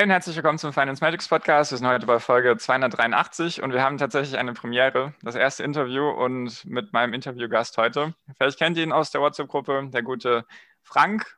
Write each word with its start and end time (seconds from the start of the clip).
Hi 0.00 0.04
und 0.04 0.12
herzlich 0.12 0.34
willkommen 0.34 0.56
zum 0.56 0.72
Finance 0.72 1.04
Magics 1.04 1.28
Podcast. 1.28 1.72
Wir 1.72 1.76
sind 1.76 1.86
heute 1.86 2.06
bei 2.06 2.18
Folge 2.20 2.56
283 2.56 3.62
und 3.62 3.74
wir 3.74 3.82
haben 3.82 3.98
tatsächlich 3.98 4.38
eine 4.38 4.54
Premiere, 4.54 5.12
das 5.20 5.34
erste 5.34 5.62
Interview 5.62 6.08
und 6.08 6.64
mit 6.64 6.94
meinem 6.94 7.12
Interviewgast 7.12 7.76
heute. 7.76 8.14
Vielleicht 8.38 8.58
kennt 8.58 8.78
ihr 8.78 8.82
ihn 8.82 8.92
aus 8.92 9.10
der 9.10 9.20
WhatsApp-Gruppe, 9.20 9.90
der 9.92 10.02
gute 10.02 10.46
Frank. 10.82 11.36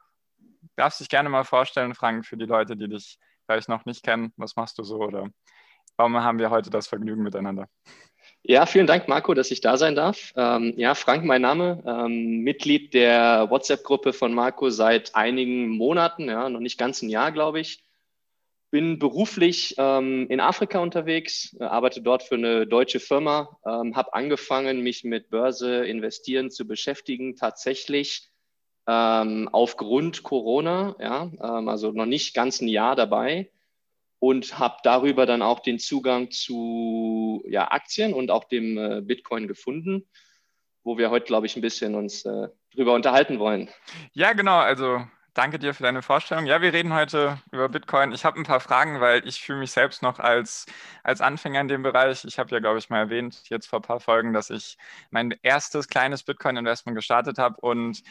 Darfst 0.76 1.00
dich 1.00 1.08
gerne 1.08 1.28
mal 1.28 1.42
vorstellen, 1.42 1.96
Frank, 1.96 2.24
für 2.24 2.36
die 2.36 2.44
Leute, 2.44 2.76
die 2.76 2.88
dich 2.88 3.18
vielleicht 3.46 3.68
noch 3.68 3.84
nicht 3.84 4.04
kennen. 4.04 4.32
Was 4.36 4.54
machst 4.54 4.78
du 4.78 4.84
so 4.84 4.98
oder 4.98 5.26
warum 5.96 6.22
haben 6.22 6.38
wir 6.38 6.50
heute 6.50 6.70
das 6.70 6.86
Vergnügen 6.86 7.24
miteinander? 7.24 7.66
Ja, 8.44 8.66
vielen 8.66 8.86
Dank, 8.86 9.08
Marco, 9.08 9.34
dass 9.34 9.50
ich 9.50 9.60
da 9.60 9.76
sein 9.76 9.96
darf. 9.96 10.32
Ähm, 10.36 10.74
ja, 10.76 10.94
Frank, 10.94 11.24
mein 11.24 11.42
Name, 11.42 11.82
ähm, 11.84 12.44
Mitglied 12.44 12.94
der 12.94 13.50
WhatsApp-Gruppe 13.50 14.12
von 14.12 14.32
Marco 14.32 14.70
seit 14.70 15.16
einigen 15.16 15.70
Monaten, 15.70 16.28
ja, 16.28 16.48
noch 16.48 16.60
nicht 16.60 16.78
ganz 16.78 17.02
ein 17.02 17.08
Jahr, 17.08 17.32
glaube 17.32 17.58
ich 17.58 17.82
bin 18.72 18.98
beruflich 18.98 19.74
ähm, 19.76 20.26
in 20.30 20.40
Afrika 20.40 20.78
unterwegs, 20.78 21.54
äh, 21.60 21.64
arbeite 21.64 22.00
dort 22.00 22.22
für 22.22 22.36
eine 22.36 22.66
deutsche 22.66 23.00
Firma, 23.00 23.58
ähm, 23.66 23.94
habe 23.94 24.14
angefangen, 24.14 24.82
mich 24.82 25.04
mit 25.04 25.28
Börse 25.28 25.84
investieren 25.84 26.50
zu 26.50 26.66
beschäftigen, 26.66 27.36
tatsächlich 27.36 28.30
ähm, 28.88 29.50
aufgrund 29.52 30.22
Corona, 30.22 30.96
ja, 30.98 31.30
ähm, 31.42 31.68
also 31.68 31.92
noch 31.92 32.06
nicht 32.06 32.34
ganz 32.34 32.62
ein 32.62 32.68
Jahr 32.68 32.96
dabei 32.96 33.50
und 34.18 34.58
habe 34.58 34.78
darüber 34.82 35.26
dann 35.26 35.42
auch 35.42 35.60
den 35.60 35.78
Zugang 35.78 36.30
zu 36.30 37.44
ja, 37.46 37.70
Aktien 37.70 38.14
und 38.14 38.30
auch 38.30 38.44
dem 38.44 38.78
äh, 38.78 39.02
Bitcoin 39.02 39.48
gefunden, 39.48 40.08
wo 40.82 40.96
wir 40.96 41.10
heute, 41.10 41.26
glaube 41.26 41.44
ich, 41.44 41.56
ein 41.56 41.62
bisschen 41.62 41.94
uns 41.94 42.24
äh, 42.24 42.48
drüber 42.74 42.94
unterhalten 42.94 43.38
wollen. 43.38 43.68
Ja, 44.14 44.32
genau. 44.32 44.56
Also 44.56 45.02
Danke 45.34 45.58
dir 45.58 45.72
für 45.72 45.82
deine 45.82 46.02
Vorstellung. 46.02 46.44
Ja, 46.44 46.60
wir 46.60 46.74
reden 46.74 46.92
heute 46.92 47.40
über 47.52 47.70
Bitcoin. 47.70 48.12
Ich 48.12 48.26
habe 48.26 48.38
ein 48.38 48.44
paar 48.44 48.60
Fragen, 48.60 49.00
weil 49.00 49.26
ich 49.26 49.42
fühle 49.42 49.60
mich 49.60 49.70
selbst 49.70 50.02
noch 50.02 50.18
als, 50.18 50.66
als 51.02 51.22
Anfänger 51.22 51.62
in 51.62 51.68
dem 51.68 51.82
Bereich. 51.82 52.26
Ich 52.26 52.38
habe 52.38 52.50
ja, 52.50 52.60
glaube 52.60 52.78
ich, 52.78 52.90
mal 52.90 52.98
erwähnt, 52.98 53.40
jetzt 53.48 53.66
vor 53.66 53.78
ein 53.78 53.82
paar 53.82 54.00
Folgen, 54.00 54.34
dass 54.34 54.50
ich 54.50 54.76
mein 55.10 55.34
erstes 55.42 55.88
kleines 55.88 56.22
Bitcoin-Investment 56.22 56.94
gestartet 56.96 57.38
habe. 57.38 57.58
Und 57.62 58.02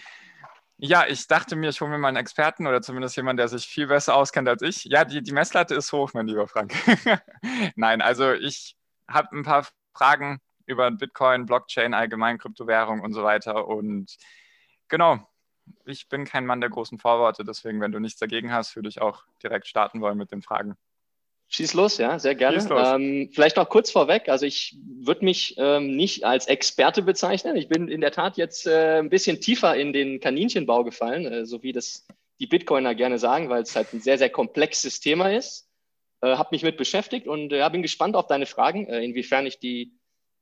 ja, 0.78 1.06
ich 1.06 1.28
dachte 1.28 1.56
mir, 1.56 1.70
ich 1.70 1.80
hole 1.80 1.92
mir 1.92 2.00
mal 2.00 2.08
einen 2.08 2.18
Experten 2.18 2.66
oder 2.66 2.82
zumindest 2.82 3.16
jemanden, 3.18 3.38
der 3.38 3.50
sich 3.50 3.68
viel 3.68 3.86
besser 3.86 4.16
auskennt 4.16 4.50
als 4.50 4.64
ich. 4.64 4.86
Ja, 4.86 5.06
die, 5.06 5.22
die 5.22 5.32
Messlatte 5.32 5.76
ist 5.76 5.94
hoch, 5.94 6.16
mein 6.16 6.26
lieber 6.26 6.48
Frank. 6.48 6.74
Nein, 7.76 8.02
also 8.02 8.34
ich 8.34 8.76
habe 9.08 9.38
ein 9.38 9.44
paar 9.44 9.68
Fragen 9.94 10.40
über 10.66 10.90
Bitcoin, 10.90 11.46
Blockchain, 11.46 11.94
allgemein 11.94 12.40
Kryptowährung 12.40 13.02
und 13.02 13.14
so 13.14 13.22
weiter. 13.22 13.68
Und 13.68 14.18
genau, 14.88 15.20
ich 15.86 16.10
bin 16.10 16.26
kein 16.26 16.46
Mann 16.46 16.62
der 16.62 16.70
großen 16.70 17.00
Vorworte, 17.00 17.44
deswegen, 17.44 17.82
wenn 17.82 17.92
du 17.92 18.00
nichts 18.00 18.20
dagegen 18.20 18.52
hast, 18.52 18.76
würde 18.76 18.90
ich 18.90 19.02
auch 19.02 19.24
direkt 19.44 19.68
starten 19.68 20.02
wollen 20.02 20.18
mit 20.18 20.32
den 20.32 20.42
Fragen. 20.42 20.76
Schieß 21.54 21.74
los, 21.74 21.98
ja, 21.98 22.18
sehr 22.18 22.34
gerne. 22.34 22.66
Ähm, 22.70 23.30
vielleicht 23.34 23.58
noch 23.58 23.68
kurz 23.68 23.92
vorweg. 23.92 24.30
Also 24.30 24.46
ich 24.46 24.78
würde 25.02 25.26
mich 25.26 25.56
ähm, 25.58 25.98
nicht 25.98 26.24
als 26.24 26.48
Experte 26.48 27.02
bezeichnen. 27.02 27.58
Ich 27.58 27.68
bin 27.68 27.90
in 27.90 28.00
der 28.00 28.14
Tat 28.14 28.38
jetzt 28.38 28.66
äh, 28.68 29.00
ein 29.00 29.10
bisschen 29.10 29.42
tiefer 29.42 29.76
in 29.76 29.92
den 29.92 30.22
Kaninchenbau 30.22 30.86
gefallen, 30.86 31.26
äh, 31.26 31.46
so 31.46 31.62
wie 31.62 31.74
das 31.74 32.08
die 32.40 32.48
Bitcoiner 32.48 32.96
gerne 32.96 33.20
sagen, 33.20 33.50
weil 33.50 33.64
es 33.64 33.76
halt 33.76 33.92
ein 33.92 34.00
sehr, 34.00 34.18
sehr 34.18 34.30
komplexes 34.30 35.02
Thema 35.02 35.30
ist. 35.30 35.70
Äh, 36.22 36.38
habe 36.38 36.50
mich 36.54 36.64
mit 36.64 36.78
beschäftigt 36.78 37.28
und 37.28 37.52
äh, 37.52 37.70
bin 37.70 37.82
gespannt 37.82 38.16
auf 38.16 38.28
deine 38.28 38.46
Fragen, 38.46 38.88
äh, 38.88 39.04
inwiefern 39.04 39.46
ich 39.46 39.60
die 39.60 39.92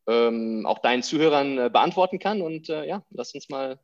ähm, 0.08 0.68
auch 0.68 0.78
deinen 0.78 1.02
Zuhörern 1.02 1.58
äh, 1.58 1.70
beantworten 1.72 2.20
kann. 2.20 2.44
Und 2.44 2.70
äh, 2.70 2.86
ja, 2.86 3.04
lass 3.10 3.34
uns 3.34 3.50
mal 3.50 3.80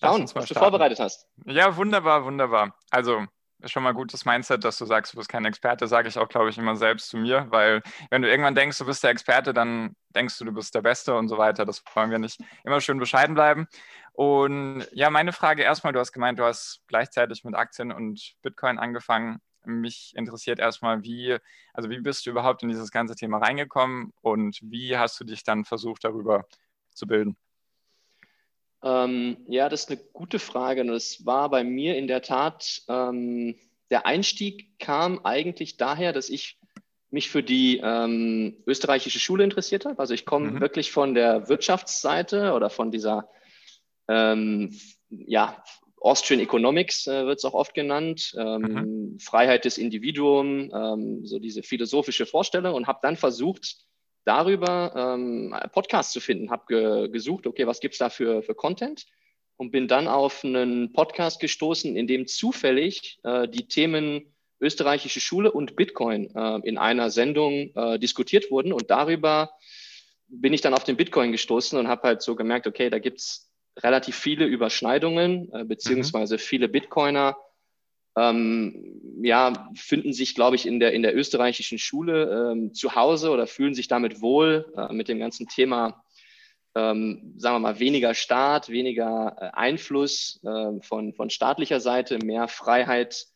Schauen, 0.00 0.22
was 0.22 0.30
starten. 0.30 0.54
du 0.54 0.54
vorbereitet 0.54 1.00
hast. 1.00 1.26
Ja, 1.44 1.76
wunderbar, 1.76 2.24
wunderbar. 2.24 2.76
Also 2.90 3.26
ist 3.60 3.72
schon 3.72 3.82
mal 3.82 3.94
gutes 3.94 4.24
Mindset, 4.24 4.64
dass 4.64 4.78
du 4.78 4.84
sagst, 4.84 5.12
du 5.12 5.16
bist 5.16 5.28
kein 5.28 5.44
Experte, 5.44 5.86
sage 5.86 6.08
ich 6.08 6.18
auch, 6.18 6.28
glaube 6.28 6.50
ich, 6.50 6.58
immer 6.58 6.76
selbst 6.76 7.08
zu 7.08 7.16
mir, 7.16 7.46
weil 7.50 7.82
wenn 8.10 8.22
du 8.22 8.28
irgendwann 8.28 8.54
denkst, 8.54 8.78
du 8.78 8.84
bist 8.84 9.02
der 9.02 9.10
Experte, 9.10 9.54
dann 9.54 9.96
denkst 10.14 10.38
du, 10.38 10.44
du 10.44 10.52
bist 10.52 10.74
der 10.74 10.82
Beste 10.82 11.14
und 11.14 11.28
so 11.28 11.38
weiter. 11.38 11.64
Das 11.64 11.82
wollen 11.94 12.10
wir 12.10 12.18
nicht. 12.18 12.40
Immer 12.64 12.80
schön 12.80 12.98
bescheiden 12.98 13.34
bleiben. 13.34 13.66
Und 14.12 14.86
ja, 14.92 15.10
meine 15.10 15.32
Frage 15.32 15.62
erstmal, 15.62 15.92
du 15.92 16.00
hast 16.00 16.12
gemeint, 16.12 16.38
du 16.38 16.44
hast 16.44 16.82
gleichzeitig 16.86 17.44
mit 17.44 17.54
Aktien 17.54 17.92
und 17.92 18.34
Bitcoin 18.42 18.78
angefangen. 18.78 19.40
Mich 19.64 20.12
interessiert 20.14 20.58
erstmal, 20.58 21.02
wie, 21.02 21.36
also 21.74 21.90
wie 21.90 22.00
bist 22.00 22.24
du 22.24 22.30
überhaupt 22.30 22.62
in 22.62 22.68
dieses 22.68 22.90
ganze 22.90 23.16
Thema 23.16 23.38
reingekommen 23.38 24.12
und 24.20 24.58
wie 24.62 24.96
hast 24.96 25.18
du 25.18 25.24
dich 25.24 25.42
dann 25.44 25.64
versucht, 25.64 26.04
darüber 26.04 26.44
zu 26.92 27.06
bilden? 27.06 27.36
Ähm, 28.82 29.38
ja, 29.48 29.68
das 29.68 29.82
ist 29.82 29.90
eine 29.90 30.00
gute 30.12 30.38
Frage. 30.38 30.82
Und 30.82 30.90
es 30.90 31.24
war 31.26 31.50
bei 31.50 31.64
mir 31.64 31.96
in 31.96 32.06
der 32.06 32.22
Tat, 32.22 32.82
ähm, 32.88 33.56
der 33.90 34.06
Einstieg 34.06 34.78
kam 34.78 35.24
eigentlich 35.24 35.76
daher, 35.76 36.12
dass 36.12 36.28
ich 36.28 36.58
mich 37.10 37.30
für 37.30 37.42
die 37.42 37.80
ähm, 37.82 38.62
österreichische 38.66 39.20
Schule 39.20 39.44
interessiert 39.44 39.84
habe. 39.84 39.98
Also 39.98 40.12
ich 40.14 40.26
komme 40.26 40.52
mhm. 40.52 40.60
wirklich 40.60 40.90
von 40.92 41.14
der 41.14 41.48
Wirtschaftsseite 41.48 42.52
oder 42.52 42.68
von 42.68 42.90
dieser, 42.90 43.28
ähm, 44.08 44.78
ja, 45.10 45.62
Austrian 46.00 46.40
Economics 46.40 47.06
äh, 47.06 47.26
wird 47.26 47.38
es 47.38 47.44
auch 47.44 47.54
oft 47.54 47.74
genannt, 47.74 48.34
ähm, 48.38 48.60
mhm. 48.60 49.18
Freiheit 49.18 49.64
des 49.64 49.78
Individuums, 49.78 50.70
ähm, 50.74 51.24
so 51.24 51.38
diese 51.38 51.62
philosophische 51.62 52.26
Vorstellung 52.26 52.74
und 52.74 52.86
habe 52.86 52.98
dann 53.02 53.16
versucht, 53.16 53.85
darüber 54.26 54.92
ähm, 54.94 55.54
Podcasts 55.72 56.12
zu 56.12 56.20
finden. 56.20 56.50
Habe 56.50 56.64
ge 56.68 57.08
gesucht, 57.08 57.46
okay, 57.46 57.66
was 57.66 57.80
gibt's 57.80 57.98
da 57.98 58.10
für, 58.10 58.42
für 58.42 58.54
Content? 58.54 59.06
Und 59.56 59.70
bin 59.70 59.88
dann 59.88 60.06
auf 60.06 60.44
einen 60.44 60.92
Podcast 60.92 61.40
gestoßen, 61.40 61.96
in 61.96 62.06
dem 62.06 62.26
zufällig 62.26 63.18
äh, 63.22 63.48
die 63.48 63.68
Themen 63.68 64.34
österreichische 64.60 65.20
Schule 65.20 65.52
und 65.52 65.76
Bitcoin 65.76 66.34
äh, 66.34 66.60
in 66.64 66.76
einer 66.76 67.08
Sendung 67.10 67.70
äh, 67.74 67.98
diskutiert 67.98 68.50
wurden. 68.50 68.72
Und 68.72 68.90
darüber 68.90 69.52
bin 70.28 70.52
ich 70.52 70.60
dann 70.60 70.74
auf 70.74 70.84
den 70.84 70.96
Bitcoin 70.96 71.32
gestoßen 71.32 71.78
und 71.78 71.88
habe 71.88 72.02
halt 72.02 72.22
so 72.22 72.34
gemerkt, 72.36 72.66
okay, 72.66 72.90
da 72.90 72.98
gibt's 72.98 73.50
relativ 73.78 74.16
viele 74.16 74.46
Überschneidungen, 74.46 75.50
äh, 75.52 75.64
beziehungsweise 75.64 76.34
mhm. 76.34 76.40
viele 76.40 76.68
Bitcoiner 76.68 77.36
ähm, 78.16 79.20
ja, 79.22 79.68
finden 79.74 80.12
sich, 80.12 80.34
glaube 80.34 80.56
ich, 80.56 80.66
in 80.66 80.80
der, 80.80 80.92
in 80.92 81.02
der 81.02 81.14
österreichischen 81.14 81.78
Schule 81.78 82.52
ähm, 82.52 82.74
zu 82.74 82.94
Hause 82.94 83.30
oder 83.30 83.46
fühlen 83.46 83.74
sich 83.74 83.88
damit 83.88 84.20
wohl 84.22 84.72
äh, 84.76 84.92
mit 84.92 85.08
dem 85.08 85.18
ganzen 85.18 85.48
Thema, 85.48 86.02
ähm, 86.74 87.34
sagen 87.36 87.56
wir 87.56 87.60
mal, 87.60 87.78
weniger 87.78 88.14
Staat, 88.14 88.70
weniger 88.70 89.36
äh, 89.38 89.50
Einfluss 89.52 90.40
äh, 90.44 90.80
von, 90.80 91.12
von 91.12 91.30
staatlicher 91.30 91.80
Seite, 91.80 92.18
mehr 92.18 92.48
Freiheit. 92.48 93.26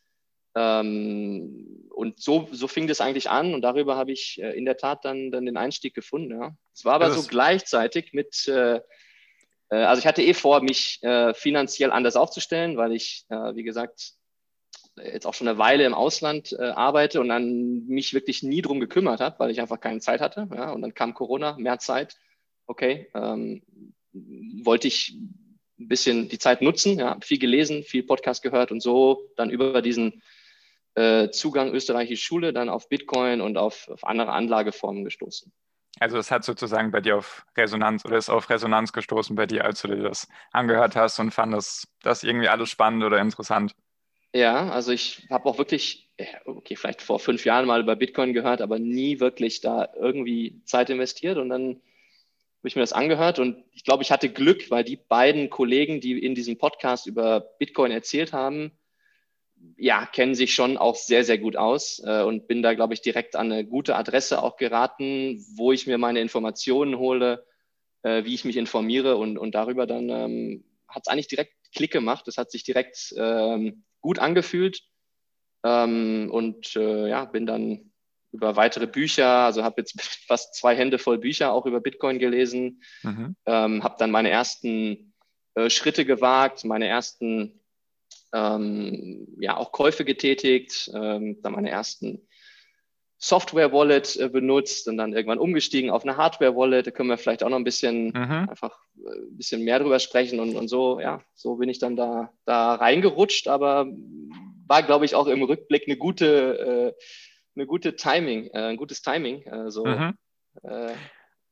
Ähm, 0.55 1.87
und 1.91 2.19
so, 2.19 2.49
so 2.51 2.67
fing 2.67 2.87
das 2.87 3.01
eigentlich 3.01 3.29
an 3.29 3.53
und 3.53 3.61
darüber 3.61 3.95
habe 3.95 4.11
ich 4.11 4.41
äh, 4.41 4.57
in 4.57 4.65
der 4.65 4.77
Tat 4.77 5.05
dann, 5.05 5.31
dann 5.31 5.45
den 5.45 5.57
Einstieg 5.57 5.93
gefunden. 5.93 6.31
Ja. 6.31 6.55
Es 6.73 6.85
war 6.85 6.95
aber 6.95 7.11
so 7.11 7.27
gleichzeitig 7.27 8.13
mit, 8.13 8.47
äh, 8.47 8.81
äh, 9.69 9.75
also 9.75 9.99
ich 9.99 10.07
hatte 10.07 10.23
eh 10.23 10.33
vor, 10.33 10.61
mich 10.61 10.99
finanziell 11.33 11.91
anders 11.91 12.15
aufzustellen, 12.15 12.77
weil 12.77 12.93
ich, 12.93 13.25
wie 13.29 13.63
gesagt, 13.63 14.15
jetzt 14.97 15.25
auch 15.25 15.33
schon 15.33 15.47
eine 15.47 15.57
Weile 15.57 15.85
im 15.85 15.93
Ausland 15.93 16.55
äh, 16.57 16.63
arbeite 16.63 17.21
und 17.21 17.29
dann 17.29 17.85
mich 17.87 18.13
wirklich 18.13 18.43
nie 18.43 18.61
drum 18.61 18.79
gekümmert 18.79 19.19
habe, 19.19 19.39
weil 19.39 19.51
ich 19.51 19.61
einfach 19.61 19.79
keine 19.79 19.99
Zeit 19.99 20.21
hatte. 20.21 20.47
Ja? 20.53 20.71
Und 20.71 20.81
dann 20.81 20.93
kam 20.93 21.13
Corona, 21.13 21.57
mehr 21.57 21.79
Zeit. 21.79 22.17
Okay, 22.67 23.09
ähm, 23.13 23.63
wollte 24.63 24.87
ich 24.87 25.15
ein 25.79 25.87
bisschen 25.87 26.29
die 26.29 26.39
Zeit 26.39 26.61
nutzen, 26.61 26.99
ja, 26.99 27.17
viel 27.21 27.39
gelesen, 27.39 27.83
viel 27.83 28.03
Podcast 28.03 28.43
gehört 28.43 28.71
und 28.71 28.81
so 28.81 29.29
dann 29.35 29.49
über 29.49 29.81
diesen 29.81 30.21
äh, 30.95 31.29
Zugang 31.29 31.71
österreichische 31.71 32.23
Schule 32.23 32.53
dann 32.53 32.69
auf 32.69 32.87
Bitcoin 32.89 33.41
und 33.41 33.57
auf, 33.57 33.87
auf 33.87 34.03
andere 34.03 34.31
Anlageformen 34.31 35.03
gestoßen. 35.03 35.51
Also 35.99 36.17
es 36.17 36.31
hat 36.31 36.43
sozusagen 36.43 36.91
bei 36.91 37.01
dir 37.01 37.17
auf 37.17 37.45
Resonanz 37.57 38.05
oder 38.05 38.17
ist 38.17 38.29
auf 38.29 38.49
Resonanz 38.49 38.93
gestoßen 38.93 39.35
bei 39.35 39.45
dir, 39.45 39.65
als 39.65 39.81
du 39.81 39.89
dir 39.89 40.03
das 40.03 40.27
angehört 40.51 40.95
hast 40.95 41.19
und 41.19 41.31
fandest 41.31 41.87
das 42.01 42.23
irgendwie 42.23 42.47
alles 42.47 42.69
spannend 42.69 43.03
oder 43.03 43.19
interessant. 43.19 43.73
Ja, 44.33 44.69
also 44.69 44.91
ich 44.91 45.27
habe 45.29 45.45
auch 45.47 45.57
wirklich, 45.57 46.09
okay, 46.45 46.75
vielleicht 46.77 47.01
vor 47.01 47.19
fünf 47.19 47.43
Jahren 47.45 47.67
mal 47.67 47.81
über 47.81 47.97
Bitcoin 47.97 48.31
gehört, 48.33 48.61
aber 48.61 48.79
nie 48.79 49.19
wirklich 49.19 49.59
da 49.59 49.89
irgendwie 49.99 50.61
Zeit 50.63 50.89
investiert. 50.89 51.37
Und 51.37 51.49
dann 51.49 51.81
habe 52.61 52.67
ich 52.67 52.75
mir 52.75 52.81
das 52.81 52.93
angehört 52.93 53.39
und 53.39 53.63
ich 53.71 53.83
glaube, 53.83 54.03
ich 54.03 54.11
hatte 54.11 54.29
Glück, 54.29 54.69
weil 54.69 54.83
die 54.83 54.95
beiden 54.95 55.49
Kollegen, 55.49 55.99
die 55.99 56.23
in 56.23 56.35
diesem 56.35 56.57
Podcast 56.57 57.07
über 57.07 57.41
Bitcoin 57.41 57.91
erzählt 57.91 58.33
haben, 58.33 58.71
ja, 59.77 60.05
kennen 60.05 60.35
sich 60.35 60.53
schon 60.53 60.77
auch 60.77 60.95
sehr, 60.95 61.23
sehr 61.23 61.37
gut 61.37 61.57
aus 61.57 62.01
äh, 62.05 62.21
und 62.21 62.47
bin 62.47 62.61
da, 62.61 62.73
glaube 62.73 62.93
ich, 62.93 63.01
direkt 63.01 63.35
an 63.35 63.51
eine 63.51 63.65
gute 63.65 63.95
Adresse 63.95 64.41
auch 64.41 64.57
geraten, 64.57 65.43
wo 65.55 65.71
ich 65.71 65.87
mir 65.87 65.97
meine 65.97 66.21
Informationen 66.21 66.97
hole, 66.97 67.45
äh, 68.03 68.23
wie 68.25 68.33
ich 68.35 68.45
mich 68.45 68.57
informiere 68.57 69.17
und, 69.17 69.37
und 69.37 69.55
darüber 69.55 69.87
dann 69.87 70.09
ähm, 70.09 70.63
hat 70.87 71.03
es 71.05 71.11
eigentlich 71.11 71.27
direkt 71.27 71.53
Klick 71.73 71.91
gemacht. 71.91 72.27
Es 72.27 72.37
hat 72.37 72.51
sich 72.51 72.63
direkt 72.63 73.13
ähm, 73.17 73.83
gut 74.01 74.19
angefühlt 74.19 74.83
ähm, 75.63 76.29
und 76.31 76.75
äh, 76.75 77.09
ja, 77.09 77.25
bin 77.25 77.45
dann 77.45 77.91
über 78.31 78.55
weitere 78.55 78.87
Bücher, 78.87 79.27
also 79.27 79.63
habe 79.63 79.81
jetzt 79.81 80.01
fast 80.27 80.55
zwei 80.55 80.75
Hände 80.75 80.97
voll 80.97 81.17
Bücher 81.17 81.51
auch 81.51 81.65
über 81.65 81.81
Bitcoin 81.81 82.19
gelesen, 82.19 82.81
mhm. 83.03 83.35
ähm, 83.45 83.83
habe 83.83 83.95
dann 83.99 84.11
meine 84.11 84.29
ersten 84.29 85.13
äh, 85.55 85.69
Schritte 85.69 86.05
gewagt, 86.05 86.63
meine 86.65 86.87
ersten 86.87 87.59
ähm, 88.33 89.27
ja 89.39 89.57
auch 89.57 89.71
Käufe 89.71 90.05
getätigt, 90.05 90.89
ähm, 90.93 91.41
dann 91.41 91.53
meine 91.53 91.69
ersten 91.69 92.27
Software-Wallet 93.23 94.17
äh, 94.17 94.29
benutzt 94.29 94.87
und 94.87 94.97
dann 94.97 95.13
irgendwann 95.13 95.37
umgestiegen 95.37 95.91
auf 95.91 96.03
eine 96.03 96.17
Hardware-Wallet. 96.17 96.87
Da 96.87 96.91
können 96.91 97.09
wir 97.09 97.19
vielleicht 97.19 97.43
auch 97.43 97.49
noch 97.49 97.57
ein 97.57 97.63
bisschen 97.63 98.07
mhm. 98.07 98.49
einfach 98.49 98.75
äh, 98.97 99.11
ein 99.11 99.37
bisschen 99.37 99.63
mehr 99.63 99.77
drüber 99.77 99.99
sprechen 99.99 100.39
und, 100.39 100.55
und 100.55 100.67
so, 100.67 100.99
ja, 100.99 101.21
so 101.35 101.57
bin 101.57 101.69
ich 101.69 101.77
dann 101.77 101.95
da, 101.95 102.33
da 102.45 102.73
reingerutscht, 102.73 103.47
aber 103.47 103.85
war, 104.65 104.81
glaube 104.81 105.05
ich, 105.05 105.13
auch 105.13 105.27
im 105.27 105.43
Rückblick 105.43 105.83
eine 105.85 105.97
gute, 105.97 106.95
äh, 106.97 107.03
eine 107.55 107.67
gute 107.67 107.95
Timing, 107.95 108.47
äh, 108.53 108.69
ein 108.69 108.77
gutes 108.77 109.03
Timing. 109.03 109.43
Äh, 109.43 109.69
so 109.69 109.85
mhm. 109.85 110.17
Äh, 110.63 110.93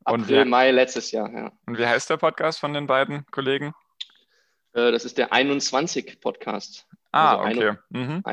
April, 0.06 0.46
wie, 0.46 0.50
Mai 0.50 0.72
letztes 0.72 1.12
Jahr, 1.12 1.32
ja. 1.32 1.52
Und 1.68 1.78
wie 1.78 1.86
heißt 1.86 2.10
der 2.10 2.18
Podcast 2.18 2.60
von 2.60 2.74
den 2.74 2.88
beiden 2.88 3.26
Kollegen? 3.28 3.74
das 4.72 5.04
ist 5.04 5.18
der 5.18 5.34
21 5.34 6.22
Podcast. 6.22 6.88
Ah, 7.12 7.38
also 7.38 7.60
okay. 7.60 7.78
Mhm. 7.90 8.24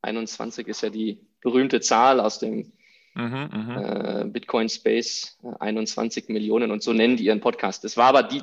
21 0.00 0.68
ist 0.68 0.80
ja 0.82 0.90
die 0.90 1.25
berühmte 1.40 1.80
Zahl 1.80 2.20
aus 2.20 2.38
dem 2.38 2.72
mhm, 3.14 3.48
mhm. 3.52 3.76
äh, 3.76 4.24
Bitcoin 4.26 4.68
Space, 4.68 5.38
21 5.60 6.28
äh, 6.28 6.32
Millionen 6.32 6.70
und 6.70 6.82
so 6.82 6.92
nennen 6.92 7.16
die 7.16 7.24
ihren 7.24 7.40
Podcast. 7.40 7.84
Das 7.84 7.96
war 7.96 8.06
aber 8.06 8.22
die, 8.22 8.42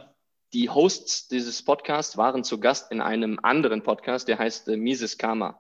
die 0.54 0.70
Hosts 0.70 1.28
dieses 1.28 1.64
Podcasts 1.64 2.18
waren 2.18 2.44
zu 2.44 2.60
Gast 2.60 2.92
in 2.92 3.02
einem 3.02 3.40
anderen 3.42 3.84
Podcast, 3.84 4.28
der 4.28 4.40
heißt 4.40 4.68
äh, 4.68 4.78
Mises 4.78 5.18
Karma. 5.18 5.60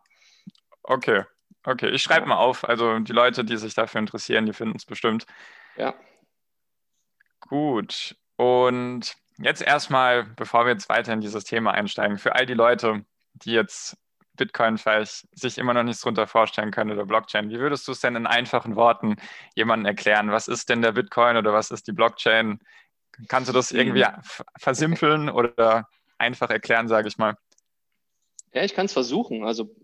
Okay, 0.83 1.24
okay. 1.63 1.89
Ich 1.89 2.03
schreibe 2.03 2.21
ja. 2.21 2.27
mal 2.27 2.38
auf. 2.38 2.68
Also 2.68 3.00
die 3.00 3.13
Leute, 3.13 3.45
die 3.45 3.57
sich 3.57 3.74
dafür 3.74 4.00
interessieren, 4.00 4.45
die 4.45 4.53
finden 4.53 4.77
es 4.77 4.86
bestimmt. 4.86 5.25
Ja. 5.77 5.94
Gut. 7.39 8.15
Und 8.36 9.15
jetzt 9.38 9.62
erstmal, 9.62 10.24
bevor 10.24 10.65
wir 10.65 10.74
jetzt 10.74 10.89
weiter 10.89 11.13
in 11.13 11.21
dieses 11.21 11.44
Thema 11.44 11.71
einsteigen, 11.71 12.18
für 12.18 12.36
all 12.36 12.45
die 12.45 12.53
Leute, 12.53 13.06
die 13.33 13.51
jetzt 13.51 13.97
Bitcoin 14.35 14.77
vielleicht 14.77 15.27
sich 15.38 15.57
immer 15.57 15.74
noch 15.74 15.83
nichts 15.83 16.01
drunter 16.01 16.27
vorstellen 16.27 16.71
können 16.71 16.91
oder 16.91 17.06
Blockchain. 17.06 17.50
Wie 17.50 17.59
würdest 17.59 17.88
du 17.88 17.91
es 17.91 18.00
denn 18.00 18.15
in 18.15 18.27
einfachen 18.27 18.75
Worten 18.75 19.15
jemandem 19.56 19.85
erklären? 19.85 20.31
Was 20.31 20.47
ist 20.47 20.69
denn 20.69 20.81
der 20.81 20.94
Bitcoin 20.94 21.38
oder 21.38 21.53
was 21.53 21.71
ist 21.71 21.88
die 21.88 21.91
Blockchain? 21.91 22.59
Kannst 23.27 23.50
du 23.50 23.53
das 23.53 23.71
irgendwie 23.71 24.03
mhm. 24.03 24.21
versimpeln 24.57 25.30
oder 25.30 25.88
einfach 26.18 26.50
erklären, 26.50 26.88
sage 26.88 27.07
ich 27.07 27.18
mal? 27.18 27.38
Ja, 28.53 28.63
ich 28.63 28.74
kann 28.74 28.85
es 28.85 28.94
versuchen. 28.94 29.44
Also 29.44 29.75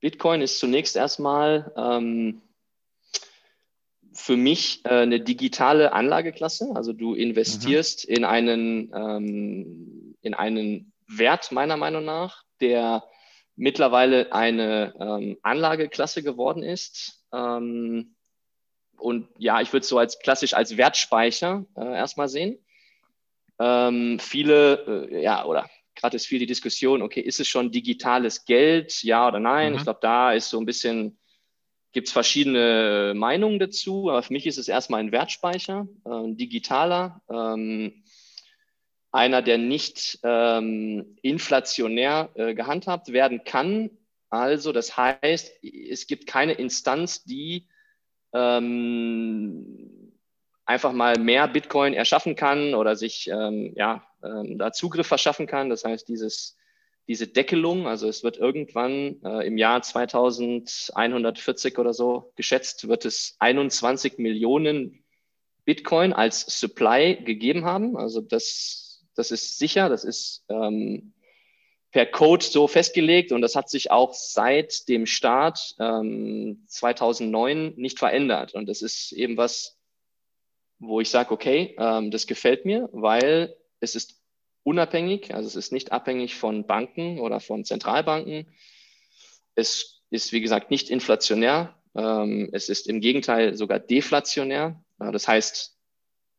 Bitcoin 0.00 0.42
ist 0.42 0.58
zunächst 0.58 0.96
erstmal 0.96 1.72
ähm, 1.76 2.42
für 4.12 4.36
mich 4.36 4.84
äh, 4.84 5.02
eine 5.02 5.20
digitale 5.20 5.92
Anlageklasse. 5.92 6.72
Also 6.74 6.92
du 6.92 7.14
investierst 7.14 8.08
mhm. 8.08 8.14
in 8.14 8.24
einen 8.24 8.92
ähm, 8.94 10.16
in 10.22 10.34
einen 10.34 10.92
Wert 11.06 11.52
meiner 11.52 11.76
Meinung 11.76 12.04
nach, 12.04 12.42
der 12.60 13.04
mittlerweile 13.56 14.32
eine 14.32 14.94
ähm, 15.00 15.38
Anlageklasse 15.42 16.22
geworden 16.22 16.62
ist. 16.62 17.24
Ähm, 17.32 18.14
und 18.98 19.28
ja, 19.38 19.60
ich 19.60 19.72
würde 19.72 19.82
es 19.82 19.88
so 19.88 19.98
als 19.98 20.18
klassisch 20.18 20.54
als 20.54 20.76
Wertspeicher 20.76 21.64
äh, 21.76 21.94
erstmal 21.96 22.28
sehen. 22.28 22.58
Ähm, 23.58 24.18
viele, 24.20 25.08
äh, 25.10 25.22
ja, 25.22 25.44
oder 25.44 25.68
gerade 25.94 26.16
ist 26.16 26.26
viel 26.26 26.38
die 26.38 26.46
Diskussion, 26.46 27.02
okay, 27.02 27.20
ist 27.20 27.40
es 27.40 27.48
schon 27.48 27.70
digitales 27.70 28.44
Geld, 28.44 29.02
ja 29.02 29.26
oder 29.26 29.40
nein? 29.40 29.72
Mhm. 29.72 29.78
Ich 29.78 29.84
glaube, 29.84 30.00
da 30.02 30.32
ist 30.32 30.50
so 30.50 30.58
ein 30.60 30.66
bisschen, 30.66 31.18
gibt 31.92 32.08
es 32.08 32.12
verschiedene 32.12 33.14
Meinungen 33.16 33.58
dazu, 33.58 34.10
aber 34.10 34.22
für 34.22 34.32
mich 34.32 34.46
ist 34.46 34.58
es 34.58 34.68
erstmal 34.68 35.00
ein 35.00 35.12
Wertspeicher, 35.12 35.88
äh, 36.04 36.10
ein 36.10 36.36
digitaler. 36.36 37.22
Ähm, 37.30 38.04
einer, 39.16 39.42
der 39.42 39.58
nicht 39.58 40.20
ähm, 40.22 41.16
inflationär 41.22 42.30
äh, 42.34 42.54
gehandhabt 42.54 43.12
werden 43.12 43.42
kann. 43.44 43.90
Also 44.30 44.72
das 44.72 44.96
heißt, 44.96 45.64
es 45.64 46.06
gibt 46.06 46.26
keine 46.26 46.52
Instanz, 46.52 47.24
die 47.24 47.66
ähm, 48.32 50.12
einfach 50.64 50.92
mal 50.92 51.18
mehr 51.18 51.48
Bitcoin 51.48 51.94
erschaffen 51.94 52.36
kann 52.36 52.74
oder 52.74 52.96
sich 52.96 53.28
ähm, 53.28 53.72
ja, 53.76 54.06
ähm, 54.22 54.58
da 54.58 54.72
Zugriff 54.72 55.06
verschaffen 55.06 55.46
kann. 55.46 55.70
Das 55.70 55.84
heißt, 55.84 56.08
dieses, 56.08 56.56
diese 57.08 57.28
Deckelung, 57.28 57.86
also 57.86 58.08
es 58.08 58.24
wird 58.24 58.36
irgendwann 58.36 59.22
äh, 59.24 59.46
im 59.46 59.56
Jahr 59.58 59.80
2140 59.80 61.78
oder 61.78 61.94
so 61.94 62.32
geschätzt, 62.36 62.88
wird 62.88 63.04
es 63.04 63.36
21 63.38 64.18
Millionen 64.18 65.04
Bitcoin 65.64 66.12
als 66.12 66.60
Supply 66.60 67.16
gegeben 67.24 67.64
haben. 67.64 67.96
Also 67.96 68.20
das 68.20 68.85
das 69.16 69.30
ist 69.30 69.58
sicher, 69.58 69.88
das 69.88 70.04
ist 70.04 70.44
ähm, 70.48 71.12
per 71.90 72.06
Code 72.06 72.44
so 72.44 72.68
festgelegt 72.68 73.32
und 73.32 73.40
das 73.40 73.56
hat 73.56 73.70
sich 73.70 73.90
auch 73.90 74.12
seit 74.12 74.88
dem 74.88 75.06
Start 75.06 75.74
ähm, 75.78 76.64
2009 76.66 77.74
nicht 77.76 77.98
verändert. 77.98 78.54
Und 78.54 78.68
das 78.68 78.82
ist 78.82 79.12
eben 79.12 79.36
was, 79.36 79.78
wo 80.78 81.00
ich 81.00 81.08
sage, 81.08 81.30
okay, 81.30 81.74
ähm, 81.78 82.10
das 82.10 82.26
gefällt 82.26 82.66
mir, 82.66 82.88
weil 82.92 83.56
es 83.80 83.94
ist 83.94 84.20
unabhängig, 84.62 85.34
also 85.34 85.46
es 85.46 85.56
ist 85.56 85.72
nicht 85.72 85.92
abhängig 85.92 86.34
von 86.34 86.66
Banken 86.66 87.18
oder 87.18 87.40
von 87.40 87.64
Zentralbanken. 87.64 88.46
Es 89.54 90.02
ist, 90.10 90.32
wie 90.32 90.40
gesagt, 90.40 90.70
nicht 90.70 90.90
inflationär. 90.90 91.74
Ähm, 91.94 92.50
es 92.52 92.68
ist 92.68 92.88
im 92.88 93.00
Gegenteil 93.00 93.54
sogar 93.54 93.78
deflationär. 93.78 94.82
Das 94.98 95.26
heißt, 95.26 95.78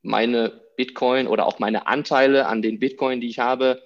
meine 0.03 0.61
Bitcoin 0.77 1.27
oder 1.27 1.45
auch 1.45 1.59
meine 1.59 1.87
Anteile 1.87 2.47
an 2.47 2.61
den 2.61 2.79
Bitcoin, 2.79 3.19
die 3.19 3.27
ich 3.27 3.39
habe, 3.39 3.83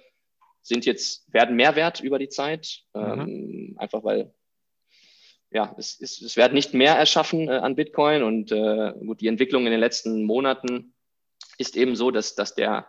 sind 0.62 0.86
jetzt, 0.86 1.32
werden 1.32 1.56
mehr 1.56 1.74
wert 1.74 2.00
über 2.00 2.20
die 2.20 2.28
Zeit. 2.28 2.82
Mhm. 2.94 3.02
Ähm, 3.02 3.76
einfach 3.78 4.04
weil, 4.04 4.32
ja, 5.50 5.74
es, 5.76 6.00
es, 6.00 6.22
es 6.22 6.36
werden 6.36 6.54
nicht 6.54 6.74
mehr 6.74 6.94
erschaffen 6.94 7.48
äh, 7.48 7.52
an 7.52 7.74
Bitcoin 7.74 8.22
und 8.22 8.52
äh, 8.52 8.92
gut, 9.04 9.20
die 9.20 9.26
Entwicklung 9.26 9.66
in 9.66 9.72
den 9.72 9.80
letzten 9.80 10.22
Monaten 10.22 10.94
ist 11.58 11.76
eben 11.76 11.96
so, 11.96 12.10
dass, 12.10 12.36
dass 12.36 12.54
der 12.54 12.86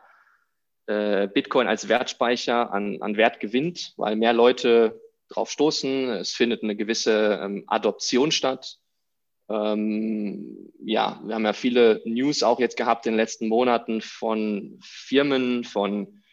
äh, 0.85 1.27
Bitcoin 1.27 1.67
als 1.67 1.87
Wertspeicher 1.87 2.71
an, 2.71 3.01
an 3.01 3.17
Wert 3.17 3.39
gewinnt, 3.39 3.93
weil 3.97 4.15
mehr 4.15 4.33
Leute 4.33 5.01
drauf 5.29 5.49
stoßen. 5.49 6.09
Es 6.09 6.31
findet 6.31 6.63
eine 6.63 6.75
gewisse 6.75 7.39
ähm, 7.41 7.63
Adoption 7.67 8.31
statt. 8.31 8.77
Ähm, 9.49 10.71
ja, 10.83 11.21
wir 11.23 11.35
haben 11.35 11.45
ja 11.45 11.53
viele 11.53 12.01
News 12.05 12.43
auch 12.43 12.59
jetzt 12.59 12.77
gehabt 12.77 13.05
in 13.05 13.13
den 13.13 13.17
letzten 13.17 13.47
Monaten 13.47 14.01
von 14.01 14.79
Firmen, 14.81 15.63
von 15.63 16.23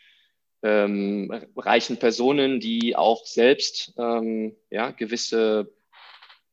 ähm, 0.63 1.33
reichen 1.57 1.99
Personen, 1.99 2.61
die 2.61 2.95
auch 2.97 3.25
selbst 3.25 3.95
ähm, 3.99 4.57
ja, 4.71 4.91
gewisse 4.91 5.73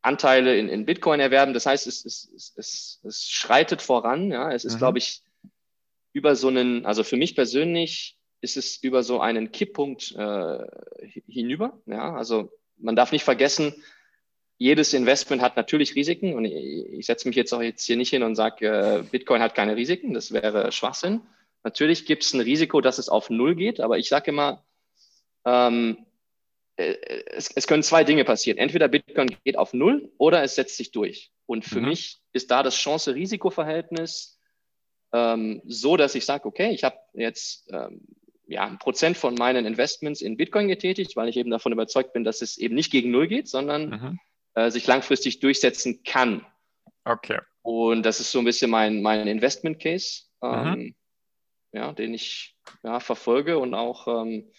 Anteile 0.02 0.58
in, 0.58 0.70
in 0.70 0.86
Bitcoin 0.86 1.20
erwerben. 1.20 1.54
Das 1.54 1.66
heißt, 1.66 1.88
es, 1.88 2.06
es, 2.06 2.54
es, 2.56 3.02
es 3.04 3.30
schreitet 3.30 3.82
voran. 3.82 4.32
Ja. 4.32 4.52
Es 4.52 4.66
ist, 4.66 4.76
mhm. 4.76 4.80
glaube 4.80 4.98
ich, 5.00 5.24
über 6.14 6.36
so 6.36 6.48
einen, 6.48 6.86
also 6.86 7.04
für 7.04 7.18
mich 7.18 7.36
persönlich 7.36 8.18
ist 8.42 8.58
es 8.58 8.78
über 8.84 9.04
so 9.04 9.20
einen 9.20 9.52
Kipppunkt 9.52 10.16
äh, 10.16 10.60
hinüber. 11.28 11.82
Ja. 11.86 12.16
Also 12.16 12.52
man 12.78 12.96
darf 12.96 13.12
nicht 13.12 13.24
vergessen, 13.24 13.84
jedes 14.58 14.94
Investment 14.94 15.42
hat 15.42 15.56
natürlich 15.56 15.96
Risiken 15.96 16.34
und 16.34 16.46
ich, 16.46 17.06
setze 17.06 17.28
mich 17.28 17.38
jetzt 17.38 17.54
auch 17.54 17.62
jetzt 17.62 17.86
hier 17.86 17.96
nicht 17.96 18.10
hin 18.10 18.24
und 18.24 18.36
sage, 18.36 18.68
äh, 18.68 19.04
Bitcoin 19.04 19.42
hat 19.42 19.56
keine 19.56 19.76
Risiken, 19.76 20.14
das 20.14 20.32
wäre 20.32 20.72
Schwachsinn. 20.72 21.22
Natürlich 21.64 22.06
gibt 22.06 22.24
es 22.24 22.34
ein 22.34 22.42
Risiko, 22.42 22.82
dass 22.82 22.98
es 22.98 23.10
auf 23.10 23.30
Null 23.30 23.56
geht, 23.56 23.80
aber 23.80 23.98
ich 24.00 24.10
sage 24.10 24.32
immer, 24.32 24.64
ähm, 25.46 26.06
äh, 26.76 26.96
es, 27.28 27.52
es, 27.54 27.68
können 27.68 27.84
zwei 27.84 28.04
Dinge 28.04 28.26
passieren. 28.26 28.58
Entweder 28.58 28.88
Bitcoin 28.88 29.36
geht 29.44 29.58
auf 29.58 29.74
Null 29.74 30.12
oder 30.18 30.42
es 30.42 30.56
setzt 30.56 30.78
sich 30.78 30.92
durch. 30.92 31.32
Und 31.46 31.64
für 31.64 31.80
mhm. 31.80 31.90
mich 31.90 32.20
ist 32.34 32.50
da 32.50 32.64
das 32.64 32.76
Chance-Risiko-Verhältnis 32.76 34.40
ähm, 35.14 35.62
so, 35.66 35.98
dass 35.98 36.16
ich 36.16 36.26
sage, 36.26 36.46
okay, 36.46 36.72
ich 36.72 36.84
habe 36.84 36.98
jetzt 37.14 37.70
ähm, 37.72 38.02
ja, 38.48 38.66
ein 38.66 38.80
Prozent 38.80 39.18
von 39.18 39.36
meinen 39.36 39.66
Investments 39.66 40.22
in 40.22 40.36
Bitcoin 40.36 40.68
getätigt, 40.68 41.16
weil 41.16 41.30
ich 41.30 41.38
eben 41.38 41.52
davon 41.52 41.74
überzeugt 41.74 42.14
bin, 42.14 42.24
dass 42.24 42.42
es 42.42 42.58
eben 42.58 42.76
nicht 42.76 42.92
gegen 42.92 43.12
Null 43.12 43.28
geht, 43.28 43.48
sondern 43.48 43.90
mhm 43.90 44.20
äh, 44.58 44.72
sich 44.72 44.88
langfristig 44.88 45.40
durchsetzen 45.40 46.04
kann. 46.04 46.46
Okay. 47.06 47.40
Und 47.62 48.04
das 48.04 48.20
ist 48.20 48.32
so 48.32 48.40
ein 48.40 48.46
bisschen 48.46 48.72
mein, 48.72 49.02
mein 49.02 49.28
Investment 49.28 49.80
Case, 49.80 50.24
ähm, 50.42 50.70
mhm. 50.70 50.96
ja, 51.74 51.94
den 51.94 52.14
ich 52.14 52.58
ja, 52.84 53.00
verfolge 53.00 53.60
und 53.60 53.74
auch 53.74 54.08
ähm, 54.08 54.52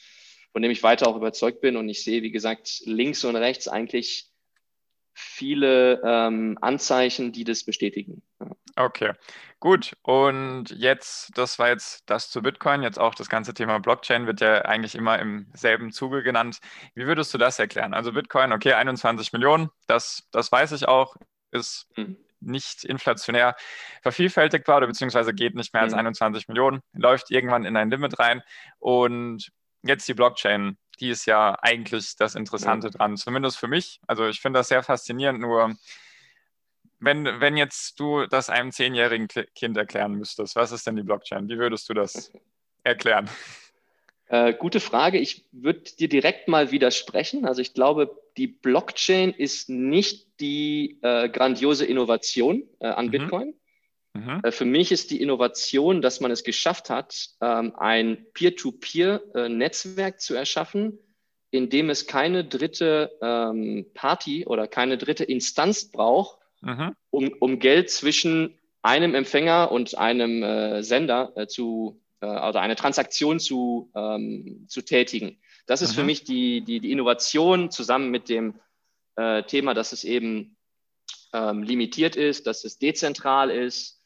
von 0.53 0.59
von 0.59 0.63
dem 0.63 0.71
ich 0.71 0.83
weiter 0.83 1.09
auch 1.09 1.17
überzeugt 1.17 1.61
bin. 1.61 1.77
Und 1.77 1.89
ich 1.89 2.03
sehe, 2.03 2.23
wie 2.23 2.31
gesagt, 2.31 2.83
links 2.85 3.25
und 3.25 3.37
rechts 3.37 3.69
eigentlich 3.69 4.31
viele 5.15 6.01
ähm, 6.05 6.59
Anzeichen, 6.61 7.33
die 7.33 7.45
das 7.45 7.65
bestätigen. 7.65 8.23
Ja. 8.41 8.51
Okay, 8.79 9.13
gut. 9.59 9.97
Und 10.03 10.71
jetzt, 10.71 11.37
das 11.37 11.59
war 11.59 11.69
jetzt 11.69 12.09
das 12.09 12.31
zu 12.31 12.43
Bitcoin. 12.43 12.85
Jetzt 12.85 12.99
auch 12.99 13.13
das 13.13 13.29
ganze 13.29 13.53
Thema 13.53 13.81
Blockchain 13.81 14.27
wird 14.27 14.41
ja 14.41 14.63
eigentlich 14.63 14.95
immer 14.95 15.19
im 15.19 15.51
selben 15.53 15.91
Zuge 15.91 16.23
genannt. 16.23 16.61
Wie 16.95 17.07
würdest 17.07 17.35
du 17.35 17.39
das 17.39 17.59
erklären? 17.59 17.93
Also 17.93 18.13
Bitcoin, 18.13 18.53
okay, 18.53 18.75
21 18.75 19.33
Millionen, 19.33 19.69
das, 19.89 20.29
das 20.31 20.53
weiß 20.53 20.71
ich 20.73 20.87
auch, 20.87 21.17
ist 21.51 21.89
hm. 21.95 22.17
nicht 22.39 22.85
inflationär 22.85 23.57
vervielfältigbar 24.03 24.77
oder 24.77 24.87
beziehungsweise 24.87 25.35
geht 25.35 25.57
nicht 25.57 25.75
mehr 25.75 25.83
als 25.83 25.93
hm. 25.93 25.99
21 25.99 26.47
Millionen, 26.47 26.81
läuft 26.93 27.33
irgendwann 27.33 27.65
in 27.65 27.77
ein 27.77 27.91
Limit 27.91 28.21
rein. 28.21 28.43
Und 28.79 29.51
jetzt 29.83 30.07
die 30.07 30.15
Blockchain 30.15 30.79
die 31.01 31.11
ist 31.11 31.27
ja 31.27 31.57
eigentlich 31.63 32.17
das 32.17 32.35
Interessante 32.35 32.91
dran, 32.91 33.17
zumindest 33.17 33.57
für 33.57 33.69
mich. 33.69 34.01
Also 34.09 34.27
ich 34.27 34.41
finde 34.41 34.59
das 34.59 34.67
sehr 34.67 34.83
faszinierend, 34.83 35.41
nur 35.41 35.77
wenn, 37.01 37.41
wenn 37.41 37.57
jetzt 37.57 37.99
du 38.01 38.27
das 38.27 38.51
einem 38.51 38.73
zehnjährigen 38.73 39.29
Kind 39.29 39.77
erklären 39.77 40.15
müsstest, 40.15 40.57
was 40.57 40.73
ist 40.73 40.87
denn 40.87 40.97
die 40.97 41.03
Blockchain? 41.03 41.49
Wie 41.49 41.59
würdest 41.59 41.89
du 41.89 41.95
das 41.95 42.33
erklären? 42.83 43.29
Äh, 44.29 44.53
gute 44.55 44.81
Frage. 44.81 45.19
Ich 45.19 45.47
würde 45.53 45.81
dir 45.99 46.09
direkt 46.09 46.49
mal 46.49 46.71
widersprechen. 46.71 47.47
Also 47.47 47.63
ich 47.63 47.73
glaube, 47.73 48.21
die 48.37 48.47
Blockchain 48.47 49.33
ist 49.33 49.71
nicht 49.71 50.27
die 50.41 50.99
äh, 51.03 51.29
grandiose 51.29 51.87
Innovation 51.87 52.65
äh, 52.81 52.89
an 52.89 53.07
mhm. 53.07 53.11
Bitcoin. 53.11 53.55
Mhm. 54.13 54.41
Äh, 54.43 54.53
für 54.53 54.65
mich 54.65 54.93
ist 54.93 55.11
die 55.11 55.23
Innovation, 55.23 56.03
dass 56.03 56.21
man 56.21 56.31
es 56.31 56.45
geschafft 56.45 56.91
hat, 56.91 57.31
ähm, 57.41 57.75
ein 57.77 58.27
Peer-to-Peer-Netzwerk 58.35 60.15
äh, 60.15 60.19
zu 60.19 60.35
erschaffen, 60.35 60.99
in 61.51 61.71
dem 61.71 61.89
es 61.89 62.07
keine 62.07 62.45
dritte 62.45 63.17
ähm, 63.23 63.87
Party 63.95 64.47
oder 64.47 64.69
keine 64.69 64.99
dritte 64.99 65.25
Instanz 65.25 65.91
braucht, 65.91 66.38
mhm. 66.61 66.95
um, 67.11 67.29
um 67.41 67.59
Geld 67.59 67.91
zwischen 67.91 68.59
einem 68.83 69.15
Empfänger 69.15 69.71
und 69.71 69.97
einem 69.99 70.43
äh, 70.43 70.83
Sender 70.83 71.33
äh, 71.37 71.47
zu, 71.47 72.01
äh, 72.21 72.27
oder 72.27 72.61
eine 72.61 72.77
Transaktion 72.77 73.41
zu, 73.41 73.91
ähm, 73.95 74.67
zu 74.69 74.83
tätigen. 74.83 75.39
Das 75.67 75.83
ist 75.83 75.93
mhm. 75.93 75.97
für 75.97 76.05
mich 76.05 76.25
die, 76.25 76.63
die, 76.63 76.81
die 76.81 76.93
Innovation 76.93 77.71
zusammen 77.71 78.11
mit 78.11 78.29
dem 78.29 78.55
äh, 79.17 79.43
Thema, 79.43 79.75
dass 79.75 79.93
es 79.93 80.05
eben 80.05 80.57
ähm, 81.33 81.63
limitiert 81.63 82.17
ist, 82.17 82.47
dass 82.47 82.65
es 82.65 82.79
dezentral 82.79 83.51
ist, 83.51 83.99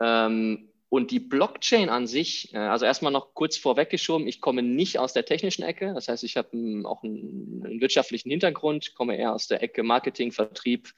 ähm, 0.00 0.70
und 0.90 1.12
die 1.12 1.20
Blockchain 1.20 1.88
an 1.88 2.08
sich, 2.08 2.52
äh, 2.52 2.58
also 2.58 2.84
erstmal 2.84 3.12
noch 3.12 3.32
kurz 3.32 3.56
vorweggeschoben, 3.56 4.26
ich 4.26 4.40
komme 4.40 4.62
nicht 4.62 4.98
aus 4.98 5.12
der 5.12 5.24
technischen 5.24 5.62
Ecke. 5.62 5.94
Das 5.94 6.08
heißt, 6.08 6.24
ich 6.24 6.36
habe 6.36 6.48
auch 6.84 7.04
einen, 7.04 7.62
einen, 7.64 7.80
wirtschaftlichen 7.80 8.28
Hintergrund, 8.30 8.94
komme 8.94 9.16
eher 9.16 9.32
aus 9.32 9.46
der 9.46 9.62
Ecke 9.62 9.84
Marketing, 9.84 10.32
Vertrieb. 10.32 10.92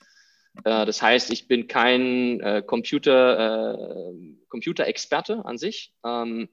Äh, 0.64 0.87
das 0.87 1.02
heißt, 1.02 1.32
ich 1.32 1.49
bin 1.49 1.66
kein 1.66 2.40
äh, 2.40 2.62
Computer, 2.66 3.75
äh, 3.75 4.14
Computerexperte 4.49 5.44
an 5.44 5.59
sich. 5.59 5.94
Ähm, 6.04 6.49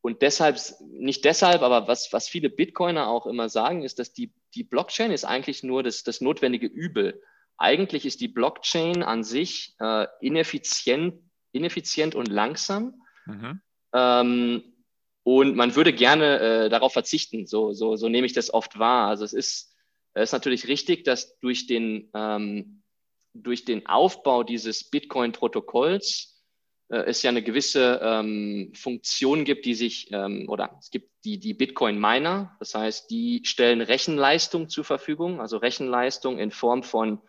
und 0.00 0.22
deshalb, 0.22 0.58
nicht 0.80 1.24
deshalb, 1.24 1.62
aber 1.62 1.88
was, 1.88 2.12
was 2.12 2.28
viele 2.28 2.50
Bitcoiner 2.50 3.08
auch 3.08 3.26
immer 3.26 3.48
sagen, 3.48 3.82
ist, 3.82 3.98
dass 3.98 4.12
die, 4.12 4.32
die 4.54 4.64
Blockchain 4.64 5.10
ist 5.10 5.24
eigentlich 5.24 5.62
nur 5.62 5.82
das, 5.82 6.04
das 6.04 6.20
notwendige 6.20 6.66
Übel. 6.66 7.20
Eigentlich 7.56 8.06
ist 8.06 8.20
die 8.20 8.28
Blockchain 8.28 9.02
an 9.02 9.24
sich 9.24 9.74
äh, 9.80 10.06
ineffizient 10.20 11.20
ineffizient 11.52 12.14
und 12.14 12.28
langsam. 12.28 13.02
Mhm. 13.26 13.60
Ähm, 13.92 14.62
und 15.22 15.56
man 15.56 15.76
würde 15.76 15.92
gerne 15.92 16.38
äh, 16.38 16.68
darauf 16.68 16.92
verzichten. 16.92 17.46
So, 17.46 17.72
so, 17.72 17.96
so 17.96 18.08
nehme 18.08 18.26
ich 18.26 18.32
das 18.32 18.52
oft 18.52 18.78
wahr. 18.78 19.08
Also 19.08 19.24
es 19.24 19.32
ist, 19.32 19.74
es 20.14 20.30
ist 20.30 20.32
natürlich 20.32 20.68
richtig, 20.68 21.04
dass 21.04 21.38
durch 21.40 21.66
den, 21.66 22.10
ähm, 22.14 22.77
durch 23.42 23.64
den 23.64 23.86
Aufbau 23.86 24.42
dieses 24.42 24.90
Bitcoin-Protokolls 24.90 26.38
äh, 26.90 27.04
es 27.06 27.22
ja 27.22 27.30
eine 27.30 27.42
gewisse 27.42 28.00
ähm, 28.02 28.72
Funktion 28.74 29.44
gibt, 29.44 29.66
die 29.66 29.74
sich, 29.74 30.10
ähm, 30.12 30.46
oder 30.48 30.76
es 30.78 30.90
gibt 30.90 31.10
die, 31.24 31.38
die 31.38 31.54
Bitcoin-Miner, 31.54 32.56
das 32.58 32.74
heißt, 32.74 33.10
die 33.10 33.42
stellen 33.44 33.80
Rechenleistung 33.80 34.68
zur 34.68 34.84
Verfügung, 34.84 35.40
also 35.40 35.58
Rechenleistung 35.58 36.38
in 36.38 36.50
Form 36.50 36.82
von 36.82 37.20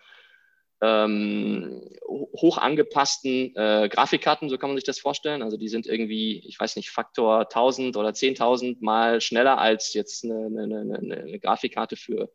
ähm, 0.81 1.89
hoch 2.07 2.57
angepassten 2.57 3.53
äh, 3.55 3.89
Grafikkarten, 3.91 4.49
so 4.49 4.57
kann 4.57 4.69
man 4.69 4.77
sich 4.77 4.85
das 4.85 4.99
vorstellen. 4.99 5.41
Also 5.41 5.57
die 5.57 5.67
sind 5.67 5.87
irgendwie, 5.87 6.41
ich 6.47 6.57
weiß 6.57 6.77
nicht, 6.77 6.89
Faktor 6.89 7.41
1000 7.41 7.97
oder 7.97 8.11
10.000 8.11 8.77
mal 8.79 9.19
schneller 9.19 9.57
als 9.57 9.93
jetzt 9.93 10.23
eine, 10.23 10.45
eine, 10.45 10.79
eine, 10.79 10.97
eine 10.97 11.39
Grafikkarte 11.39 11.97
für, 11.97 12.31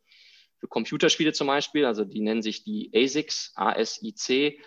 für 0.65 0.69
Computerspiele 0.69 1.35
zum 1.35 1.49
Beispiel. 1.49 1.85
Also 1.85 2.05
die 2.05 2.21
nennen 2.21 2.41
sich 2.41 2.65
die 2.65 2.91
ASICs, 2.95 3.53
ASIC. 3.55 4.63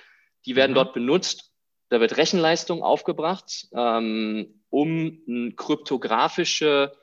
Die 0.46 0.56
werden 0.56 0.72
mhm. 0.72 0.76
dort 0.76 0.94
benutzt. 0.94 1.52
Da 1.90 2.00
wird 2.00 2.18
Rechenleistung 2.18 2.84
aufgebracht, 2.84 3.68
ähm, 3.74 4.62
um 4.70 5.54
kryptografische 5.56 6.94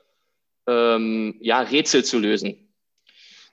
ähm, 0.67 1.37
ja, 1.41 1.59
Rätsel 1.59 2.05
zu 2.05 2.19
lösen. 2.19 2.73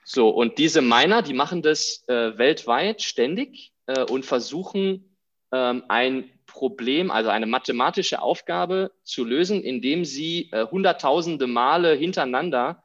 So, 0.05 0.29
und 0.29 0.59
diese 0.59 0.81
Miner, 0.81 1.21
die 1.21 1.33
machen 1.33 1.61
das 1.61 2.07
äh, 2.07 2.37
weltweit 2.37 3.01
ständig 3.01 3.73
äh, 3.87 4.03
und 4.03 4.25
versuchen 4.25 5.17
ähm, 5.51 5.83
ein 5.89 6.29
Problem, 6.45 7.09
also 7.09 7.29
eine 7.29 7.47
mathematische 7.47 8.21
Aufgabe 8.21 8.91
zu 9.03 9.25
lösen, 9.25 9.61
indem 9.61 10.05
sie 10.05 10.49
äh, 10.51 10.67
hunderttausende 10.67 11.47
Male 11.47 11.95
hintereinander 11.95 12.83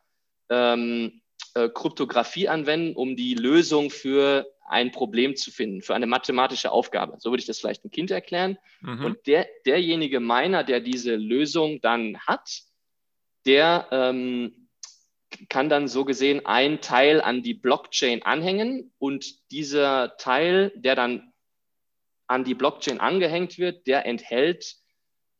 ähm, 0.48 1.20
äh, 1.58 1.68
Kryptographie 1.68 2.48
anwenden, 2.48 2.94
um 2.94 3.16
die 3.16 3.34
Lösung 3.34 3.90
für 3.90 4.46
ein 4.68 4.92
Problem 4.92 5.34
zu 5.34 5.50
finden, 5.50 5.82
für 5.82 5.94
eine 5.94 6.06
mathematische 6.06 6.70
Aufgabe. 6.70 7.16
So 7.18 7.30
würde 7.30 7.40
ich 7.40 7.46
das 7.46 7.58
vielleicht 7.58 7.84
ein 7.84 7.90
Kind 7.90 8.10
erklären. 8.10 8.58
Mhm. 8.80 9.04
Und 9.04 9.26
der, 9.26 9.48
derjenige 9.66 10.20
Miner, 10.20 10.62
der 10.62 10.80
diese 10.80 11.16
Lösung 11.16 11.80
dann 11.80 12.18
hat, 12.20 12.62
der 13.46 13.88
ähm, 13.90 14.68
kann 15.48 15.68
dann 15.68 15.88
so 15.88 16.04
gesehen 16.04 16.46
ein 16.46 16.80
Teil 16.80 17.20
an 17.20 17.42
die 17.42 17.54
Blockchain 17.54 18.22
anhängen 18.22 18.92
und 18.98 19.50
dieser 19.50 20.16
Teil, 20.16 20.72
der 20.76 20.94
dann 20.94 21.32
an 22.26 22.44
die 22.44 22.54
Blockchain 22.54 23.00
angehängt 23.00 23.58
wird, 23.58 23.86
der 23.86 24.06
enthält 24.06 24.76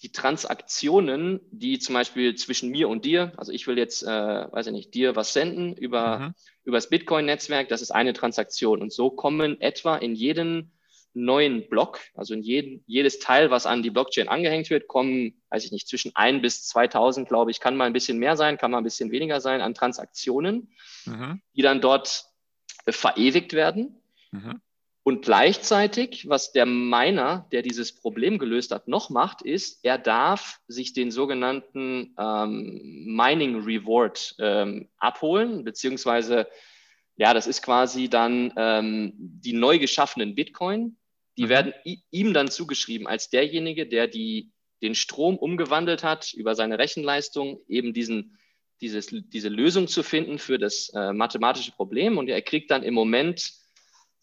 die 0.03 0.13
Transaktionen, 0.13 1.41
die 1.51 1.79
zum 1.79 1.95
Beispiel 1.95 2.35
zwischen 2.37 2.71
mir 2.71 2.89
und 2.89 3.05
dir, 3.05 3.33
also 3.37 3.51
ich 3.53 3.67
will 3.67 3.79
jetzt, 3.79 4.03
äh, 4.03 4.07
weiß 4.07 4.69
ich 4.69 4.73
nicht, 4.73 4.95
dir 4.95 5.17
was 5.17 5.33
senden 5.33 5.77
über, 5.77 6.19
mhm. 6.19 6.35
über 6.65 6.77
das 6.77 6.89
Bitcoin-Netzwerk, 6.89 7.69
das 7.69 7.83
ist 7.83 7.91
eine 7.91 8.13
Transaktion. 8.13 8.81
Und 8.81 8.93
so 8.93 9.11
kommen 9.11 9.61
etwa 9.61 9.97
in 9.97 10.15
jeden 10.15 10.73
neuen 11.15 11.69
Block, 11.69 12.01
also 12.15 12.35
in 12.35 12.43
jeden, 12.43 12.85
jedes 12.87 13.19
Teil, 13.19 13.51
was 13.51 13.67
an 13.67 13.83
die 13.83 13.91
Blockchain 13.91 14.29
angehängt 14.29 14.71
wird, 14.71 14.87
kommen, 14.87 15.43
weiß 15.51 15.65
ich 15.65 15.73
nicht, 15.73 15.89
zwischen 15.89 16.13
ein 16.15 16.43
bis 16.43 16.67
2000, 16.69 17.29
glaube 17.29 17.51
ich, 17.51 17.59
kann 17.59 17.77
mal 17.77 17.87
ein 17.87 17.93
bisschen 17.93 18.19
mehr 18.19 18.37
sein, 18.37 18.57
kann 18.57 18.71
mal 18.71 18.79
ein 18.79 18.85
bisschen 18.85 19.11
weniger 19.11 19.41
sein 19.41 19.61
an 19.61 19.75
Transaktionen, 19.75 20.71
mhm. 21.07 21.43
die 21.57 21.63
dann 21.63 21.81
dort 21.81 22.27
verewigt 22.89 23.53
werden. 23.53 24.01
Mhm. 24.31 24.61
Und 25.09 25.23
gleichzeitig, 25.23 26.29
was 26.29 26.53
der 26.53 26.67
Miner, 26.67 27.47
der 27.51 27.63
dieses 27.63 27.95
Problem 27.95 28.39
gelöst 28.39 28.73
hat, 28.73 28.89
noch 28.89 29.09
macht, 29.09 29.41
ist, 29.41 29.83
er 29.83 29.97
darf 29.97 30.61
sich 30.69 30.93
den 30.93 31.11
sogenannten 31.11 32.15
ähm, 32.19 33.07
Mining 33.07 33.65
Reward 33.65 34.35
ähm, 34.39 34.91
abholen, 34.99 35.65
beziehungsweise 35.65 36.47
ja, 37.17 37.33
das 37.33 37.47
ist 37.47 37.63
quasi 37.63 38.11
dann 38.11 38.53
ähm, 38.59 39.15
die 39.17 39.55
neu 39.55 39.79
geschaffenen 39.79 40.35
Bitcoin, 40.35 40.99
die 41.39 41.45
mhm. 41.45 41.49
werden 41.49 41.73
ihm 42.11 42.35
dann 42.35 42.49
zugeschrieben 42.49 43.07
als 43.07 43.31
derjenige, 43.31 43.87
der 43.87 44.09
die, 44.09 44.53
den 44.83 44.95
Strom 44.95 45.39
umgewandelt 45.39 46.05
hat 46.05 46.35
über 46.35 46.55
seine 46.55 46.79
Rechenleistung, 46.79 47.63
eben 47.67 47.95
diesen, 47.95 48.39
dieses, 48.83 49.07
diese 49.11 49.49
Lösung 49.49 49.89
zu 49.89 50.03
finden 50.03 50.39
für 50.39 50.59
das 50.59 50.91
äh, 50.91 51.15
mathematische 51.15 51.73
Problem. 51.73 52.19
Und 52.19 52.29
er 52.29 52.43
kriegt 52.43 52.71
dann 52.71 52.83
im 52.83 52.93
Moment, 52.93 53.55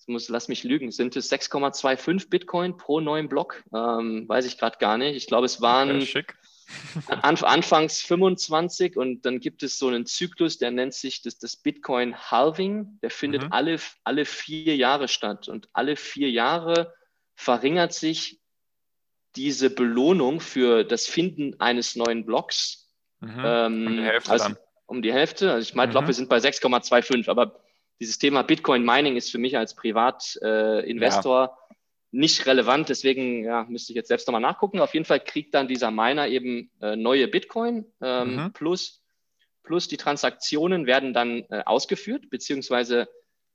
muss, 0.07 0.29
lass 0.29 0.47
mich 0.47 0.63
lügen, 0.63 0.91
sind 0.91 1.15
es 1.15 1.31
6,25 1.31 2.29
Bitcoin 2.29 2.77
pro 2.77 2.99
neuen 2.99 3.29
Block? 3.29 3.63
Ähm, 3.73 4.27
weiß 4.27 4.45
ich 4.45 4.57
gerade 4.57 4.77
gar 4.77 4.97
nicht. 4.97 5.15
Ich 5.15 5.27
glaube, 5.27 5.45
es 5.45 5.61
waren 5.61 6.01
schick. 6.01 6.35
an, 7.07 7.35
anfangs 7.37 8.01
25 8.01 8.97
und 8.97 9.25
dann 9.25 9.39
gibt 9.39 9.63
es 9.63 9.77
so 9.77 9.87
einen 9.87 10.05
Zyklus, 10.05 10.57
der 10.57 10.71
nennt 10.71 10.93
sich 10.93 11.21
das, 11.21 11.37
das 11.37 11.55
Bitcoin 11.55 12.15
Halving. 12.15 12.99
Der 13.01 13.11
findet 13.11 13.43
mhm. 13.43 13.51
alle, 13.51 13.79
alle 14.03 14.25
vier 14.25 14.75
Jahre 14.75 15.07
statt. 15.07 15.47
Und 15.47 15.69
alle 15.73 15.95
vier 15.95 16.29
Jahre 16.31 16.93
verringert 17.35 17.93
sich 17.93 18.39
diese 19.35 19.69
Belohnung 19.69 20.39
für 20.39 20.83
das 20.83 21.07
Finden 21.07 21.59
eines 21.59 21.95
neuen 21.95 22.25
Blocks 22.25 22.89
mhm. 23.19 23.43
ähm, 23.43 23.87
um 23.87 23.97
die 23.97 24.03
Hälfte. 24.03 24.31
Also, 24.31 24.49
um 24.87 25.01
die 25.01 25.13
Hälfte. 25.13 25.51
Also 25.51 25.69
ich 25.69 25.75
meine, 25.75 25.87
mhm. 25.87 25.91
glaube, 25.91 26.07
wir 26.07 26.13
sind 26.13 26.29
bei 26.29 26.37
6,25, 26.37 27.29
aber 27.29 27.59
dieses 27.99 28.17
Thema 28.17 28.43
Bitcoin 28.43 28.83
Mining 28.83 29.15
ist 29.15 29.31
für 29.31 29.37
mich 29.37 29.57
als 29.57 29.75
Privatinvestor 29.75 31.43
äh, 31.43 31.47
ja. 31.47 31.77
nicht 32.11 32.45
relevant. 32.45 32.89
Deswegen 32.89 33.43
ja, 33.43 33.65
müsste 33.69 33.93
ich 33.93 33.95
jetzt 33.95 34.09
selbst 34.09 34.27
nochmal 34.27 34.41
nachgucken. 34.41 34.79
Auf 34.79 34.93
jeden 34.93 35.05
Fall 35.05 35.19
kriegt 35.19 35.53
dann 35.53 35.67
dieser 35.67 35.91
Miner 35.91 36.27
eben 36.27 36.71
äh, 36.81 36.95
neue 36.95 37.27
Bitcoin 37.27 37.85
ähm, 38.01 38.35
mhm. 38.35 38.53
plus 38.53 39.01
plus 39.65 39.87
die 39.87 39.97
Transaktionen 39.97 40.85
werden 40.85 41.13
dann 41.13 41.43
äh, 41.49 41.63
ausgeführt, 41.65 42.29
beziehungsweise 42.29 43.09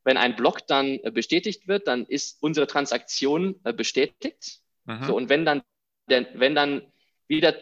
wenn 0.04 0.16
ein 0.16 0.36
Block 0.36 0.66
dann 0.66 0.98
äh, 1.02 1.10
bestätigt 1.10 1.68
wird, 1.68 1.86
dann 1.86 2.04
ist 2.04 2.42
unsere 2.42 2.66
Transaktion 2.66 3.60
äh, 3.64 3.72
bestätigt. 3.72 4.60
Mhm. 4.84 5.04
So, 5.04 5.16
und 5.16 5.28
wenn 5.28 5.44
dann, 5.44 5.62
der, 6.08 6.26
wenn 6.34 6.54
dann 6.54 6.82
wieder, 7.28 7.54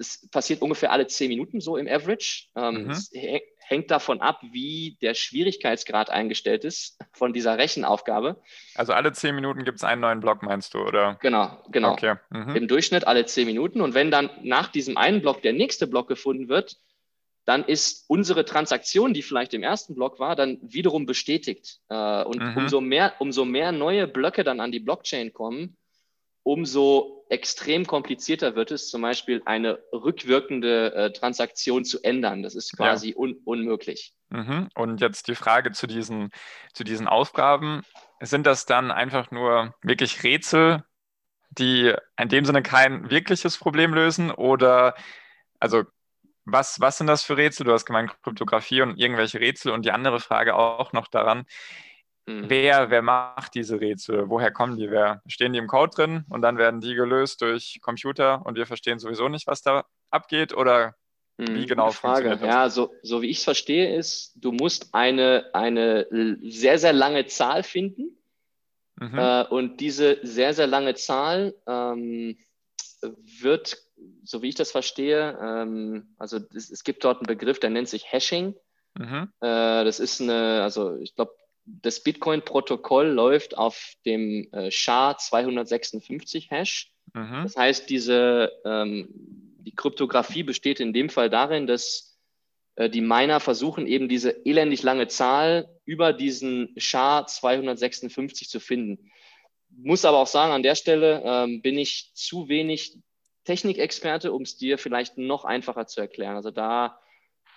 es 0.00 0.28
passiert 0.30 0.62
ungefähr 0.62 0.90
alle 0.90 1.06
zehn 1.06 1.28
Minuten 1.28 1.60
so 1.60 1.76
im 1.76 1.86
Average, 1.86 2.48
ähm, 2.56 2.84
mhm. 2.84 2.90
es 2.90 3.12
hängt 3.58 3.90
davon 3.90 4.20
ab, 4.20 4.40
wie 4.50 4.98
der 5.00 5.14
Schwierigkeitsgrad 5.14 6.10
eingestellt 6.10 6.64
ist 6.64 6.98
von 7.12 7.32
dieser 7.32 7.56
Rechenaufgabe. 7.56 8.42
Also 8.74 8.94
alle 8.94 9.12
zehn 9.12 9.34
Minuten 9.34 9.64
gibt 9.64 9.76
es 9.76 9.84
einen 9.84 10.00
neuen 10.00 10.18
Block, 10.18 10.42
meinst 10.42 10.74
du, 10.74 10.78
oder? 10.80 11.18
Genau, 11.20 11.62
genau. 11.70 11.92
Okay. 11.92 12.16
Mhm. 12.30 12.56
Im 12.56 12.68
Durchschnitt 12.68 13.06
alle 13.06 13.26
zehn 13.26 13.46
Minuten. 13.46 13.80
Und 13.80 13.94
wenn 13.94 14.10
dann 14.10 14.30
nach 14.42 14.68
diesem 14.68 14.96
einen 14.96 15.20
Block 15.20 15.42
der 15.42 15.52
nächste 15.52 15.86
Block 15.86 16.08
gefunden 16.08 16.48
wird, 16.48 16.78
dann 17.44 17.64
ist 17.64 18.04
unsere 18.08 18.44
Transaktion, 18.44 19.14
die 19.14 19.22
vielleicht 19.22 19.54
im 19.54 19.62
ersten 19.62 19.94
Block 19.94 20.18
war, 20.18 20.34
dann 20.34 20.58
wiederum 20.62 21.06
bestätigt. 21.06 21.78
Äh, 21.88 22.24
und 22.24 22.42
mhm. 22.42 22.56
umso, 22.56 22.80
mehr, 22.80 23.14
umso 23.20 23.44
mehr 23.44 23.70
neue 23.70 24.08
Blöcke 24.08 24.42
dann 24.42 24.60
an 24.60 24.72
die 24.72 24.80
Blockchain 24.80 25.32
kommen, 25.32 25.76
umso 26.42 27.24
extrem 27.28 27.86
komplizierter 27.86 28.56
wird 28.56 28.72
es, 28.72 28.88
zum 28.88 29.02
Beispiel 29.02 29.40
eine 29.44 29.78
rückwirkende 29.92 30.94
äh, 30.94 31.12
Transaktion 31.12 31.84
zu 31.84 32.02
ändern. 32.02 32.42
Das 32.42 32.54
ist 32.54 32.76
quasi 32.76 33.10
ja. 33.10 33.16
un 33.16 33.36
unmöglich. 33.44 34.14
Mhm. 34.30 34.68
Und 34.74 35.00
jetzt 35.00 35.28
die 35.28 35.34
Frage 35.34 35.72
zu 35.72 35.86
diesen, 35.86 36.30
zu 36.72 36.84
diesen 36.84 37.06
Aufgaben. 37.06 37.82
Sind 38.20 38.46
das 38.46 38.66
dann 38.66 38.90
einfach 38.90 39.30
nur 39.30 39.74
wirklich 39.82 40.22
Rätsel, 40.24 40.84
die 41.50 41.94
in 42.18 42.28
dem 42.28 42.44
Sinne 42.44 42.62
kein 42.62 43.10
wirkliches 43.10 43.56
Problem 43.56 43.94
lösen? 43.94 44.30
Oder 44.30 44.94
also 45.60 45.84
was, 46.44 46.80
was 46.80 46.98
sind 46.98 47.06
das 47.06 47.22
für 47.22 47.36
Rätsel? 47.36 47.64
Du 47.64 47.72
hast 47.72 47.86
gemeint 47.86 48.12
Kryptographie 48.22 48.82
und 48.82 48.98
irgendwelche 48.98 49.40
Rätsel. 49.40 49.72
Und 49.72 49.84
die 49.84 49.92
andere 49.92 50.20
Frage 50.20 50.54
auch 50.56 50.92
noch 50.92 51.08
daran, 51.08 51.44
mhm. 52.26 52.48
wer, 52.48 52.90
wer 52.90 53.02
macht 53.02 53.54
diese 53.54 53.80
Rätsel? 53.80 54.28
Woher 54.28 54.50
kommen 54.50 54.76
die? 54.76 54.90
Wer, 54.90 55.22
stehen 55.26 55.52
die 55.52 55.58
im 55.58 55.66
Code 55.66 55.92
drin 55.94 56.24
und 56.28 56.42
dann 56.42 56.58
werden 56.58 56.80
die 56.80 56.94
gelöst 56.94 57.42
durch 57.42 57.78
Computer 57.82 58.44
und 58.44 58.56
wir 58.56 58.66
verstehen 58.66 58.98
sowieso 58.98 59.28
nicht, 59.28 59.46
was 59.46 59.62
da 59.62 59.84
abgeht? 60.10 60.54
Oder 60.54 60.94
mhm, 61.38 61.54
wie 61.54 61.66
genau 61.66 61.90
Frage. 61.90 62.30
Das? 62.30 62.40
Ja, 62.40 62.68
so, 62.70 62.92
so 63.02 63.22
wie 63.22 63.28
ich 63.28 63.38
es 63.38 63.44
verstehe, 63.44 63.96
ist, 63.96 64.32
du 64.36 64.52
musst 64.52 64.94
eine, 64.94 65.50
eine 65.52 66.06
sehr, 66.42 66.78
sehr 66.78 66.92
lange 66.92 67.26
Zahl 67.26 67.62
finden. 67.62 68.16
Mhm. 68.96 69.18
Äh, 69.18 69.44
und 69.44 69.80
diese 69.80 70.18
sehr, 70.22 70.54
sehr 70.54 70.66
lange 70.66 70.94
Zahl 70.94 71.54
ähm, 71.66 72.36
wird 73.40 73.78
so 74.24 74.42
wie 74.42 74.48
ich 74.48 74.54
das 74.54 74.70
verstehe, 74.70 75.38
ähm, 75.40 76.14
also 76.18 76.38
es, 76.54 76.70
es, 76.70 76.84
gibt 76.84 77.04
dort 77.04 77.18
einen 77.18 77.26
Begriff, 77.26 77.60
der 77.60 77.70
nennt 77.70 77.88
sich 77.88 78.10
Hashing. 78.10 78.54
Mhm. 78.98 79.32
Äh, 79.40 79.84
das 79.84 80.00
ist 80.00 80.20
eine, 80.20 80.62
also 80.62 80.96
ich 80.96 81.14
glaube, 81.14 81.34
das 81.64 82.02
Bitcoin-Protokoll 82.02 83.08
läuft 83.08 83.56
auf 83.56 83.94
dem 84.04 84.48
äh, 84.52 84.70
SHA-256-Hash. 84.70 86.92
Mhm. 87.14 87.40
Das 87.42 87.56
heißt, 87.56 87.90
diese, 87.90 88.52
ähm, 88.64 89.08
die 89.60 89.74
Kryptographie 89.74 90.42
besteht 90.42 90.80
in 90.80 90.92
dem 90.92 91.08
Fall 91.08 91.30
darin, 91.30 91.66
dass 91.66 92.18
äh, 92.76 92.88
die 92.88 93.00
Miner 93.00 93.40
versuchen, 93.40 93.86
eben 93.86 94.08
diese 94.08 94.46
elendig 94.46 94.82
lange 94.82 95.08
Zahl 95.08 95.68
über 95.84 96.12
diesen 96.12 96.74
SHA-256 96.76 98.48
zu 98.48 98.60
finden. 98.60 99.10
Muss 99.70 100.04
aber 100.04 100.18
auch 100.18 100.26
sagen, 100.26 100.52
an 100.52 100.62
der 100.62 100.74
Stelle 100.74 101.22
ähm, 101.24 101.62
bin 101.62 101.78
ich 101.78 102.10
zu 102.14 102.48
wenig 102.48 102.98
Technikexperte, 103.44 104.32
um 104.32 104.42
es 104.42 104.56
dir 104.56 104.78
vielleicht 104.78 105.18
noch 105.18 105.44
einfacher 105.44 105.86
zu 105.86 106.00
erklären. 106.00 106.36
Also 106.36 106.50
da 106.50 107.00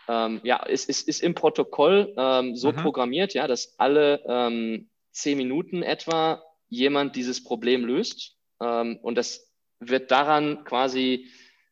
ähm, 0.08 0.42
ja, 0.44 0.64
es, 0.68 0.88
es 0.88 1.02
ist 1.02 1.22
im 1.22 1.34
Protokoll 1.34 2.14
ähm, 2.18 2.56
so 2.56 2.72
mhm. 2.72 2.78
programmiert, 2.78 3.34
ja, 3.34 3.48
dass 3.48 3.80
alle 3.80 4.22
ähm, 4.28 4.90
zehn 5.12 5.38
Minuten 5.38 5.84
etwa 5.84 6.44
jemand 6.70 7.16
dieses 7.16 7.44
Problem 7.44 7.86
löst. 7.86 8.36
Ähm, 8.62 9.00
und 9.02 9.18
das 9.18 9.50
wird 9.80 10.12
daran 10.12 10.64
quasi 10.64 11.28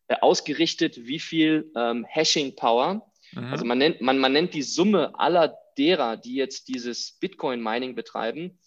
äh, 0.08 0.16
ausgerichtet, 0.22 1.06
wie 1.08 1.20
viel 1.20 1.72
ähm, 1.76 2.06
Hashing 2.08 2.56
Power, 2.56 3.10
mhm. 3.34 3.46
also 3.46 3.66
man 3.66 3.78
nennt, 3.78 4.02
man, 4.02 4.20
man 4.20 4.34
nennt 4.34 4.54
die 4.54 4.64
Summe 4.64 5.18
aller 5.18 5.58
derer, 5.78 6.18
die 6.18 6.36
jetzt 6.36 6.68
dieses 6.68 7.18
Bitcoin-Mining 7.20 7.96
betreiben, 7.96 8.60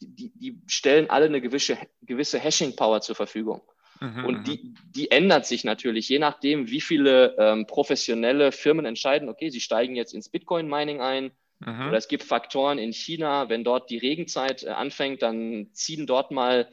die, 0.00 0.32
die 0.34 0.60
stellen 0.66 1.10
alle 1.10 1.26
eine 1.26 1.40
gewisse, 1.40 1.78
gewisse 2.02 2.38
Hashing 2.38 2.76
Power 2.76 3.00
zur 3.00 3.16
Verfügung. 3.16 3.62
Mhm, 4.00 4.24
und 4.24 4.38
mhm. 4.38 4.44
die, 4.44 4.74
die 4.94 5.10
ändert 5.10 5.46
sich 5.46 5.64
natürlich, 5.64 6.08
je 6.08 6.18
nachdem, 6.18 6.68
wie 6.70 6.80
viele 6.80 7.36
ähm, 7.38 7.66
professionelle 7.66 8.52
Firmen 8.52 8.84
entscheiden, 8.84 9.28
okay, 9.28 9.50
sie 9.50 9.60
steigen 9.60 9.96
jetzt 9.96 10.14
ins 10.14 10.28
Bitcoin-Mining 10.28 11.00
ein. 11.00 11.30
Mhm. 11.60 11.88
Oder 11.88 11.96
es 11.96 12.08
gibt 12.08 12.24
Faktoren 12.24 12.78
in 12.78 12.92
China, 12.92 13.48
wenn 13.48 13.64
dort 13.64 13.90
die 13.90 13.98
Regenzeit 13.98 14.64
äh, 14.64 14.70
anfängt, 14.70 15.22
dann 15.22 15.68
ziehen 15.72 16.06
dort 16.06 16.30
mal 16.30 16.68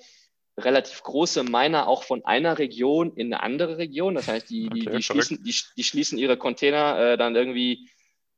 relativ 0.60 1.02
große 1.04 1.44
Miner 1.44 1.88
auch 1.88 2.04
von 2.04 2.26
einer 2.26 2.60
Region 2.60 3.14
in 3.16 3.34
eine 3.34 3.44
andere 3.44 3.78
Region. 3.78 4.16
Das 4.16 4.28
heißt, 4.28 4.50
die, 4.50 4.68
okay, 4.68 4.98
die, 4.98 5.04
schließen, 5.04 5.44
die, 5.44 5.56
die, 5.78 5.84
schließen 5.84 6.18
ihre 6.18 6.38
Container 6.38 7.00
äh, 7.00 7.18
dann 7.18 7.36
irgendwie 7.36 7.90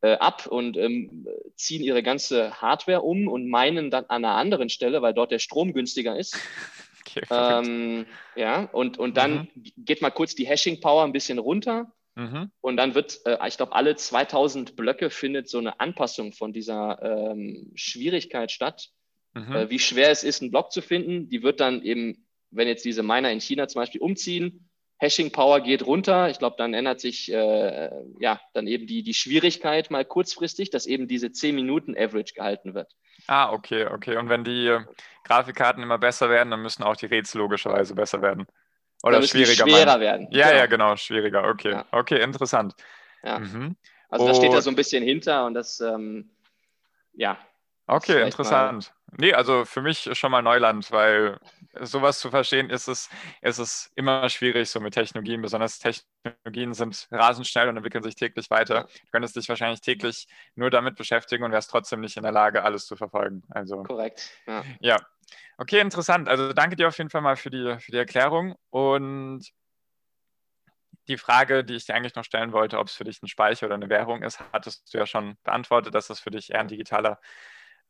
äh, 0.02 0.13
ab 0.13 0.46
und 0.48 0.78
ähm, 0.78 1.28
ziehen 1.56 1.82
ihre 1.82 2.04
ganze 2.04 2.62
Hardware 2.62 3.02
um 3.02 3.28
und 3.28 3.50
meinen 3.50 3.89
dann 3.89 4.06
an 4.06 4.26
einer 4.26 4.36
anderen 4.36 4.69
Stelle, 4.69 5.02
weil 5.02 5.13
dort 5.13 5.32
der 5.32 5.39
Strom 5.39 5.74
günstiger 5.74 6.17
ist. 6.17 6.38
Okay, 7.30 7.60
ähm, 7.65 8.06
ja, 8.36 8.65
und, 8.71 8.97
und 8.97 9.17
dann 9.17 9.49
mhm. 9.54 9.63
geht 9.78 10.02
mal 10.02 10.12
kurz 10.12 10.36
die 10.36 10.47
Hashing-Power 10.47 11.04
ein 11.04 11.13
bisschen 11.13 11.39
runter. 11.39 11.91
Mhm. 12.15 12.52
Und 12.62 12.78
dann 12.78 12.95
wird, 12.95 13.21
äh, 13.26 13.38
ich 13.47 13.58
glaube, 13.58 13.73
alle 13.73 13.95
2000 13.95 14.76
Blöcke 14.76 15.10
findet 15.10 15.49
so 15.49 15.58
eine 15.58 15.80
Anpassung 15.80 16.32
von 16.32 16.54
dieser 16.54 17.02
ähm, 17.02 17.71
Schwierigkeit 17.76 18.52
statt. 18.52 18.89
Mhm. 19.34 19.56
Äh, 19.56 19.69
wie 19.69 19.80
schwer 19.80 20.12
es 20.12 20.23
ist, 20.23 20.41
einen 20.41 20.52
Block 20.52 20.71
zu 20.71 20.82
finden. 20.82 21.30
Die 21.30 21.41
wird 21.43 21.60
dann 21.60 21.82
eben, 21.82 22.28
wenn 22.52 22.67
jetzt 22.67 22.86
diese 22.86 23.04
Miner 23.04 23.32
in 23.32 23.41
China 23.41 23.67
zum 23.67 23.82
Beispiel 23.82 24.02
umziehen, 24.02 24.69
Hashing 24.99 25.32
Power 25.32 25.60
geht 25.60 25.86
runter. 25.86 26.30
Ich 26.30 26.39
glaube, 26.39 26.56
dann 26.58 26.73
ändert 26.73 27.02
sich 27.02 27.32
äh, 27.32 27.89
ja 28.19 28.39
dann 28.54 28.67
eben 28.67 28.88
die, 28.88 29.04
die 29.04 29.13
Schwierigkeit 29.13 29.91
mal 29.91 30.06
kurzfristig, 30.06 30.69
dass 30.69 30.86
eben 30.86 31.08
diese 31.08 31.32
10 31.32 31.56
Minuten 31.56 31.97
Average 31.97 32.34
gehalten 32.36 32.73
wird. 32.73 32.93
Ah, 33.27 33.51
okay, 33.51 33.86
okay. 33.88 34.17
Und 34.17 34.29
wenn 34.29 34.43
die 34.43 34.77
Grafikkarten 35.23 35.81
immer 35.81 35.97
besser 35.97 36.29
werden, 36.29 36.51
dann 36.51 36.62
müssen 36.62 36.83
auch 36.83 36.95
die 36.95 37.05
Rätsel 37.05 37.39
logischerweise 37.39 37.95
besser 37.95 38.21
werden. 38.21 38.45
Oder 39.03 39.21
schwieriger 39.23 39.67
schwerer 39.67 39.86
mein. 39.93 39.99
werden. 39.99 40.27
Ja, 40.31 40.47
genau. 40.47 40.57
ja, 40.57 40.65
genau, 40.65 40.95
schwieriger. 40.95 41.47
Okay, 41.49 41.71
ja. 41.71 41.86
okay, 41.91 42.21
interessant. 42.21 42.75
Ja. 43.23 43.39
Mhm. 43.39 43.75
Also 44.09 44.27
da 44.27 44.33
steht 44.33 44.53
da 44.53 44.62
so 44.62 44.69
ein 44.69 44.75
bisschen 44.75 45.03
hinter 45.03 45.45
und 45.45 45.53
das, 45.53 45.79
ähm, 45.81 46.29
ja. 47.13 47.38
Okay, 47.88 48.21
interessant. 48.23 48.93
Nee, 49.17 49.33
also 49.33 49.65
für 49.65 49.81
mich 49.81 50.09
schon 50.13 50.31
mal 50.31 50.41
Neuland, 50.41 50.91
weil 50.91 51.39
sowas 51.81 52.19
zu 52.19 52.29
verstehen, 52.29 52.69
ist 52.69 52.88
es, 52.88 53.09
ist 53.41 53.59
es 53.59 53.91
immer 53.95 54.29
schwierig, 54.29 54.69
so 54.69 54.79
mit 54.79 54.93
Technologien. 54.93 55.41
Besonders 55.41 55.79
Technologien 55.79 56.73
sind 56.73 57.07
rasend 57.12 57.47
schnell 57.47 57.69
und 57.69 57.77
entwickeln 57.77 58.03
sich 58.03 58.15
täglich 58.15 58.49
weiter. 58.49 58.83
Du 58.83 59.12
könntest 59.12 59.36
dich 59.36 59.49
wahrscheinlich 59.49 59.81
täglich 59.81 60.27
nur 60.55 60.69
damit 60.69 60.95
beschäftigen 60.95 61.43
und 61.43 61.51
wärst 61.51 61.71
trotzdem 61.71 62.01
nicht 62.01 62.17
in 62.17 62.23
der 62.23 62.31
Lage, 62.31 62.63
alles 62.63 62.86
zu 62.86 62.95
verfolgen. 62.95 63.43
Also, 63.49 63.83
Korrekt. 63.83 64.29
Ja. 64.47 64.63
ja. 64.79 64.99
Okay, 65.57 65.79
interessant. 65.79 66.27
Also 66.27 66.53
danke 66.53 66.75
dir 66.75 66.88
auf 66.88 66.97
jeden 66.97 67.09
Fall 67.09 67.21
mal 67.21 67.36
für 67.36 67.49
die, 67.49 67.77
für 67.79 67.91
die 67.91 67.97
Erklärung. 67.97 68.55
Und 68.69 69.51
die 71.07 71.17
Frage, 71.17 71.63
die 71.63 71.75
ich 71.75 71.86
dir 71.86 71.95
eigentlich 71.95 72.15
noch 72.15 72.23
stellen 72.23 72.53
wollte, 72.53 72.79
ob 72.79 72.88
es 72.88 72.93
für 72.93 73.03
dich 73.03 73.21
ein 73.21 73.27
Speicher 73.27 73.65
oder 73.65 73.75
eine 73.75 73.89
Währung 73.89 74.23
ist, 74.23 74.39
hattest 74.53 74.93
du 74.93 74.97
ja 74.97 75.05
schon 75.05 75.38
beantwortet, 75.43 75.93
dass 75.93 76.07
das 76.07 76.19
für 76.19 76.31
dich 76.31 76.51
eher 76.51 76.62
ein 76.62 76.67
digitaler 76.67 77.19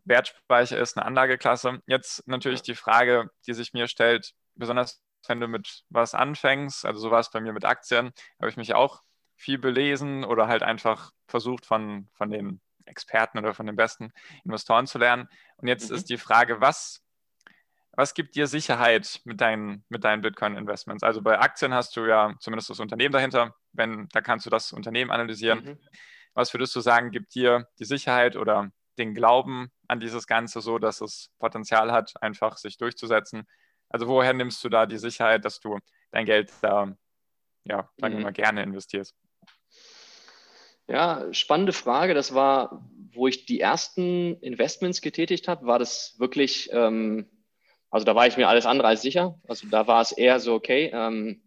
Wertspeicher 0.06 0.78
ist, 0.78 0.98
eine 0.98 1.06
Anlageklasse. 1.06 1.80
Jetzt 1.88 2.28
natürlich 2.28 2.62
die 2.62 2.76
Frage, 2.76 3.30
die 3.48 3.54
sich 3.54 3.74
mir 3.74 3.88
stellt, 3.88 4.34
besonders 4.56 5.02
wenn 5.28 5.40
du 5.40 5.48
mit 5.48 5.84
was 5.90 6.14
anfängst, 6.14 6.86
also 6.86 7.00
so 7.00 7.12
war 7.12 7.20
es 7.20 7.32
bei 7.32 7.40
mir 7.40 7.54
mit 7.54 7.66
Aktien, 7.66 8.12
habe 8.40 8.50
ich 8.50 8.58
mich 8.58 8.74
auch 8.74 9.02
viel 9.36 9.58
belesen 9.58 10.24
oder 10.24 10.48
halt 10.48 10.64
einfach 10.64 11.12
versucht 11.28 11.66
von, 11.66 12.10
von 12.14 12.30
den 12.30 12.62
Experten 12.86 13.38
oder 13.38 13.54
von 13.54 13.66
den 13.66 13.76
besten 13.76 14.12
Investoren 14.44 14.88
zu 14.88 14.98
lernen. 14.98 15.28
Und 15.58 15.68
jetzt 15.68 15.90
mhm. 15.90 15.96
ist 15.96 16.10
die 16.10 16.18
Frage, 16.18 16.62
was, 16.62 17.02
was 17.92 18.14
gibt 18.14 18.36
dir 18.36 18.48
Sicherheit 18.48 19.22
mit 19.24 19.42
deinen, 19.42 19.86
mit 19.90 20.04
deinen 20.04 20.22
Bitcoin-Investments? 20.22 21.04
Also 21.04 21.22
bei 21.22 21.40
Aktien 21.40 21.74
hast 21.74 21.96
du 21.96 22.06
ja 22.06 22.34
zumindest 22.40 22.70
das 22.70 22.80
Unternehmen 22.80 23.14
dahinter, 23.14 23.56
wenn, 23.72 24.08
da 24.10 24.22
kannst 24.22 24.46
du 24.46 24.50
das 24.50 24.74
Unternehmen 24.74 25.12
analysieren. 25.12 25.64
Mhm. 25.64 25.80
Was 26.34 26.54
würdest 26.54 26.76
du 26.76 26.82
sagen, 26.82 27.12
gibt 27.12 27.36
dir 27.36 27.68
die 27.80 27.86
Sicherheit 27.86 28.36
oder 28.36 28.72
den 28.98 29.14
Glauben 29.14 29.70
an 29.88 30.00
dieses 30.00 30.28
Ganze 30.28 30.62
so, 30.62 30.78
dass 30.80 31.02
es 31.02 31.30
Potenzial 31.40 31.92
hat, 31.92 32.14
einfach 32.22 32.58
sich 32.58 32.78
durchzusetzen. 32.78 33.44
Also 33.90 34.08
woher 34.08 34.34
nimmst 34.34 34.64
du 34.64 34.70
da 34.70 34.86
die 34.86 34.98
Sicherheit, 34.98 35.46
dass 35.46 35.60
du 35.60 35.78
dein 36.12 36.26
Geld 36.26 36.52
da, 36.62 36.96
ja, 37.66 37.90
sagen 37.98 38.14
wir 38.14 38.20
mhm. 38.20 38.24
mal, 38.24 38.34
gerne 38.34 38.64
investierst? 38.64 39.16
Ja, 40.88 41.32
spannende 41.34 41.74
Frage. 41.74 42.14
Das 42.14 42.34
war, 42.34 42.86
wo 43.14 43.28
ich 43.28 43.46
die 43.46 43.60
ersten 43.60 44.38
Investments 44.42 45.02
getätigt 45.02 45.48
habe, 45.48 45.66
war 45.66 45.80
das 45.80 46.16
wirklich, 46.20 46.70
ähm, 46.74 47.30
also 47.90 48.06
da 48.06 48.16
war 48.16 48.28
ich 48.28 48.38
mir 48.38 48.50
alles 48.50 48.66
andere 48.66 48.88
als 48.90 49.02
sicher. 49.02 49.40
Also 49.48 49.68
da 49.68 49.88
war 49.88 50.02
es 50.02 50.12
eher 50.12 50.40
so, 50.40 50.56
okay, 50.56 50.92
ähm, 50.94 51.42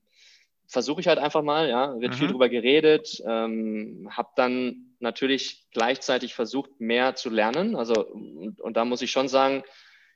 versuche 0.69 1.01
ich 1.01 1.09
halt 1.09 1.19
einfach 1.19 1.43
mal, 1.43 1.69
ja, 1.69 1.99
wird 2.01 2.13
mhm. 2.15 2.17
viel 2.17 2.29
drüber 2.29 2.49
geredet, 2.49 3.23
ähm, 3.27 4.09
habe 4.11 4.31
dann 4.37 4.96
natürlich 5.01 5.67
gleichzeitig 5.73 6.35
versucht, 6.35 6.81
mehr 6.81 7.15
zu 7.15 7.31
lernen. 7.31 7.77
Also, 7.77 8.07
und, 8.07 8.61
und, 8.61 8.77
da 8.77 8.85
muss 8.85 9.03
ich 9.03 9.11
schon 9.11 9.29
sagen, 9.29 9.63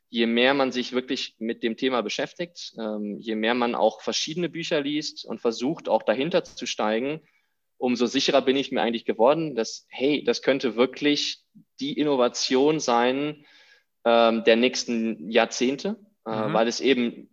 je 0.09 0.27
mehr 0.27 0.55
man 0.55 0.73
sich 0.73 0.93
wirklich 0.93 1.37
mit 1.39 1.63
dem 1.63 1.77
Thema 1.77 2.03
beschäftigt, 2.03 2.75
ähm, 2.79 3.19
je 3.21 3.37
mehr 3.37 3.55
man 3.55 3.75
auch 3.75 4.01
verschiedene 4.01 4.49
Bücher 4.49 4.81
liest 4.81 5.25
und 5.25 5.41
versucht, 5.41 5.89
auch 5.89 6.03
dahinter 6.03 6.45
zu 6.45 6.67
steigen, 6.67 7.21
umso 7.79 8.07
sicherer 8.07 8.43
bin 8.43 8.57
ich 8.57 8.73
mir 8.73 8.83
eigentlich 8.83 9.07
geworden, 9.07 9.55
dass, 9.55 9.87
hey, 9.89 10.23
das 10.23 10.43
könnte 10.43 10.77
wirklich 10.77 11.43
die 11.81 11.99
Innovation 11.99 12.79
sein 12.79 13.47
ähm, 14.05 14.45
der 14.45 14.57
nächsten 14.57 15.31
Jahrzehnte, 15.31 15.97
äh, 16.27 16.49
mhm. 16.49 16.53
weil 16.53 16.69
es 16.69 16.81
eben 16.81 17.30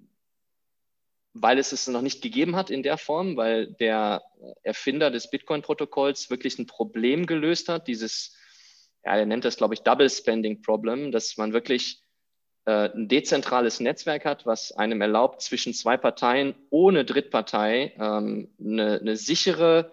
weil 1.41 1.59
es 1.59 1.71
es 1.71 1.87
noch 1.87 2.01
nicht 2.01 2.21
gegeben 2.21 2.55
hat 2.55 2.69
in 2.69 2.83
der 2.83 2.97
Form, 2.97 3.37
weil 3.37 3.67
der 3.67 4.23
Erfinder 4.63 5.11
des 5.11 5.29
Bitcoin-Protokolls 5.29 6.29
wirklich 6.29 6.59
ein 6.59 6.67
Problem 6.67 7.25
gelöst 7.25 7.69
hat, 7.69 7.87
dieses, 7.87 8.35
ja, 9.03 9.15
er 9.15 9.25
nennt 9.25 9.45
das, 9.45 9.57
glaube 9.57 9.73
ich, 9.73 9.81
Double 9.81 10.09
Spending 10.09 10.61
Problem, 10.61 11.11
dass 11.11 11.37
man 11.37 11.53
wirklich 11.53 12.01
äh, 12.65 12.89
ein 12.89 13.07
dezentrales 13.07 13.79
Netzwerk 13.79 14.25
hat, 14.25 14.45
was 14.45 14.71
einem 14.71 15.01
erlaubt, 15.01 15.41
zwischen 15.41 15.73
zwei 15.73 15.97
Parteien 15.97 16.55
ohne 16.69 17.05
Drittpartei 17.05 17.93
ähm, 17.99 18.49
eine, 18.59 18.99
eine 18.99 19.15
sichere 19.15 19.91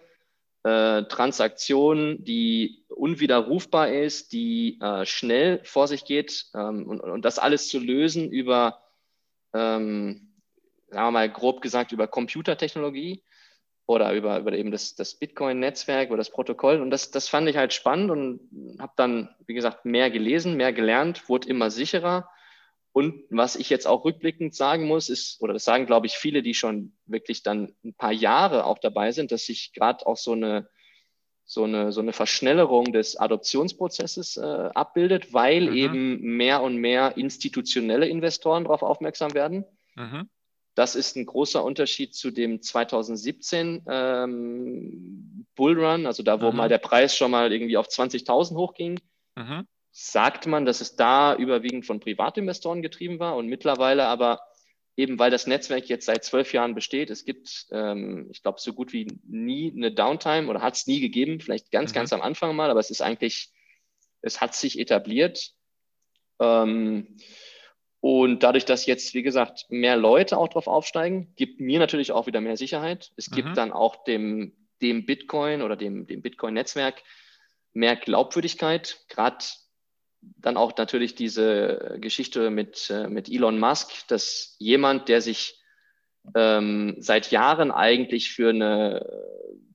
äh, 0.64 1.04
Transaktion, 1.04 2.24
die 2.24 2.84
unwiderrufbar 2.88 3.90
ist, 3.90 4.32
die 4.32 4.78
äh, 4.80 5.04
schnell 5.04 5.60
vor 5.64 5.88
sich 5.88 6.04
geht 6.04 6.46
ähm, 6.54 6.88
und, 6.88 7.00
und 7.00 7.24
das 7.24 7.38
alles 7.38 7.68
zu 7.68 7.78
lösen 7.78 8.30
über 8.30 8.80
ähm, 9.52 10.33
sagen 10.94 11.08
wir 11.08 11.10
mal 11.10 11.30
grob 11.30 11.60
gesagt, 11.60 11.92
über 11.92 12.06
Computertechnologie 12.06 13.22
oder 13.86 14.14
über, 14.14 14.38
über 14.38 14.52
eben 14.52 14.70
das, 14.70 14.94
das 14.94 15.14
Bitcoin-Netzwerk 15.16 16.08
oder 16.08 16.18
das 16.18 16.30
Protokoll. 16.30 16.80
Und 16.80 16.90
das, 16.90 17.10
das 17.10 17.28
fand 17.28 17.48
ich 17.48 17.56
halt 17.56 17.72
spannend 17.72 18.10
und 18.10 18.78
habe 18.78 18.92
dann, 18.96 19.34
wie 19.46 19.54
gesagt, 19.54 19.84
mehr 19.84 20.10
gelesen, 20.10 20.56
mehr 20.56 20.72
gelernt, 20.72 21.28
wurde 21.28 21.48
immer 21.48 21.70
sicherer. 21.70 22.30
Und 22.92 23.24
was 23.28 23.56
ich 23.56 23.70
jetzt 23.70 23.86
auch 23.86 24.04
rückblickend 24.04 24.54
sagen 24.54 24.86
muss, 24.86 25.08
ist, 25.08 25.42
oder 25.42 25.52
das 25.52 25.64
sagen, 25.64 25.84
glaube 25.84 26.06
ich, 26.06 26.14
viele, 26.14 26.42
die 26.42 26.54
schon 26.54 26.96
wirklich 27.06 27.42
dann 27.42 27.74
ein 27.84 27.94
paar 27.94 28.12
Jahre 28.12 28.64
auch 28.64 28.78
dabei 28.78 29.10
sind, 29.10 29.32
dass 29.32 29.46
sich 29.46 29.72
gerade 29.74 30.06
auch 30.06 30.16
so 30.16 30.32
eine, 30.32 30.68
so 31.44 31.64
eine, 31.64 31.92
so 31.92 32.00
eine 32.00 32.12
Verschnellerung 32.12 32.92
des 32.92 33.16
Adoptionsprozesses 33.16 34.36
äh, 34.36 34.70
abbildet, 34.74 35.34
weil 35.34 35.70
mhm. 35.70 35.76
eben 35.76 36.20
mehr 36.20 36.62
und 36.62 36.76
mehr 36.76 37.16
institutionelle 37.16 38.06
Investoren 38.06 38.64
darauf 38.64 38.82
aufmerksam 38.82 39.34
werden. 39.34 39.64
Mhm. 39.96 40.30
Das 40.74 40.96
ist 40.96 41.16
ein 41.16 41.26
großer 41.26 41.62
Unterschied 41.62 42.14
zu 42.14 42.30
dem 42.30 42.60
2017 42.60 43.84
ähm, 43.88 45.46
Bullrun, 45.54 46.06
also 46.06 46.22
da, 46.22 46.40
wo 46.40 46.50
mhm. 46.50 46.56
mal 46.56 46.68
der 46.68 46.78
Preis 46.78 47.16
schon 47.16 47.30
mal 47.30 47.52
irgendwie 47.52 47.76
auf 47.76 47.86
20.000 47.86 48.56
hochging. 48.56 49.00
Mhm. 49.36 49.66
Sagt 49.92 50.46
man, 50.46 50.64
dass 50.64 50.80
es 50.80 50.96
da 50.96 51.36
überwiegend 51.36 51.86
von 51.86 52.00
Privatinvestoren 52.00 52.82
getrieben 52.82 53.20
war 53.20 53.36
und 53.36 53.46
mittlerweile 53.46 54.06
aber 54.06 54.40
eben, 54.96 55.18
weil 55.18 55.30
das 55.30 55.46
Netzwerk 55.46 55.88
jetzt 55.88 56.06
seit 56.06 56.24
zwölf 56.24 56.52
Jahren 56.52 56.74
besteht, 56.74 57.10
es 57.10 57.24
gibt, 57.24 57.66
ähm, 57.70 58.28
ich 58.30 58.42
glaube, 58.42 58.60
so 58.60 58.72
gut 58.72 58.92
wie 58.92 59.06
nie 59.24 59.72
eine 59.74 59.92
Downtime 59.92 60.48
oder 60.48 60.62
hat 60.62 60.74
es 60.74 60.86
nie 60.86 61.00
gegeben, 61.00 61.40
vielleicht 61.40 61.70
ganz, 61.70 61.92
mhm. 61.92 61.94
ganz 61.94 62.12
am 62.12 62.22
Anfang 62.22 62.54
mal, 62.56 62.70
aber 62.70 62.80
es 62.80 62.90
ist 62.90 63.00
eigentlich, 63.00 63.52
es 64.22 64.40
hat 64.40 64.54
sich 64.54 64.78
etabliert. 64.78 65.52
Ähm, 66.40 67.16
und 68.04 68.42
dadurch, 68.42 68.66
dass 68.66 68.84
jetzt, 68.84 69.14
wie 69.14 69.22
gesagt, 69.22 69.64
mehr 69.70 69.96
Leute 69.96 70.36
auch 70.36 70.48
drauf 70.48 70.66
aufsteigen, 70.66 71.32
gibt 71.36 71.58
mir 71.58 71.78
natürlich 71.78 72.12
auch 72.12 72.26
wieder 72.26 72.42
mehr 72.42 72.58
Sicherheit. 72.58 73.12
Es 73.16 73.30
gibt 73.30 73.48
mhm. 73.48 73.54
dann 73.54 73.72
auch 73.72 74.04
dem, 74.04 74.52
dem 74.82 75.06
Bitcoin 75.06 75.62
oder 75.62 75.74
dem, 75.74 76.06
dem 76.06 76.20
Bitcoin-Netzwerk 76.20 77.02
mehr 77.72 77.96
Glaubwürdigkeit. 77.96 78.98
Gerade 79.08 79.42
dann 80.20 80.58
auch 80.58 80.76
natürlich 80.76 81.14
diese 81.14 81.96
Geschichte 81.98 82.50
mit, 82.50 82.90
äh, 82.90 83.08
mit 83.08 83.30
Elon 83.30 83.58
Musk, 83.58 84.06
dass 84.08 84.54
jemand, 84.58 85.08
der 85.08 85.22
sich 85.22 85.58
ähm, 86.34 86.96
seit 86.98 87.30
Jahren 87.30 87.70
eigentlich 87.70 88.32
für 88.32 88.50
eine 88.50 89.24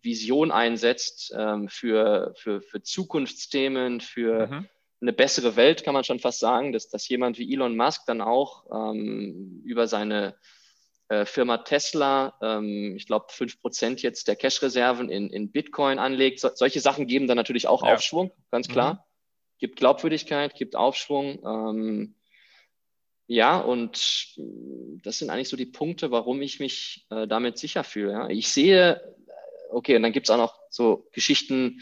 Vision 0.03 0.51
einsetzt, 0.51 1.33
ähm, 1.35 1.67
für, 1.67 2.35
für, 2.37 2.61
für 2.61 2.83
Zukunftsthemen, 2.83 4.01
für 4.01 4.45
mhm 4.45 4.69
eine 5.01 5.13
bessere 5.13 5.55
Welt, 5.55 5.83
kann 5.83 5.93
man 5.93 6.03
schon 6.03 6.19
fast 6.19 6.39
sagen, 6.39 6.73
dass, 6.73 6.89
dass 6.89 7.07
jemand 7.07 7.37
wie 7.37 7.53
Elon 7.53 7.77
Musk 7.77 8.05
dann 8.05 8.21
auch 8.21 8.65
ähm, 8.71 9.61
über 9.63 9.87
seine 9.87 10.35
äh, 11.09 11.25
Firma 11.25 11.57
Tesla, 11.59 12.37
ähm, 12.41 12.95
ich 12.95 13.07
glaube, 13.07 13.27
5% 13.31 14.01
jetzt 14.01 14.27
der 14.27 14.35
Cash-Reserven 14.35 15.09
in, 15.09 15.29
in 15.29 15.51
Bitcoin 15.51 15.99
anlegt. 15.99 16.39
So, 16.39 16.49
solche 16.53 16.81
Sachen 16.81 17.07
geben 17.07 17.27
dann 17.27 17.37
natürlich 17.37 17.67
auch 17.67 17.83
ja. 17.83 17.93
Aufschwung, 17.93 18.31
ganz 18.51 18.67
klar. 18.67 18.93
Mhm. 18.93 18.99
Gibt 19.57 19.75
Glaubwürdigkeit, 19.77 20.55
gibt 20.55 20.75
Aufschwung. 20.75 21.39
Ähm, 21.43 22.15
ja, 23.25 23.59
und 23.59 24.37
das 25.03 25.19
sind 25.19 25.29
eigentlich 25.29 25.49
so 25.49 25.57
die 25.57 25.65
Punkte, 25.65 26.11
warum 26.11 26.41
ich 26.41 26.59
mich 26.59 27.07
äh, 27.09 27.27
damit 27.27 27.57
sicher 27.57 27.83
fühle. 27.83 28.11
Ja. 28.11 28.29
Ich 28.29 28.49
sehe, 28.49 29.01
okay, 29.69 29.95
und 29.95 30.03
dann 30.03 30.13
gibt 30.13 30.27
es 30.27 30.31
auch 30.31 30.37
noch 30.37 30.59
so 30.69 31.07
Geschichten, 31.11 31.81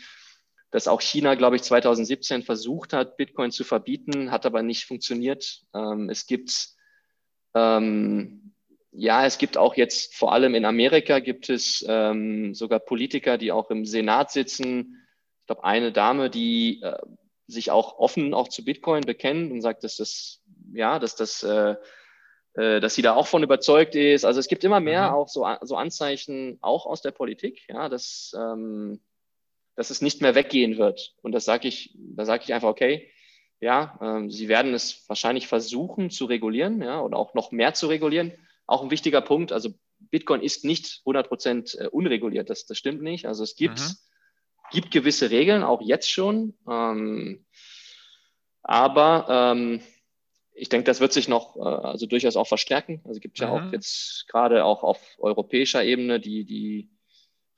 dass 0.72 0.88
auch 0.88 1.02
China, 1.02 1.36
glaube 1.36 1.56
ich, 1.56 1.64
2017 1.64 2.44
versucht 2.44 2.94
hat, 2.94 3.18
Bitcoin 3.18 3.52
zu 3.52 3.64
verbieten, 3.64 4.32
hat 4.32 4.46
aber 4.46 4.64
nicht 4.64 4.86
funktioniert. 4.86 5.62
Ähm, 5.74 6.10
es 6.10 6.26
gibt, 6.26 6.70
ähm, 7.56 8.54
ja, 8.92 9.26
es 9.26 9.38
gibt 9.38 9.58
auch 9.58 9.76
jetzt, 9.76 10.16
vor 10.16 10.34
allem 10.34 10.56
in 10.56 10.66
Amerika, 10.66 11.20
gibt 11.20 11.50
es 11.50 11.86
ähm, 11.88 12.54
sogar 12.54 12.80
Politiker, 12.80 13.38
die 13.38 13.52
auch 13.52 13.70
im 13.72 13.86
Senat 13.86 14.32
sitzen. 14.32 15.06
Ich 15.42 15.48
glaube, 15.48 15.64
eine 15.64 15.92
Dame, 15.94 16.30
die 16.30 16.82
äh, 16.82 16.98
sich 17.48 17.72
auch 17.72 17.98
offen 17.98 18.34
auch 18.34 18.50
zu 18.50 18.66
Bitcoin 18.66 19.02
bekennt 19.02 19.52
und 19.52 19.62
sagt, 19.62 19.86
dass 19.86 19.96
das, 19.96 20.42
ja, 20.74 21.00
dass 21.00 21.16
das, 21.16 21.44
äh, 21.44 21.76
äh, 22.56 22.82
dass 22.82 22.94
sie 22.94 23.02
da 23.02 23.16
auch 23.16 23.28
von 23.28 23.42
überzeugt 23.42 23.96
ist. 23.96 24.26
Also 24.26 24.42
es 24.42 24.50
gibt 24.50 24.66
immer 24.66 24.82
mehr 24.82 25.12
mhm. 25.12 25.16
auch 25.16 25.30
so, 25.30 25.48
so 25.62 25.78
Anzeichen, 25.78 26.58
auch 26.60 26.86
aus 26.86 27.02
der 27.02 27.12
Politik, 27.12 27.62
ja, 27.70 27.88
dass, 27.88 28.36
ähm, 28.38 29.00
dass 29.78 29.92
es 29.92 30.02
nicht 30.02 30.22
mehr 30.22 30.36
weggehen 30.36 30.78
wird. 30.78 31.14
Und 31.22 31.32
das 31.32 31.46
sage 31.46 31.68
ich, 31.68 31.96
da 31.96 32.26
sage 32.26 32.44
ich 32.44 32.54
einfach, 32.54 32.68
okay, 32.68 33.10
ja, 33.62 33.98
ähm, 34.02 34.30
sie 34.30 34.50
werden 34.50 34.74
es 34.74 35.08
wahrscheinlich 35.08 35.48
versuchen 35.48 36.10
zu 36.10 36.26
regulieren, 36.26 36.82
ja, 36.82 37.00
oder 37.00 37.18
auch 37.18 37.36
noch 37.36 37.52
mehr 37.52 37.74
zu 37.76 37.88
regulieren. 37.88 38.34
Auch 38.66 38.84
ein 38.84 38.92
wichtiger 38.92 39.22
Punkt, 39.22 39.52
also 39.52 39.70
Bitcoin 40.00 40.42
ist 40.42 40.66
nicht 40.66 41.02
100 41.02 41.28
Prozent 41.28 41.78
äh, 41.80 41.88
unreguliert, 41.88 42.50
das, 42.50 42.66
das 42.66 42.78
stimmt 42.78 43.04
nicht. 43.04 43.28
Also 43.28 43.44
es 43.44 43.56
gibt, 43.56 43.80
mhm. 43.80 43.94
gibt 44.72 44.92
gewisse 44.92 45.30
Regeln, 45.30 45.64
auch 45.64 45.82
jetzt 45.82 46.10
schon. 46.10 46.56
Ähm, 46.68 47.46
aber 48.64 49.28
ähm, 49.30 49.82
ich 50.54 50.70
denke, 50.70 50.86
das 50.86 51.00
wird 51.00 51.14
sich 51.14 51.28
noch 51.28 51.56
äh, 51.56 51.60
also 51.60 52.08
durchaus 52.08 52.36
auch 52.36 52.48
verstärken. 52.48 53.02
Also 53.06 53.20
gibt 53.20 53.38
ja 53.38 53.48
mhm. 53.48 53.54
auch 53.54 53.72
jetzt 53.72 54.28
gerade 54.28 54.66
auch 54.66 54.82
auf 54.82 55.00
europäischer 55.20 55.84
Ebene 55.84 56.20
die, 56.20 56.46
die 56.46 56.90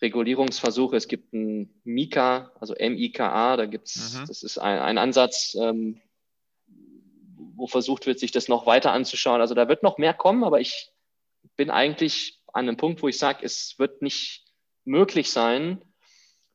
Regulierungsversuche. 0.01 0.95
Es 0.95 1.07
gibt 1.07 1.33
ein 1.33 1.73
MIKA, 1.83 2.51
also 2.59 2.73
M-I-K-A, 2.73 3.57
da 3.57 3.65
gibt 3.65 3.87
es, 3.87 4.13
mhm. 4.15 4.27
das 4.27 4.43
ist 4.43 4.57
ein, 4.57 4.79
ein 4.79 4.97
Ansatz, 4.97 5.55
ähm, 5.59 6.01
wo 7.55 7.67
versucht 7.67 8.05
wird, 8.05 8.19
sich 8.19 8.31
das 8.31 8.47
noch 8.47 8.65
weiter 8.65 8.93
anzuschauen. 8.93 9.41
Also 9.41 9.55
da 9.55 9.67
wird 9.67 9.83
noch 9.83 9.97
mehr 9.97 10.13
kommen, 10.13 10.43
aber 10.43 10.61
ich 10.61 10.91
bin 11.57 11.69
eigentlich 11.69 12.39
an 12.53 12.67
einem 12.67 12.77
Punkt, 12.77 13.01
wo 13.01 13.07
ich 13.07 13.17
sage, 13.17 13.45
es 13.45 13.77
wird 13.77 14.01
nicht 14.01 14.45
möglich 14.85 15.31
sein, 15.31 15.81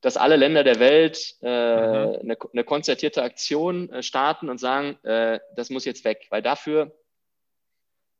dass 0.00 0.16
alle 0.16 0.36
Länder 0.36 0.64
der 0.64 0.80
Welt 0.80 1.36
äh, 1.42 1.46
mhm. 1.46 2.20
eine, 2.20 2.36
eine, 2.52 2.64
konzertierte 2.64 3.22
Aktion 3.22 3.90
äh, 3.90 4.02
starten 4.02 4.50
und 4.50 4.58
sagen, 4.58 4.98
äh, 5.04 5.40
das 5.56 5.70
muss 5.70 5.84
jetzt 5.84 6.04
weg, 6.04 6.26
weil 6.30 6.42
dafür 6.42 6.94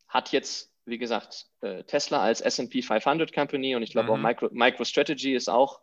hat 0.08 0.32
jetzt 0.32 0.73
wie 0.86 0.98
gesagt, 0.98 1.46
äh, 1.60 1.84
Tesla 1.84 2.20
als 2.20 2.40
SP 2.42 2.82
500 2.82 3.32
Company 3.32 3.74
und 3.74 3.82
ich 3.82 3.90
glaube 3.90 4.08
mhm. 4.08 4.14
auch 4.14 4.18
Micro, 4.18 4.48
MicroStrategy 4.52 5.34
ist 5.34 5.48
auch 5.48 5.80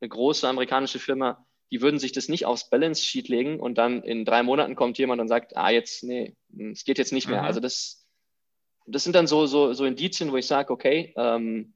eine 0.00 0.08
große 0.08 0.48
amerikanische 0.48 0.98
Firma. 0.98 1.46
Die 1.72 1.80
würden 1.80 1.98
sich 1.98 2.12
das 2.12 2.28
nicht 2.28 2.46
aufs 2.46 2.70
Balance 2.70 3.02
Sheet 3.02 3.28
legen 3.28 3.58
und 3.58 3.76
dann 3.76 4.02
in 4.02 4.24
drei 4.24 4.42
Monaten 4.42 4.76
kommt 4.76 4.98
jemand 4.98 5.20
und 5.20 5.28
sagt, 5.28 5.56
ah, 5.56 5.70
jetzt, 5.70 6.04
nee, 6.04 6.36
hm, 6.54 6.70
es 6.70 6.84
geht 6.84 6.98
jetzt 6.98 7.12
nicht 7.12 7.28
mehr. 7.28 7.40
Mhm. 7.40 7.46
Also 7.46 7.60
das, 7.60 8.06
das 8.86 9.02
sind 9.02 9.16
dann 9.16 9.26
so, 9.26 9.46
so, 9.46 9.72
so 9.72 9.84
Indizien, 9.84 10.30
wo 10.30 10.36
ich 10.36 10.46
sage, 10.46 10.72
okay, 10.72 11.12
ähm, 11.16 11.74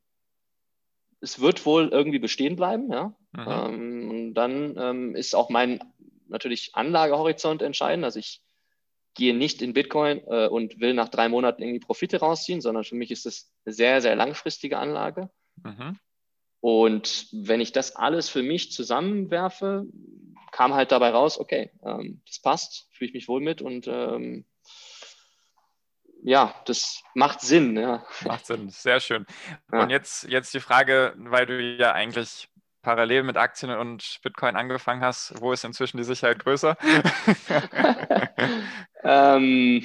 es 1.21 1.41
wird 1.41 1.67
wohl 1.67 1.89
irgendwie 1.89 2.19
bestehen 2.19 2.57
bleiben, 2.57 2.91
ja. 2.93 3.15
Mhm. 3.33 3.47
Ähm, 3.47 4.11
und 4.11 4.35
dann 4.35 4.77
ähm, 4.79 5.15
ist 5.17 5.35
auch 5.35 5.51
mein 5.51 5.81
natürlich 6.29 6.71
Anlagehorizont 6.75 7.63
entscheidend. 7.63 8.05
Also 8.05 8.19
ich 8.21 8.43
gehe 9.15 9.35
nicht 9.35 9.63
in 9.63 9.73
Bitcoin 9.73 10.23
äh, 10.27 10.49
und 10.49 10.81
will 10.81 10.95
nach 10.95 11.09
drei 11.09 11.29
Monaten 11.29 11.63
irgendwie 11.63 11.81
Profite 11.81 12.21
rausziehen, 12.21 12.61
sondern 12.61 12.85
für 12.85 12.95
mich 12.95 13.11
ist 13.11 13.27
das 13.27 13.51
eine 13.65 13.75
sehr, 13.75 14.01
sehr 14.01 14.17
langfristige 14.17 14.79
Anlage. 14.79 15.31
Mhm. 15.63 15.99
Und 16.61 17.29
wenn 17.33 17.61
ich 17.61 17.73
das 17.73 17.97
alles 17.97 18.29
für 18.29 18.43
mich 18.43 18.71
zusammenwerfe, 18.73 19.87
kam 20.53 20.75
halt 20.75 20.93
dabei 20.93 21.11
raus, 21.11 21.39
okay, 21.39 21.71
ähm, 21.83 22.23
das 22.27 22.41
passt, 22.41 22.89
fühle 22.93 23.09
ich 23.09 23.15
mich 23.15 23.29
wohl 23.29 23.41
mit 23.41 23.63
und 23.63 23.87
ähm, 23.89 24.45
ja, 26.23 26.55
das 26.67 27.03
macht 27.15 27.41
Sinn. 27.41 27.79
Ja. 27.79 28.05
Macht 28.27 28.45
Sinn, 28.45 28.69
sehr 28.69 29.01
schön. 29.01 29.25
Ja. 29.73 29.83
Und 29.83 29.91
jetzt, 29.91 30.25
jetzt 30.29 30.53
die 30.53 30.61
Frage, 30.61 31.15
weil 31.17 31.47
du 31.47 31.61
ja 31.61 31.93
eigentlich 31.93 32.50
parallel 32.83 33.25
mit 33.25 33.37
Aktien 33.37 33.71
und 33.71 34.21
Bitcoin 34.23 34.57
angefangen 34.57 35.03
hast, 35.03 35.41
wo 35.41 35.53
ist 35.53 35.65
inzwischen 35.65 35.99
die 35.99 36.05
Sicherheit 36.05 36.39
größer? 36.39 36.77
ähm, 39.05 39.85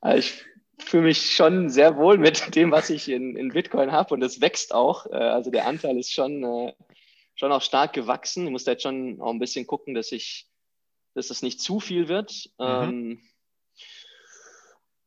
also 0.00 0.18
ich 0.18 0.44
fühle 0.78 1.04
mich 1.04 1.34
schon 1.34 1.70
sehr 1.70 1.96
wohl 1.96 2.18
mit 2.18 2.54
dem, 2.54 2.70
was 2.70 2.90
ich 2.90 3.08
in, 3.08 3.36
in 3.36 3.50
Bitcoin 3.50 3.92
habe 3.92 4.14
und 4.14 4.22
es 4.22 4.40
wächst 4.40 4.74
auch. 4.74 5.06
Äh, 5.06 5.16
also 5.16 5.50
der 5.50 5.66
Anteil 5.66 5.96
ist 5.96 6.12
schon, 6.12 6.44
äh, 6.44 6.72
schon 7.34 7.52
auch 7.52 7.62
stark 7.62 7.92
gewachsen. 7.92 8.46
Ich 8.46 8.52
muss 8.52 8.64
da 8.64 8.72
jetzt 8.72 8.82
schon 8.82 9.20
auch 9.20 9.30
ein 9.30 9.38
bisschen 9.38 9.66
gucken, 9.66 9.94
dass 9.94 10.12
ich, 10.12 10.46
dass 11.14 11.28
das 11.28 11.42
nicht 11.42 11.60
zu 11.60 11.80
viel 11.80 12.08
wird. 12.08 12.50
Mhm. 12.58 12.64
Ähm, 12.66 13.22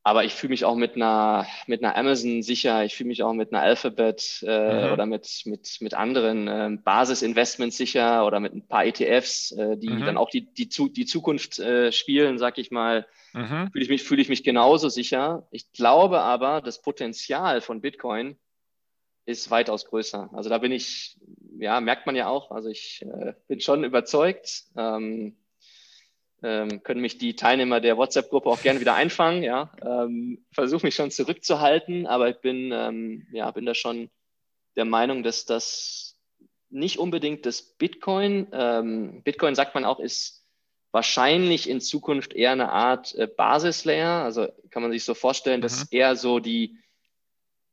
aber 0.07 0.23
ich 0.23 0.33
fühle 0.35 0.51
mich 0.51 0.63
auch 0.63 0.77
mit 0.77 0.95
einer, 0.95 1.45
mit 1.65 1.83
einer 1.83 1.97
Amazon 1.97 2.41
sicher, 2.41 2.85
ich 2.85 2.95
fühle 2.95 3.09
mich 3.09 3.23
auch 3.23 3.33
mit 3.33 3.51
einer 3.51 3.61
Alphabet 3.61 4.41
äh, 4.47 4.87
mhm. 4.87 4.93
oder 4.93 5.05
mit, 5.05 5.41
mit, 5.43 5.81
mit 5.81 5.93
anderen 5.95 6.47
äh, 6.47 6.77
Basisinvestments 6.81 7.75
sicher 7.75 8.25
oder 8.25 8.39
mit 8.39 8.53
ein 8.53 8.65
paar 8.65 8.85
ETFs, 8.85 9.51
äh, 9.51 9.75
die 9.75 9.89
mhm. 9.89 10.05
dann 10.05 10.15
auch 10.15 10.29
die, 10.29 10.45
die, 10.45 10.69
die 10.69 11.05
Zukunft 11.05 11.59
äh, 11.59 11.91
spielen, 11.91 12.37
sag 12.37 12.57
ich 12.57 12.71
mal, 12.71 13.05
mhm. 13.33 13.69
fühle 13.73 13.83
ich, 13.83 13.89
mich, 13.89 14.03
fühl 14.03 14.21
ich 14.21 14.29
mich 14.29 14.45
genauso 14.45 14.87
sicher. 14.87 15.45
Ich 15.51 15.73
glaube 15.73 16.21
aber, 16.21 16.61
das 16.61 16.81
Potenzial 16.81 17.59
von 17.59 17.81
Bitcoin 17.81 18.37
ist 19.25 19.51
weitaus 19.51 19.83
größer. 19.87 20.29
Also 20.31 20.49
da 20.49 20.57
bin 20.59 20.71
ich, 20.71 21.17
ja, 21.59 21.81
merkt 21.81 22.05
man 22.05 22.15
ja 22.15 22.29
auch, 22.29 22.51
also 22.51 22.69
ich 22.69 23.01
äh, 23.01 23.33
bin 23.49 23.59
schon 23.59 23.83
überzeugt. 23.83 24.67
Ähm, 24.77 25.35
ähm, 26.43 26.83
können 26.83 27.01
mich 27.01 27.17
die 27.17 27.35
Teilnehmer 27.35 27.81
der 27.81 27.97
WhatsApp-Gruppe 27.97 28.49
auch 28.49 28.61
gerne 28.61 28.79
wieder 28.79 28.95
einfangen. 28.95 29.43
Ja, 29.43 29.71
ähm, 29.81 30.45
versuche 30.51 30.85
mich 30.85 30.95
schon 30.95 31.11
zurückzuhalten, 31.11 32.07
aber 32.07 32.29
ich 32.29 32.37
bin, 32.37 32.71
ähm, 32.71 33.27
ja, 33.31 33.49
bin 33.51 33.65
da 33.65 33.73
schon 33.73 34.09
der 34.75 34.85
Meinung, 34.85 35.23
dass 35.23 35.45
das 35.45 36.15
nicht 36.69 36.99
unbedingt 36.99 37.45
das 37.45 37.61
Bitcoin, 37.61 38.47
ähm, 38.51 39.23
Bitcoin 39.23 39.55
sagt 39.55 39.73
man 39.73 39.85
auch, 39.85 39.99
ist 39.99 40.45
wahrscheinlich 40.91 41.69
in 41.69 41.81
Zukunft 41.81 42.33
eher 42.33 42.51
eine 42.51 42.71
Art 42.71 43.13
äh, 43.15 43.27
Basislayer. 43.27 44.23
Also 44.23 44.47
kann 44.69 44.81
man 44.81 44.91
sich 44.91 45.03
so 45.03 45.13
vorstellen, 45.13 45.59
mhm. 45.59 45.63
dass 45.63 45.91
eher 45.91 46.15
so 46.15 46.39
die, 46.39 46.77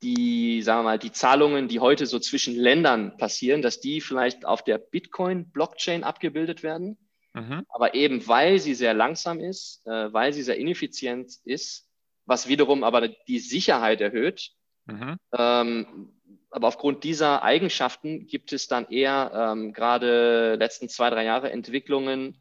die, 0.02 0.62
sagen 0.62 0.80
wir 0.80 0.84
mal, 0.84 0.98
die 0.98 1.12
Zahlungen, 1.12 1.68
die 1.68 1.80
heute 1.80 2.06
so 2.06 2.18
zwischen 2.18 2.54
Ländern 2.54 3.16
passieren, 3.16 3.62
dass 3.62 3.80
die 3.80 4.00
vielleicht 4.00 4.44
auf 4.44 4.62
der 4.62 4.78
Bitcoin-Blockchain 4.78 6.04
abgebildet 6.04 6.62
werden. 6.62 6.98
Mhm. 7.34 7.66
Aber 7.68 7.94
eben 7.94 8.26
weil 8.28 8.58
sie 8.58 8.74
sehr 8.74 8.94
langsam 8.94 9.40
ist, 9.40 9.84
äh, 9.86 10.12
weil 10.12 10.32
sie 10.32 10.42
sehr 10.42 10.56
ineffizient 10.56 11.32
ist, 11.44 11.88
was 12.26 12.48
wiederum 12.48 12.84
aber 12.84 13.08
die 13.08 13.40
Sicherheit 13.40 14.00
erhöht. 14.00 14.52
Mhm. 14.86 15.16
Ähm, 15.36 16.12
aber 16.50 16.68
aufgrund 16.68 17.02
dieser 17.02 17.42
Eigenschaften 17.42 18.28
gibt 18.28 18.52
es 18.52 18.68
dann 18.68 18.86
eher 18.88 19.32
ähm, 19.34 19.72
gerade 19.72 20.54
letzten 20.54 20.88
zwei, 20.88 21.10
drei 21.10 21.24
Jahre 21.24 21.50
Entwicklungen 21.50 22.38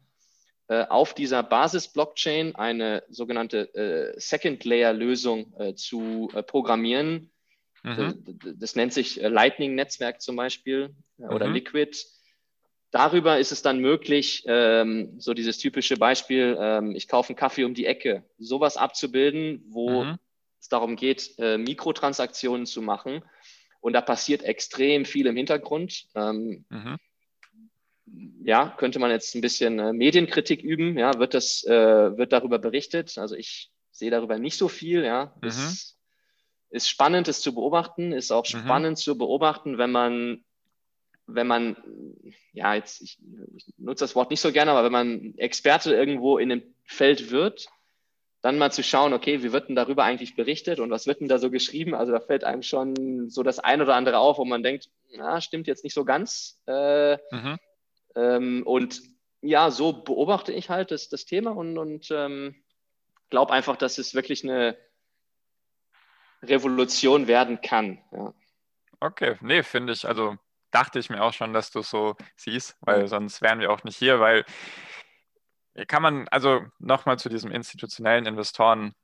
äh, 0.68 0.86
auf 0.86 1.14
dieser 1.14 1.42
Basis-Blockchain 1.42 2.54
eine 2.54 3.02
sogenannte 3.08 3.74
äh, 3.74 4.18
Second-Layer-Lösung 4.18 5.52
äh, 5.58 5.74
zu 5.74 6.30
äh, 6.32 6.44
programmieren. 6.44 7.32
Mhm. 7.82 8.24
Das, 8.24 8.54
das, 8.56 8.76
nennt 8.76 8.92
sich 8.92 9.20
äh, 9.20 9.28
Lightning-Netzwerk 9.28 10.22
zum 10.22 10.36
Beispiel 10.36 10.94
oder 11.18 11.48
mhm. 11.48 11.54
Liquid 11.54 11.98
Darüber 12.94 13.40
ist 13.40 13.50
es 13.50 13.60
dann 13.60 13.80
möglich, 13.80 14.44
ähm, 14.46 15.18
so 15.18 15.34
dieses 15.34 15.58
typische 15.58 15.96
Beispiel, 15.96 16.56
ähm, 16.60 16.94
ich 16.94 17.08
kaufe 17.08 17.30
einen 17.30 17.36
Kaffee 17.36 17.64
um 17.64 17.74
die 17.74 17.86
Ecke, 17.86 18.22
sowas 18.38 18.76
abzubilden, 18.76 19.64
wo 19.66 20.04
mhm. 20.04 20.18
es 20.60 20.68
darum 20.68 20.94
geht, 20.94 21.36
äh, 21.38 21.58
Mikrotransaktionen 21.58 22.66
zu 22.66 22.82
machen. 22.82 23.24
Und 23.80 23.94
da 23.94 24.00
passiert 24.00 24.44
extrem 24.44 25.06
viel 25.06 25.26
im 25.26 25.34
Hintergrund. 25.34 26.06
Ähm, 26.14 26.64
mhm. 26.68 26.98
Ja, 28.44 28.68
könnte 28.78 29.00
man 29.00 29.10
jetzt 29.10 29.34
ein 29.34 29.40
bisschen 29.40 29.80
äh, 29.80 29.92
Medienkritik 29.92 30.62
üben. 30.62 30.96
Ja, 30.96 31.18
wird 31.18 31.34
das, 31.34 31.64
äh, 31.64 32.16
wird 32.16 32.32
darüber 32.32 32.60
berichtet? 32.60 33.18
Also 33.18 33.34
ich 33.34 33.72
sehe 33.90 34.12
darüber 34.12 34.38
nicht 34.38 34.56
so 34.56 34.68
viel. 34.68 35.04
Ja, 35.04 35.34
mhm. 35.42 35.48
ist, 35.48 35.98
ist 36.70 36.88
spannend, 36.88 37.26
es 37.26 37.40
zu 37.40 37.56
beobachten. 37.56 38.12
Ist 38.12 38.30
auch 38.30 38.44
mhm. 38.44 38.58
spannend 38.58 38.98
zu 38.98 39.18
beobachten, 39.18 39.78
wenn 39.78 39.90
man 39.90 40.44
wenn 41.26 41.46
man, 41.46 41.76
ja, 42.52 42.74
jetzt, 42.74 43.00
ich, 43.00 43.18
ich, 43.56 43.72
nutze 43.78 44.04
das 44.04 44.14
Wort 44.14 44.30
nicht 44.30 44.40
so 44.40 44.52
gerne, 44.52 44.70
aber 44.70 44.84
wenn 44.84 44.92
man 44.92 45.34
Experte 45.38 45.94
irgendwo 45.94 46.38
in 46.38 46.48
dem 46.50 46.62
Feld 46.84 47.30
wird, 47.30 47.68
dann 48.42 48.58
mal 48.58 48.70
zu 48.70 48.82
schauen, 48.82 49.14
okay, 49.14 49.42
wie 49.42 49.52
wird 49.52 49.68
denn 49.68 49.76
darüber 49.76 50.04
eigentlich 50.04 50.36
berichtet 50.36 50.78
und 50.78 50.90
was 50.90 51.06
wird 51.06 51.20
denn 51.20 51.28
da 51.28 51.38
so 51.38 51.50
geschrieben? 51.50 51.94
Also 51.94 52.12
da 52.12 52.20
fällt 52.20 52.44
einem 52.44 52.62
schon 52.62 53.30
so 53.30 53.42
das 53.42 53.58
ein 53.58 53.80
oder 53.80 53.94
andere 53.94 54.18
auf, 54.18 54.36
wo 54.36 54.44
man 54.44 54.62
denkt, 54.62 54.90
na, 55.16 55.40
stimmt 55.40 55.66
jetzt 55.66 55.82
nicht 55.82 55.94
so 55.94 56.04
ganz. 56.04 56.60
Äh, 56.66 57.14
mhm. 57.30 57.58
ähm, 58.14 58.62
und 58.66 59.00
ja, 59.40 59.70
so 59.70 59.94
beobachte 59.94 60.52
ich 60.52 60.68
halt 60.68 60.90
das, 60.90 61.08
das 61.08 61.24
Thema 61.24 61.56
und, 61.56 61.78
und 61.78 62.10
ähm, 62.10 62.54
glaube 63.30 63.52
einfach, 63.52 63.76
dass 63.76 63.96
es 63.96 64.14
wirklich 64.14 64.44
eine 64.44 64.76
Revolution 66.42 67.26
werden 67.26 67.62
kann. 67.62 68.02
Ja. 68.12 68.34
Okay, 69.00 69.36
nee, 69.40 69.62
finde 69.62 69.94
ich, 69.94 70.06
also 70.06 70.36
dachte 70.74 70.98
ich 70.98 71.10
mir 71.10 71.22
auch 71.22 71.32
schon, 71.32 71.52
dass 71.52 71.70
du 71.70 71.82
so 71.82 72.16
siehst, 72.36 72.76
weil 72.80 73.06
sonst 73.06 73.40
wären 73.42 73.60
wir 73.60 73.70
auch 73.70 73.84
nicht 73.84 73.96
hier, 73.96 74.20
weil 74.20 74.44
kann 75.88 76.02
man, 76.02 76.28
also 76.28 76.62
nochmal 76.78 77.18
zu 77.18 77.28
diesem 77.28 77.50
institutionellen 77.50 78.26
Investoren, 78.26 78.94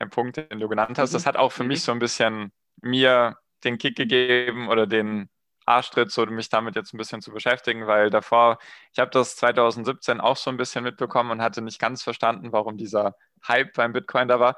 der 0.00 0.06
Punkt, 0.06 0.36
den 0.36 0.60
du 0.60 0.68
genannt 0.68 0.98
hast, 0.98 1.10
mhm. 1.10 1.14
das 1.14 1.26
hat 1.26 1.36
auch 1.36 1.52
für 1.52 1.62
mhm. 1.62 1.68
mich 1.68 1.82
so 1.82 1.92
ein 1.92 1.98
bisschen 1.98 2.52
mir 2.80 3.36
den 3.64 3.78
Kick 3.78 3.96
gegeben 3.96 4.68
oder 4.68 4.86
den 4.86 5.28
Arschtritt, 5.64 6.10
so 6.10 6.26
mich 6.26 6.48
damit 6.48 6.76
jetzt 6.76 6.92
ein 6.92 6.98
bisschen 6.98 7.22
zu 7.22 7.30
beschäftigen, 7.32 7.86
weil 7.86 8.10
davor, 8.10 8.58
ich 8.92 8.98
habe 8.98 9.10
das 9.10 9.36
2017 9.36 10.20
auch 10.20 10.36
so 10.36 10.50
ein 10.50 10.56
bisschen 10.56 10.82
mitbekommen 10.82 11.30
und 11.30 11.42
hatte 11.42 11.62
nicht 11.62 11.78
ganz 11.78 12.02
verstanden, 12.02 12.52
warum 12.52 12.76
dieser 12.76 13.14
Hype 13.46 13.74
beim 13.74 13.92
Bitcoin 13.92 14.28
da 14.28 14.40
war. 14.40 14.56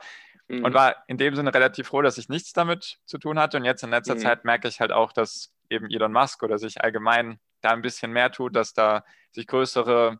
Mhm. 0.49 0.65
Und 0.65 0.75
war 0.75 0.97
in 1.07 1.19
dem 1.19 1.35
Sinne 1.35 1.53
relativ 1.55 1.89
froh, 1.89 2.03
dass 2.03 2.19
ich 2.19 2.29
nichts 2.29 2.53
damit 2.53 2.99
zu 3.07 3.19
tun 3.19 3.39
hatte. 3.39 3.57
Und 3.57 3.65
jetzt 3.65 3.83
in 3.83 3.91
letzter 3.91 4.15
mhm. 4.15 4.21
Zeit 4.21 4.45
merke 4.45 4.69
ich 4.69 4.81
halt 4.81 4.93
auch, 4.93 5.13
dass 5.13 5.55
eben 5.75 5.91
Elon 5.91 6.13
Musk 6.13 6.43
oder 6.43 6.59
sich 6.59 6.83
allgemein 6.83 7.39
da 7.61 7.71
ein 7.71 7.83
bisschen 7.83 8.13
mehr 8.13 8.31
tut, 8.33 8.57
dass 8.57 8.75
da 8.75 9.05
sich 9.33 9.47
größere, 9.47 10.19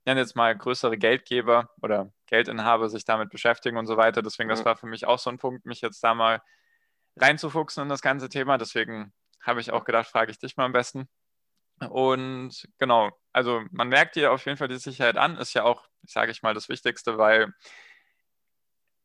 ich 0.00 0.06
nenne 0.06 0.20
jetzt 0.20 0.36
mal 0.36 0.56
größere 0.56 0.98
Geldgeber 0.98 1.70
oder 1.82 2.12
Geldinhaber 2.26 2.88
sich 2.88 3.04
damit 3.04 3.30
beschäftigen 3.30 3.76
und 3.76 3.86
so 3.86 3.96
weiter. 3.96 4.22
Deswegen, 4.22 4.48
das 4.48 4.64
war 4.64 4.76
für 4.76 4.86
mich 4.86 5.06
auch 5.06 5.18
so 5.18 5.30
ein 5.30 5.38
Punkt, 5.38 5.66
mich 5.66 5.80
jetzt 5.80 6.02
da 6.02 6.14
mal 6.14 6.42
reinzufuchsen 7.16 7.84
in 7.84 7.88
das 7.88 8.02
ganze 8.02 8.28
Thema. 8.28 8.58
Deswegen 8.58 9.12
habe 9.40 9.60
ich 9.60 9.72
auch 9.72 9.84
gedacht, 9.84 10.08
frage 10.08 10.30
ich 10.30 10.38
dich 10.38 10.56
mal 10.56 10.64
am 10.64 10.72
besten. 10.72 11.08
Und 11.90 12.68
genau, 12.78 13.10
also 13.32 13.62
man 13.70 13.88
merkt 13.88 14.16
dir 14.16 14.32
auf 14.32 14.44
jeden 14.46 14.56
Fall 14.56 14.68
die 14.68 14.78
Sicherheit 14.78 15.18
an, 15.18 15.36
ist 15.36 15.54
ja 15.54 15.64
auch, 15.64 15.86
sage 16.06 16.30
ich 16.32 16.42
mal, 16.42 16.54
das 16.54 16.68
Wichtigste, 16.68 17.18
weil 17.18 17.52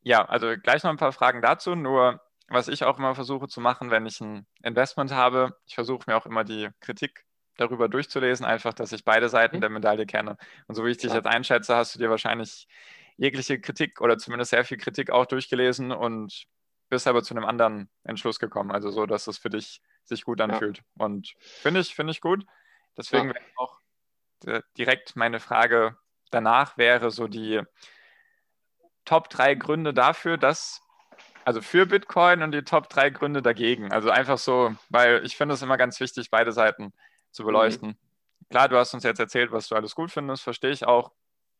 ja, 0.04 0.26
also 0.26 0.56
gleich 0.58 0.84
noch 0.84 0.92
ein 0.92 0.98
paar 0.98 1.12
Fragen 1.12 1.42
dazu, 1.42 1.76
nur 1.76 2.22
was 2.48 2.68
ich 2.68 2.84
auch 2.84 2.98
immer 2.98 3.16
versuche 3.16 3.48
zu 3.48 3.62
machen, 3.62 3.92
wenn 3.92 4.06
ich 4.06 4.20
ein 4.22 4.46
Investment 4.64 5.12
habe, 5.12 5.58
ich 5.66 5.76
versuche 5.76 6.04
mir 6.08 6.18
auch 6.18 6.26
immer 6.26 6.44
die 6.44 6.70
Kritik 6.80 7.26
darüber 7.58 7.90
durchzulesen, 7.90 8.46
einfach, 8.46 8.74
dass 8.74 8.92
ich 8.92 9.06
beide 9.06 9.30
Seiten 9.30 9.58
mhm. 9.58 9.62
der 9.62 9.70
Medaille 9.70 10.06
kenne. 10.06 10.38
Und 10.68 10.76
so 10.76 10.86
wie 10.86 10.92
ich 10.92 10.98
dich 10.98 11.12
ja. 11.12 11.18
jetzt 11.18 11.28
einschätze, 11.28 11.76
hast 11.76 11.96
du 11.96 12.00
dir 12.00 12.10
wahrscheinlich 12.10 12.68
jegliche 13.18 13.60
Kritik 13.60 14.02
oder 14.02 14.18
zumindest 14.18 14.52
sehr 14.52 14.66
viel 14.66 14.78
Kritik 14.78 15.12
auch 15.12 15.26
durchgelesen 15.26 15.92
und 15.92 16.46
bist 16.90 17.08
aber 17.08 17.24
zu 17.24 17.34
einem 17.34 17.46
anderen 17.46 17.90
Entschluss 18.04 18.40
gekommen. 18.40 18.72
Also 18.72 18.90
so, 18.90 19.06
dass 19.06 19.28
es 19.28 19.38
für 19.38 19.50
dich 19.50 19.82
sich 20.04 20.24
gut 20.24 20.42
anfühlt. 20.42 20.80
Ja. 20.80 21.06
Und 21.06 21.34
finde 21.38 21.80
ich, 21.80 21.96
finde 21.96 22.12
ich 22.12 22.22
gut. 22.22 22.46
Deswegen 22.98 23.30
ja. 23.30 23.36
auch 23.56 23.80
direkt 24.78 25.16
meine 25.16 25.40
Frage 25.40 25.98
danach 26.32 26.78
wäre 26.78 27.12
so 27.12 27.28
die 27.28 27.62
Top 29.06 29.30
drei 29.30 29.56
Gründe 29.56 29.94
dafür, 29.94 30.38
dass 30.38 30.82
also 31.46 31.62
für 31.62 31.86
Bitcoin 31.86 32.42
und 32.42 32.52
die 32.52 32.64
Top 32.64 32.90
drei 32.90 33.10
Gründe 33.10 33.42
dagegen. 33.42 33.92
Also 33.92 34.10
einfach 34.10 34.38
so, 34.38 34.76
weil 34.90 35.26
ich 35.26 35.36
finde 35.36 35.56
es 35.56 35.62
immer 35.62 35.78
ganz 35.78 36.00
wichtig, 36.00 36.30
beide 36.30 36.52
Seiten 36.52 36.94
zu 37.32 37.44
beleuchten. 37.44 37.90
Mhm. 37.90 37.98
Klar, 38.50 38.70
du 38.70 38.78
hast 38.78 38.94
uns 38.94 39.04
jetzt 39.04 39.20
erzählt, 39.20 39.52
was 39.52 39.68
du 39.68 39.76
alles 39.76 39.96
gut 39.96 40.12
findest, 40.12 40.44
verstehe 40.44 40.72
ich 40.72 40.86
auch. 40.86 41.12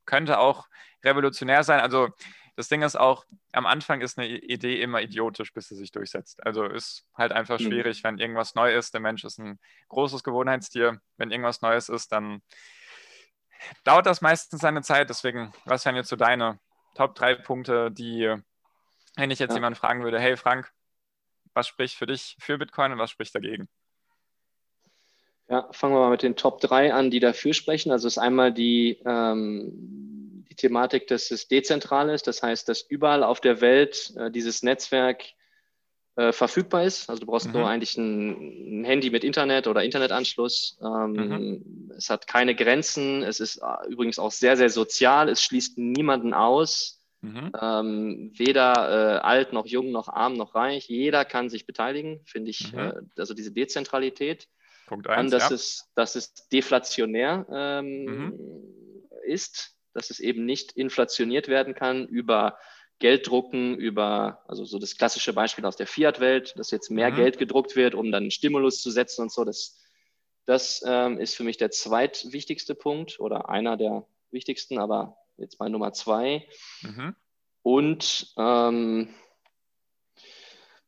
Könnte 0.06 0.40
auch 0.40 0.68
revolutionär 1.04 1.64
sein. 1.64 1.80
Also 1.80 2.10
das 2.56 2.68
Ding 2.68 2.82
ist 2.82 2.98
auch, 2.98 3.26
am 3.54 3.66
Anfang 3.66 4.02
ist 4.02 4.18
eine 4.18 4.28
Idee 4.28 4.82
immer 4.82 5.02
idiotisch, 5.02 5.54
bis 5.54 5.70
sie 5.70 5.76
sich 5.76 5.92
durchsetzt. 5.92 6.46
Also 6.46 6.66
ist 6.66 7.06
halt 7.16 7.32
einfach 7.32 7.60
mhm. 7.60 7.66
schwierig, 7.66 8.04
wenn 8.04 8.18
irgendwas 8.18 8.56
neu 8.56 8.76
ist. 8.76 8.94
Der 8.94 9.02
Mensch 9.02 9.24
ist 9.24 9.40
ein 9.40 9.60
großes 9.88 10.24
Gewohnheitstier. 10.24 11.00
Wenn 11.18 11.32
irgendwas 11.32 11.62
Neues 11.62 11.88
ist, 11.90 12.12
dann 12.12 12.42
dauert 13.84 14.06
das 14.06 14.22
meistens 14.22 14.62
seine 14.62 14.82
Zeit. 14.82 15.10
Deswegen, 15.10 15.54
was 15.66 15.86
wären 15.86 15.96
jetzt 15.96 16.10
so 16.10 16.16
deine 16.16 16.60
Top 16.96 17.16
drei 17.16 17.36
Punkte, 17.36 17.90
die 17.90 18.36
wenn 19.22 19.30
ich 19.30 19.40
jetzt 19.40 19.52
ja. 19.52 19.58
jemanden 19.58 19.78
fragen 19.78 20.04
würde, 20.04 20.20
hey 20.20 20.36
Frank, 20.36 20.72
was 21.54 21.68
spricht 21.68 21.96
für 21.96 22.08
dich 22.08 22.36
für 22.40 22.58
Bitcoin 22.58 22.92
und 22.92 22.98
was 22.98 23.12
spricht 23.12 23.36
dagegen? 23.36 23.70
Ja, 25.48 25.68
fangen 25.72 25.94
wir 25.94 26.00
mal 26.00 26.10
mit 26.10 26.24
den 26.24 26.36
Top 26.36 26.60
3 26.62 26.94
an, 26.94 27.12
die 27.12 27.20
dafür 27.20 27.54
sprechen. 27.54 27.92
Also 27.92 28.08
ist 28.08 28.18
einmal 28.18 28.52
die, 28.52 29.00
ähm, 29.06 30.46
die 30.50 30.56
Thematik, 30.56 31.08
dass 31.08 31.30
es 31.30 31.48
dezentral 31.48 32.10
ist. 32.10 32.26
Das 32.26 32.42
heißt, 32.42 32.68
dass 32.68 32.82
überall 32.82 33.24
auf 33.24 33.42
der 33.42 33.62
Welt 33.62 34.14
äh, 34.18 34.32
dieses 34.32 34.64
Netzwerk 34.64 35.24
äh, 36.16 36.32
verfügbar 36.32 36.86
ist. 36.86 37.10
Also 37.10 37.20
du 37.20 37.26
brauchst 37.28 37.48
mhm. 37.48 37.54
nur 37.54 37.68
eigentlich 37.68 37.98
ein, 37.98 38.82
ein, 38.82 38.86
Handy 38.86 39.12
mit 39.12 39.24
Internet 39.24 39.68
oder 39.68 39.84
Internetanschluss. 39.84 40.80
Ähm, 40.82 41.12
mhm. 41.12 41.92
Es 41.96 42.10
hat 42.10 42.26
keine 42.26 42.56
Grenzen. 42.56 43.22
Es 43.22 43.40
ist 43.40 43.58
äh, 43.58 43.88
übrigens 43.88 44.18
auch 44.18 44.32
sehr, 44.32 44.58
sehr 44.58 44.70
sozial. 44.70 45.30
Es 45.30 45.44
schließt 45.44 45.78
niemanden 45.78 46.34
aus. 46.34 47.01
Mhm. 47.22 47.52
Ähm, 47.60 48.32
weder 48.36 48.74
äh, 48.74 49.20
alt 49.20 49.54
noch 49.54 49.68
jung 49.68 49.92
noch 49.92 50.08
arm 50.08 50.34
noch 50.34 50.56
reich. 50.56 50.90
Jeder 50.90 51.24
kann 51.24 51.50
sich 51.50 51.68
beteiligen, 51.68 52.22
finde 52.26 52.50
ich. 52.50 52.74
Mhm. 52.74 52.80
Äh, 52.80 52.94
also 53.18 53.34
diese 53.34 53.52
Dezentralität. 53.52 54.48
Punkt 54.88 55.08
eins, 55.08 55.32
Dann, 55.32 55.40
dass, 55.40 55.50
ja. 55.50 55.56
es, 55.56 55.92
dass 55.96 56.16
es 56.16 56.34
deflationär 56.50 57.46
ähm, 57.52 58.06
mhm. 58.06 58.40
ist, 59.26 59.76
dass 59.94 60.10
es 60.10 60.20
eben 60.20 60.46
nicht 60.46 60.72
inflationiert 60.74 61.48
werden 61.48 61.76
kann 61.76 62.08
über 62.08 62.58
Gelddrucken, 63.00 63.78
über, 63.78 64.44
also 64.48 64.66
so 64.66 64.80
das 64.80 64.98
klassische 64.98 65.34
Beispiel 65.34 65.66
aus 65.66 65.76
der 65.76 65.88
Fiat-Welt, 65.88 66.54
dass 66.58 66.72
jetzt 66.72 66.90
mehr 66.90 67.12
mhm. 67.12 67.16
Geld 67.16 67.38
gedruckt 67.38 67.76
wird, 67.76 67.96
um 67.96 68.12
dann 68.12 68.24
einen 68.24 68.32
Stimulus 68.32 68.82
zu 68.82 68.90
setzen 68.92 69.24
und 69.24 69.32
so. 69.32 69.44
Das, 69.44 69.80
das 70.46 70.84
ähm, 70.86 71.20
ist 71.20 71.36
für 71.36 71.44
mich 71.44 71.58
der 71.58 71.72
zweitwichtigste 71.72 72.76
Punkt 72.76 73.20
oder 73.20 73.50
einer 73.50 73.78
der 73.78 74.06
wichtigsten, 74.32 74.78
aber 74.78 75.18
jetzt 75.38 75.60
mal 75.60 75.70
Nummer 75.70 75.94
zwei. 75.94 76.48
Mhm. 76.82 77.16
Und 77.64 78.34
ähm, 78.38 79.10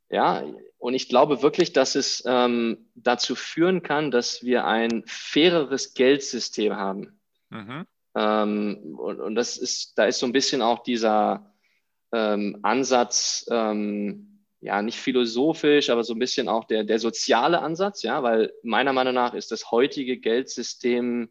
ja, 0.10 0.44
und 0.78 0.94
ich 0.94 1.10
glaube 1.10 1.42
wirklich, 1.42 1.74
dass 1.74 1.96
es 1.96 2.24
ähm, 2.26 2.90
dazu 2.96 3.36
führen 3.36 3.84
kann, 3.84 4.12
dass 4.12 4.44
wir 4.44 4.66
ein 4.66 5.04
faireres 5.08 5.94
Geldsystem 5.94 6.76
haben. 6.76 7.20
Mhm. 7.50 7.86
Ähm, 8.16 8.96
und, 8.98 9.20
und, 9.20 9.36
das 9.36 9.58
ist, 9.58 9.98
da 9.98 10.06
ist 10.06 10.20
so 10.20 10.26
ein 10.26 10.34
bisschen 10.34 10.62
auch 10.62 10.84
dieser 10.84 11.52
ähm, 12.12 12.60
Ansatz, 12.62 13.46
ähm, 13.50 14.46
ja, 14.60 14.82
nicht 14.82 15.00
philosophisch, 15.00 15.90
aber 15.90 16.04
so 16.04 16.14
ein 16.14 16.20
bisschen 16.20 16.48
auch 16.48 16.66
der, 16.66 16.84
der 16.84 17.00
soziale 17.00 17.62
Ansatz, 17.62 18.04
ja, 18.04 18.22
weil 18.24 18.54
meiner 18.62 18.94
Meinung 18.94 19.14
nach 19.14 19.34
ist 19.34 19.52
das 19.52 19.72
heutige 19.72 20.20
Geldsystem 20.20 21.30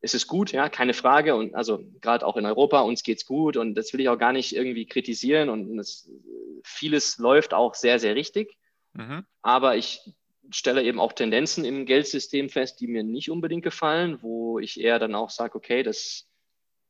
es 0.00 0.14
ist 0.14 0.26
gut, 0.26 0.52
ja, 0.52 0.68
keine 0.68 0.94
Frage. 0.94 1.34
Und 1.34 1.54
also 1.54 1.84
gerade 2.00 2.26
auch 2.26 2.36
in 2.36 2.46
Europa, 2.46 2.80
uns 2.80 3.02
geht's 3.02 3.26
gut 3.26 3.56
und 3.56 3.74
das 3.74 3.92
will 3.92 4.00
ich 4.00 4.08
auch 4.08 4.18
gar 4.18 4.32
nicht 4.32 4.54
irgendwie 4.54 4.86
kritisieren. 4.86 5.48
Und 5.48 5.78
es, 5.78 6.10
vieles 6.64 7.18
läuft 7.18 7.54
auch 7.54 7.74
sehr, 7.74 7.98
sehr 7.98 8.14
richtig. 8.14 8.56
Mhm. 8.94 9.24
Aber 9.42 9.76
ich 9.76 10.00
stelle 10.50 10.82
eben 10.82 10.98
auch 10.98 11.12
Tendenzen 11.12 11.64
im 11.64 11.86
Geldsystem 11.86 12.48
fest, 12.48 12.80
die 12.80 12.86
mir 12.86 13.02
nicht 13.02 13.30
unbedingt 13.30 13.62
gefallen, 13.62 14.18
wo 14.22 14.58
ich 14.58 14.80
eher 14.80 14.98
dann 14.98 15.14
auch 15.14 15.30
sage, 15.30 15.54
okay, 15.54 15.82
das 15.82 16.26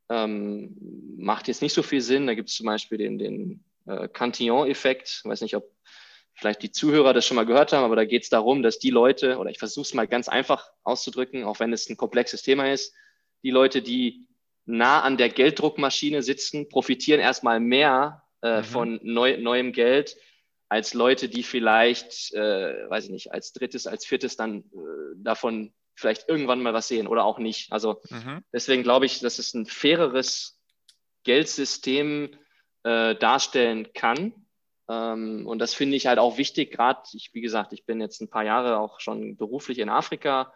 ähm, 0.08 0.76
macht 1.18 1.48
jetzt 1.48 1.62
nicht 1.62 1.74
so 1.74 1.82
viel 1.82 2.00
Sinn. 2.00 2.26
Da 2.26 2.34
gibt 2.34 2.48
es 2.48 2.56
zum 2.56 2.66
Beispiel 2.66 2.98
den, 2.98 3.18
den 3.18 3.64
äh, 3.86 4.08
Cantillon-Effekt. 4.08 5.22
Weiß 5.24 5.40
nicht, 5.40 5.56
ob 5.56 5.70
vielleicht 6.40 6.62
die 6.62 6.72
Zuhörer 6.72 7.12
das 7.12 7.26
schon 7.26 7.34
mal 7.34 7.44
gehört 7.44 7.72
haben, 7.72 7.84
aber 7.84 7.96
da 7.96 8.04
geht 8.06 8.22
es 8.22 8.30
darum, 8.30 8.62
dass 8.62 8.78
die 8.78 8.90
Leute, 8.90 9.36
oder 9.36 9.50
ich 9.50 9.58
versuche 9.58 9.82
es 9.82 9.94
mal 9.94 10.08
ganz 10.08 10.28
einfach 10.28 10.70
auszudrücken, 10.82 11.44
auch 11.44 11.60
wenn 11.60 11.72
es 11.72 11.88
ein 11.88 11.98
komplexes 11.98 12.42
Thema 12.42 12.72
ist, 12.72 12.94
die 13.42 13.50
Leute, 13.50 13.82
die 13.82 14.26
nah 14.64 15.02
an 15.02 15.18
der 15.18 15.28
Gelddruckmaschine 15.28 16.22
sitzen, 16.22 16.68
profitieren 16.68 17.20
erstmal 17.20 17.60
mehr 17.60 18.22
äh, 18.42 18.58
mhm. 18.58 18.64
von 18.64 19.00
neu, 19.02 19.36
neuem 19.36 19.72
Geld 19.72 20.16
als 20.70 20.94
Leute, 20.94 21.28
die 21.28 21.42
vielleicht, 21.42 22.32
äh, 22.32 22.88
weiß 22.88 23.04
ich 23.04 23.10
nicht, 23.10 23.32
als 23.32 23.52
drittes, 23.52 23.86
als 23.86 24.06
viertes 24.06 24.36
dann 24.36 24.60
äh, 24.60 25.16
davon 25.16 25.74
vielleicht 25.94 26.28
irgendwann 26.28 26.62
mal 26.62 26.72
was 26.72 26.88
sehen 26.88 27.06
oder 27.06 27.24
auch 27.24 27.38
nicht. 27.38 27.70
Also 27.70 28.00
mhm. 28.08 28.42
deswegen 28.52 28.82
glaube 28.82 29.04
ich, 29.04 29.20
dass 29.20 29.38
es 29.38 29.52
ein 29.52 29.66
faireres 29.66 30.58
Geldsystem 31.24 32.30
äh, 32.84 33.14
darstellen 33.16 33.92
kann 33.92 34.39
und 34.92 35.58
das 35.58 35.74
finde 35.74 35.96
ich 35.96 36.06
halt 36.06 36.18
auch 36.18 36.38
wichtig, 36.38 36.72
gerade, 36.72 37.00
wie 37.32 37.40
gesagt, 37.40 37.72
ich 37.72 37.84
bin 37.84 38.00
jetzt 38.00 38.20
ein 38.20 38.30
paar 38.30 38.44
Jahre 38.44 38.78
auch 38.78 39.00
schon 39.00 39.36
beruflich 39.36 39.78
in 39.78 39.88
Afrika, 39.88 40.52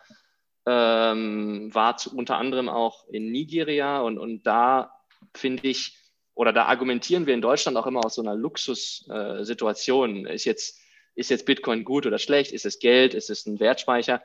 ähm, 0.67 1.75
war 1.75 1.97
zu, 1.97 2.17
unter 2.17 2.39
anderem 2.39 2.69
auch 2.69 3.07
in 3.09 3.31
Nigeria 3.31 4.01
und, 4.01 4.19
und 4.19 4.45
da 4.47 4.99
finde 5.35 5.69
ich, 5.69 5.99
oder 6.35 6.53
da 6.53 6.65
argumentieren 6.65 7.27
wir 7.27 7.35
in 7.35 7.43
Deutschland 7.43 7.77
auch 7.77 7.87
immer 7.87 8.05
aus 8.05 8.15
so 8.15 8.23
einer 8.23 8.35
Luxussituation. 8.35 10.27
Äh, 10.27 10.35
ist, 10.35 10.45
jetzt, 10.45 10.81
ist 11.15 11.31
jetzt 11.31 11.47
Bitcoin 11.47 11.85
gut 11.85 12.07
oder 12.07 12.19
schlecht? 12.19 12.53
Ist 12.53 12.67
es 12.67 12.79
Geld? 12.79 13.15
Ist 13.15 13.31
es 13.31 13.47
ein 13.47 13.61
Wertspeicher? 13.61 14.23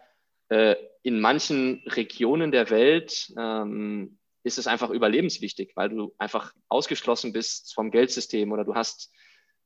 Äh, 0.48 0.76
in 1.04 1.20
manchen 1.20 1.84
Regionen 1.86 2.52
der 2.52 2.70
Welt 2.70 3.32
ähm, 3.38 4.18
ist 4.44 4.58
es 4.58 4.68
einfach 4.68 4.90
überlebenswichtig, 4.90 5.74
weil 5.76 5.90
du 5.90 6.16
einfach 6.18 6.54
ausgeschlossen 6.68 7.34
bist 7.34 7.74
vom 7.74 7.92
Geldsystem 7.92 8.52
oder 8.52 8.66
du 8.66 8.76
hast 8.76 9.12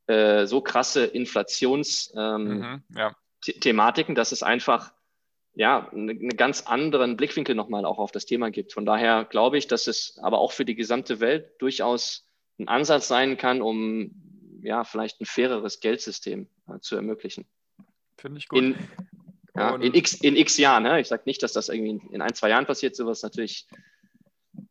äh, 0.07 0.45
so 0.45 0.61
krasse 0.61 1.05
Inflationsthematiken, 1.05 2.51
ähm, 2.51 2.83
mhm, 2.89 2.97
ja. 2.97 4.13
dass 4.15 4.31
es 4.31 4.43
einfach 4.43 4.93
ja, 5.55 5.89
einen 5.89 6.09
eine 6.09 6.35
ganz 6.35 6.61
anderen 6.61 7.15
Blickwinkel 7.15 7.55
nochmal 7.55 7.85
auch 7.85 7.99
auf 7.99 8.11
das 8.11 8.25
Thema 8.25 8.49
gibt. 8.49 8.73
Von 8.73 8.85
daher 8.85 9.25
glaube 9.25 9.57
ich, 9.57 9.67
dass 9.67 9.87
es 9.87 10.17
aber 10.21 10.39
auch 10.39 10.51
für 10.51 10.65
die 10.65 10.75
gesamte 10.75 11.19
Welt 11.19 11.51
durchaus 11.59 12.27
ein 12.59 12.67
Ansatz 12.67 13.07
sein 13.07 13.37
kann, 13.37 13.61
um 13.61 14.11
ja, 14.63 14.83
vielleicht 14.83 15.21
ein 15.21 15.25
faireres 15.25 15.79
Geldsystem 15.79 16.47
äh, 16.67 16.79
zu 16.79 16.95
ermöglichen. 16.95 17.45
Finde 18.17 18.39
ich 18.39 18.47
gut. 18.47 18.59
In, 18.59 18.75
ja, 19.55 19.75
in, 19.75 19.93
x, 19.93 20.13
in 20.15 20.35
x 20.35 20.57
Jahren. 20.57 20.83
Ne? 20.83 20.99
Ich 20.99 21.07
sage 21.07 21.23
nicht, 21.25 21.43
dass 21.43 21.53
das 21.53 21.69
irgendwie 21.69 21.91
in, 21.91 21.99
in 22.11 22.21
ein, 22.21 22.33
zwei 22.33 22.49
Jahren 22.49 22.65
passiert, 22.65 22.95
sowas 22.95 23.21
natürlich, 23.21 23.67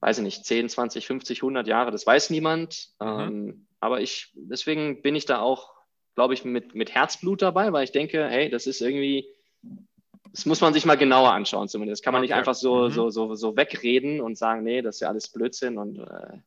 weiß 0.00 0.18
ich 0.18 0.24
nicht, 0.24 0.44
10, 0.44 0.68
20, 0.68 1.06
50, 1.06 1.42
100 1.42 1.68
Jahre, 1.68 1.90
das 1.90 2.06
weiß 2.06 2.30
niemand. 2.30 2.88
Mhm. 3.00 3.06
Ähm, 3.06 3.66
aber 3.82 4.00
ich, 4.00 4.30
deswegen 4.34 5.02
bin 5.02 5.16
ich 5.16 5.26
da 5.26 5.40
auch, 5.40 5.72
glaube 6.14 6.34
ich, 6.34 6.44
mit, 6.44 6.76
mit 6.76 6.94
Herzblut 6.94 7.42
dabei, 7.42 7.72
weil 7.72 7.82
ich 7.82 7.90
denke, 7.90 8.28
hey, 8.28 8.48
das 8.48 8.68
ist 8.68 8.80
irgendwie, 8.80 9.26
das 10.30 10.46
muss 10.46 10.60
man 10.60 10.72
sich 10.72 10.86
mal 10.86 10.96
genauer 10.96 11.32
anschauen 11.32 11.66
zumindest. 11.66 12.00
Das 12.00 12.04
kann 12.04 12.12
man 12.12 12.20
okay. 12.20 12.28
nicht 12.28 12.34
einfach 12.36 12.54
so, 12.54 12.84
mhm. 12.84 12.90
so, 12.90 13.10
so, 13.10 13.34
so 13.34 13.56
wegreden 13.56 14.20
und 14.20 14.38
sagen, 14.38 14.62
nee, 14.62 14.82
das 14.82 14.96
ist 14.96 15.00
ja 15.00 15.08
alles 15.08 15.28
Blödsinn 15.30 15.78
und 15.78 15.98
äh, 15.98 16.38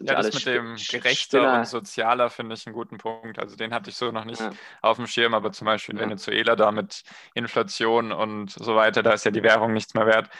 ja, 0.00 0.14
das 0.14 0.32
mit 0.32 0.46
dem 0.46 0.76
gerechter 0.76 1.38
Spinner. 1.40 1.58
und 1.58 1.66
sozialer 1.66 2.30
finde 2.30 2.54
ich 2.54 2.66
einen 2.66 2.74
guten 2.74 2.96
Punkt. 2.96 3.38
Also 3.38 3.54
den 3.56 3.74
hatte 3.74 3.90
ich 3.90 3.96
so 3.96 4.10
noch 4.10 4.24
nicht 4.24 4.40
ja. 4.40 4.50
auf 4.80 4.96
dem 4.96 5.06
Schirm, 5.06 5.34
aber 5.34 5.52
zum 5.52 5.66
Beispiel 5.66 5.94
in 5.94 6.00
ja. 6.00 6.06
Venezuela 6.06 6.56
da 6.56 6.72
mit 6.72 7.02
Inflation 7.34 8.12
und 8.12 8.50
so 8.50 8.76
weiter, 8.76 9.02
da 9.02 9.12
ist 9.12 9.26
ja 9.26 9.30
die 9.30 9.42
Währung 9.42 9.74
nichts 9.74 9.92
mehr 9.92 10.06
wert. 10.06 10.30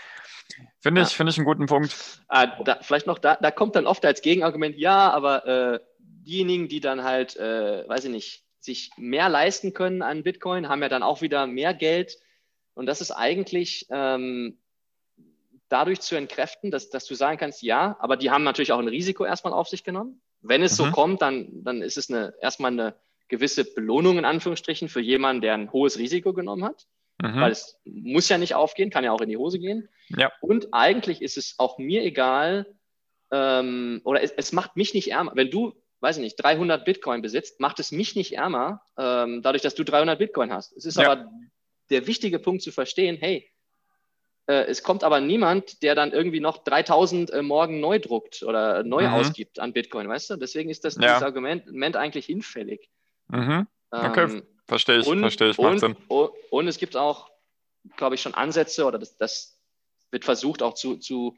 Finde 0.81 1.03
ich, 1.03 1.09
ja. 1.09 1.15
finde 1.15 1.31
ich 1.31 1.39
einen 1.39 1.47
guten 1.47 1.67
Punkt. 1.67 1.95
Ah, 2.29 2.47
da, 2.47 2.79
vielleicht 2.81 3.07
noch, 3.07 3.19
da, 3.19 3.37
da 3.37 3.51
kommt 3.51 3.77
dann 3.77 3.87
oft 3.87 4.05
als 4.05 4.23
Gegenargument, 4.23 4.77
ja, 4.77 5.11
aber 5.11 5.47
äh, 5.47 5.81
diejenigen, 6.27 6.69
die 6.69 6.81
dann 6.81 7.05
halt, 7.05 7.37
äh, 7.37 7.89
weiß 7.89 8.05
ich 8.05 8.11
nicht, 8.11 8.43
sich 8.61 8.91
mehr 8.97 9.29
leisten 9.29 9.73
können 9.73 10.03
an 10.03 10.25
Bitcoin, 10.25 10.69
haben 10.69 10.83
ja 10.83 10.89
dann 10.89 11.03
auch 11.03 11.23
wieder 11.23 11.47
mehr 11.47 11.73
Geld. 11.73 12.19
Und 12.75 12.87
das 12.87 13.01
ist 13.01 13.13
eigentlich 13.13 13.87
ähm, 13.91 14.59
dadurch 15.69 16.01
zu 16.01 16.17
entkräften, 16.17 16.71
dass, 16.71 16.91
dass 16.91 17.07
du 17.07 17.15
sagen 17.15 17.39
kannst, 17.39 17.63
ja, 17.63 17.97
aber 18.01 18.17
die 18.17 18.31
haben 18.31 18.45
natürlich 18.45 18.73
auch 18.73 18.79
ein 18.79 18.89
Risiko 18.89 19.25
erstmal 19.25 19.53
auf 19.53 19.69
sich 19.69 19.85
genommen. 19.85 20.21
Wenn 20.43 20.63
es 20.63 20.73
mhm. 20.73 20.85
so 20.85 20.91
kommt, 20.91 21.23
dann, 21.23 21.65
dann 21.65 21.81
ist 21.81 21.97
es 21.97 22.11
eine, 22.11 22.35
erstmal 22.41 22.73
eine 22.73 22.95
gewisse 23.29 23.65
Belohnung 23.65 24.19
in 24.19 24.25
Anführungsstrichen 24.25 24.89
für 24.89 25.01
jemanden, 25.01 25.43
der 25.43 25.55
ein 25.55 25.73
hohes 25.73 25.99
Risiko 25.99 26.33
genommen 26.33 26.65
hat. 26.65 26.87
Mhm. 27.23 27.41
Weil 27.41 27.53
es 27.53 27.81
muss 27.85 28.29
ja 28.29 28.39
nicht 28.39 28.55
aufgehen, 28.55 28.91
kann 28.91 29.05
ja 29.05 29.13
auch 29.13 29.21
in 29.21 29.29
die 29.29 29.39
Hose 29.39 29.59
gehen. 29.59 29.89
Ja. 30.09 30.31
Und 30.41 30.69
eigentlich 30.73 31.23
ist 31.23 31.37
es 31.37 31.55
auch 31.59 31.79
mir 31.79 32.03
egal, 32.03 32.67
ähm, 33.31 34.01
oder 34.05 34.23
es, 34.23 34.33
es 34.33 34.53
macht 34.53 34.77
mich 34.77 34.95
nicht 34.95 35.11
ärmer. 35.11 35.33
Wenn 35.35 35.51
du 35.51 35.75
weiß 36.07 36.19
ich 36.19 36.23
nicht, 36.23 36.37
300 36.37 36.85
Bitcoin 36.85 37.21
besitzt, 37.21 37.59
macht 37.59 37.81
es 37.81 37.91
mich 37.91 38.15
nicht 38.15 38.33
ärmer, 38.37 38.81
ähm, 38.97 39.43
dadurch, 39.43 39.63
dass 39.63 39.75
du 39.75 39.83
300 39.83 40.17
Bitcoin 40.17 40.53
hast. 40.53 40.73
Es 40.77 40.85
ist 40.85 40.99
ja. 40.99 41.11
aber 41.11 41.29
der 41.91 42.07
wichtige 42.07 42.39
Punkt 42.39 42.63
zu 42.63 42.71
verstehen, 42.71 43.17
hey, 43.19 43.51
äh, 44.47 44.67
es 44.67 44.85
kommt 44.85 45.03
aber 45.03 45.21
niemand, 45.21 45.83
der 45.83 45.97
dann 45.97 46.13
irgendwie 46.13 46.39
noch 46.39 46.63
3000 46.63 47.31
äh, 47.31 47.43
morgen 47.43 47.81
neu 47.81 47.99
druckt 47.99 48.45
oder 48.45 48.85
neu 48.85 49.03
mhm. 49.03 49.15
ausgibt 49.15 49.59
an 49.59 49.73
Bitcoin, 49.73 50.09
weißt 50.09 50.31
du? 50.31 50.37
Deswegen 50.37 50.71
ist 50.71 50.85
das 50.85 50.95
ja. 50.95 51.21
Argument, 51.21 51.67
Argument, 51.67 51.97
eigentlich 51.97 52.27
hinfällig. 52.27 52.89
Mhm. 53.27 53.67
Okay, 53.91 54.31
ähm, 54.31 54.43
verstehe 54.69 54.99
ich, 54.99 55.09
und, 55.09 55.19
verstehe 55.19 55.51
ich, 55.51 55.59
macht 55.59 55.73
und, 55.73 55.79
Sinn. 55.81 55.97
Und, 56.07 56.31
und 56.51 56.69
es 56.69 56.79
gibt 56.79 56.97
auch, 56.97 57.33
glaube 57.97 58.15
ich, 58.15 58.23
schon 58.23 58.35
Ansätze 58.35 58.85
oder 58.85 59.01
das, 59.01 59.17
das 59.17 59.59
wird 60.13 60.25
versucht 60.25 60.63
auch 60.63 60.75
zu, 60.75 60.99
zu 60.99 61.37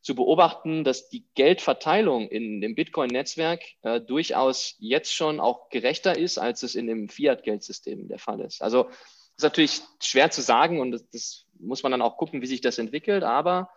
zu 0.00 0.14
beobachten, 0.14 0.84
dass 0.84 1.08
die 1.08 1.26
Geldverteilung 1.34 2.28
in 2.28 2.60
dem 2.60 2.74
Bitcoin-Netzwerk 2.74 3.60
äh, 3.82 4.00
durchaus 4.00 4.76
jetzt 4.78 5.14
schon 5.14 5.40
auch 5.40 5.68
gerechter 5.70 6.16
ist, 6.16 6.38
als 6.38 6.62
es 6.62 6.74
in 6.74 6.86
dem 6.86 7.08
Fiat-Geldsystem 7.08 8.08
der 8.08 8.18
Fall 8.18 8.40
ist. 8.40 8.62
Also 8.62 8.88
ist 9.36 9.42
natürlich 9.42 9.80
schwer 10.02 10.30
zu 10.30 10.40
sagen 10.40 10.80
und 10.80 10.92
das, 10.92 11.08
das, 11.10 11.44
muss 11.60 11.82
man 11.82 11.90
dann 11.90 12.02
auch 12.02 12.16
gucken, 12.16 12.40
wie 12.40 12.46
sich 12.46 12.60
das 12.60 12.78
entwickelt, 12.78 13.24
aber 13.24 13.70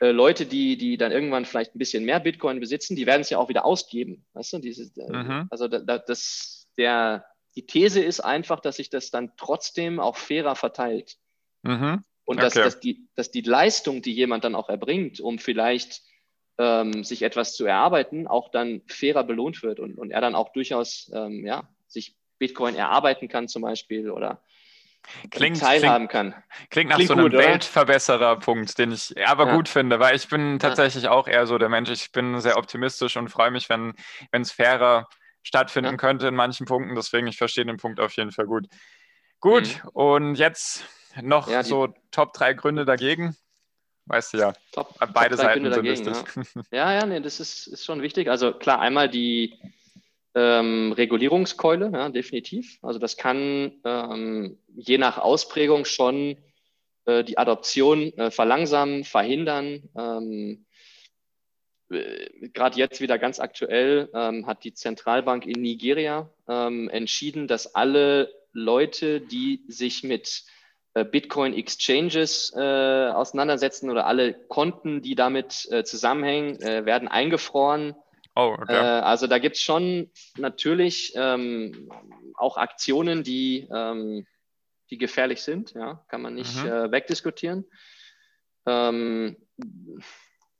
äh, 0.00 0.10
Leute, 0.10 0.46
die, 0.46 0.76
die 0.76 0.96
dann 0.96 1.12
irgendwann 1.12 1.44
vielleicht 1.44 1.74
ein 1.74 1.78
bisschen 1.78 2.04
mehr 2.04 2.18
Bitcoin 2.18 2.58
besitzen, 2.58 2.96
die 2.96 3.06
werden 3.06 3.20
es 3.20 3.30
ja 3.30 3.38
auch 3.38 3.48
wieder 3.48 3.64
ausgeben. 3.64 4.24
Weißt 4.32 4.54
du, 4.54 4.58
Diese, 4.58 4.90
äh, 5.00 5.12
mhm. 5.12 5.46
also 5.50 5.68
da, 5.68 5.78
da, 5.78 5.98
das, 5.98 6.66
der, 6.76 7.24
die 7.54 7.66
These 7.66 8.02
ist 8.02 8.18
einfach, 8.18 8.58
dass 8.58 8.76
sich 8.76 8.90
das 8.90 9.12
dann 9.12 9.32
trotzdem 9.36 10.00
auch 10.00 10.16
fairer 10.16 10.56
verteilt. 10.56 11.18
Mhm. 11.62 12.02
Und 12.24 12.38
okay. 12.38 12.46
dass, 12.46 12.54
dass, 12.54 12.80
die, 12.80 13.06
dass 13.14 13.30
die 13.30 13.42
Leistung, 13.42 14.02
die 14.02 14.12
jemand 14.12 14.44
dann 14.44 14.54
auch 14.54 14.68
erbringt, 14.68 15.20
um 15.20 15.38
vielleicht 15.38 16.02
ähm, 16.58 17.04
sich 17.04 17.22
etwas 17.22 17.54
zu 17.54 17.66
erarbeiten, 17.66 18.26
auch 18.26 18.50
dann 18.50 18.82
fairer 18.86 19.24
belohnt 19.24 19.62
wird 19.62 19.80
und, 19.80 19.98
und 19.98 20.10
er 20.10 20.20
dann 20.20 20.34
auch 20.34 20.52
durchaus 20.52 21.10
ähm, 21.14 21.44
ja, 21.44 21.68
sich 21.86 22.16
Bitcoin 22.38 22.74
erarbeiten 22.76 23.28
kann 23.28 23.48
zum 23.48 23.62
Beispiel 23.62 24.10
oder 24.10 24.42
klingt, 25.30 25.60
teilhaben 25.60 26.08
klingt, 26.08 26.32
kann. 26.32 26.44
Klingt 26.70 26.90
nach 26.90 26.96
klingt 26.96 27.08
so 27.08 27.14
einem 27.14 27.32
Weltverbesserer-Punkt, 27.32 28.78
den 28.78 28.92
ich 28.92 29.14
aber 29.26 29.46
ja. 29.46 29.56
gut 29.56 29.68
finde, 29.68 30.00
weil 30.00 30.16
ich 30.16 30.28
bin 30.28 30.58
tatsächlich 30.58 31.04
ja. 31.04 31.10
auch 31.10 31.28
eher 31.28 31.46
so 31.46 31.58
der 31.58 31.68
Mensch. 31.68 31.90
Ich 31.90 32.12
bin 32.12 32.40
sehr 32.40 32.56
optimistisch 32.56 33.16
und 33.16 33.28
freue 33.28 33.50
mich, 33.50 33.68
wenn 33.68 33.94
es 34.30 34.52
fairer 34.52 35.08
stattfinden 35.42 35.92
ja. 35.92 35.96
könnte 35.96 36.28
in 36.28 36.34
manchen 36.34 36.66
Punkten. 36.66 36.94
Deswegen, 36.94 37.26
ich 37.26 37.36
verstehe 37.36 37.66
den 37.66 37.76
Punkt 37.76 38.00
auf 38.00 38.12
jeden 38.12 38.32
Fall 38.32 38.46
gut. 38.46 38.66
Gut, 39.40 39.82
mhm. 39.82 39.90
und 39.92 40.34
jetzt 40.36 40.84
noch 41.22 41.48
so 41.62 41.94
Top 42.10 42.32
3 42.32 42.54
Gründe 42.54 42.84
dagegen. 42.84 43.36
Weißt 44.06 44.34
du 44.34 44.38
ja, 44.38 44.52
top, 44.72 44.94
beide 45.14 45.36
top 45.36 45.46
Seiten 45.46 45.62
sind 45.62 45.76
dagegen, 45.76 46.06
wichtig. 46.06 46.64
Ja, 46.70 46.92
ja, 46.92 46.98
ja 47.00 47.06
nee, 47.06 47.20
das 47.20 47.40
ist, 47.40 47.66
ist 47.66 47.86
schon 47.86 48.02
wichtig. 48.02 48.28
Also 48.28 48.52
klar, 48.52 48.80
einmal 48.80 49.08
die 49.08 49.58
ähm, 50.34 50.92
Regulierungskeule, 50.92 51.90
ja, 51.92 52.08
definitiv. 52.10 52.78
Also 52.82 52.98
das 52.98 53.16
kann 53.16 53.80
ähm, 53.84 54.58
je 54.74 54.98
nach 54.98 55.16
Ausprägung 55.16 55.86
schon 55.86 56.36
äh, 57.06 57.24
die 57.24 57.38
Adoption 57.38 58.12
äh, 58.18 58.30
verlangsamen, 58.30 59.04
verhindern. 59.04 59.88
Ähm, 59.96 60.66
äh, 61.90 62.48
Gerade 62.48 62.78
jetzt 62.78 63.00
wieder 63.00 63.18
ganz 63.18 63.40
aktuell 63.40 64.10
ähm, 64.12 64.46
hat 64.46 64.64
die 64.64 64.74
Zentralbank 64.74 65.46
in 65.46 65.62
Nigeria 65.62 66.28
ähm, 66.48 66.90
entschieden, 66.90 67.46
dass 67.46 67.74
alle 67.74 68.30
Leute, 68.52 69.20
die 69.20 69.64
sich 69.68 70.02
mit 70.02 70.44
Bitcoin 71.02 71.54
Exchanges 71.54 72.52
äh, 72.56 73.08
auseinandersetzen 73.08 73.90
oder 73.90 74.06
alle 74.06 74.34
Konten, 74.46 75.02
die 75.02 75.16
damit 75.16 75.66
äh, 75.72 75.82
zusammenhängen, 75.82 76.60
äh, 76.62 76.86
werden 76.86 77.08
eingefroren 77.08 77.96
Oh, 78.36 78.56
okay. 78.60 78.74
Äh, 78.74 79.00
also 79.00 79.26
da 79.26 79.38
gibt 79.38 79.56
es 79.56 79.62
schon 79.62 80.10
natürlich 80.36 81.12
ähm, 81.14 81.88
auch 82.34 82.56
Aktionen, 82.56 83.22
die, 83.22 83.68
ähm, 83.72 84.26
die 84.90 84.98
gefährlich 84.98 85.42
sind, 85.42 85.72
ja, 85.74 86.04
kann 86.08 86.22
man 86.22 86.34
nicht 86.34 86.56
mhm. 86.56 86.68
äh, 86.68 86.90
wegdiskutieren. 86.90 87.64
Ähm, 88.66 89.36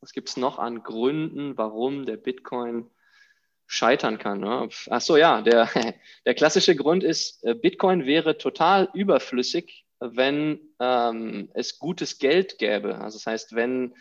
was 0.01 0.12
gibt 0.12 0.28
es 0.28 0.37
noch 0.37 0.59
an 0.59 0.82
Gründen, 0.85 1.59
warum 1.59 2.07
der 2.07 2.16
Bitcoin 2.16 2.91
scheitern 3.66 4.18
kann? 4.18 4.41
Ne? 4.41 4.68
Ach 4.91 5.01
so, 5.01 5.16
ja, 5.16 5.43
der, 5.43 5.68
der 6.26 6.35
klassische 6.35 6.76
Grund 6.76 7.03
ist, 7.03 7.43
äh, 7.45 7.55
Bitcoin 7.55 8.07
wäre 8.07 8.39
total 8.39 8.89
überflüssig, 8.95 9.84
wenn 10.01 10.61
ähm, 10.81 11.51
es 11.55 11.79
gutes 11.79 12.19
Geld 12.19 12.59
gäbe. 12.59 12.99
Also 12.99 13.19
das 13.19 13.27
heißt, 13.27 13.55
wenn 13.55 13.95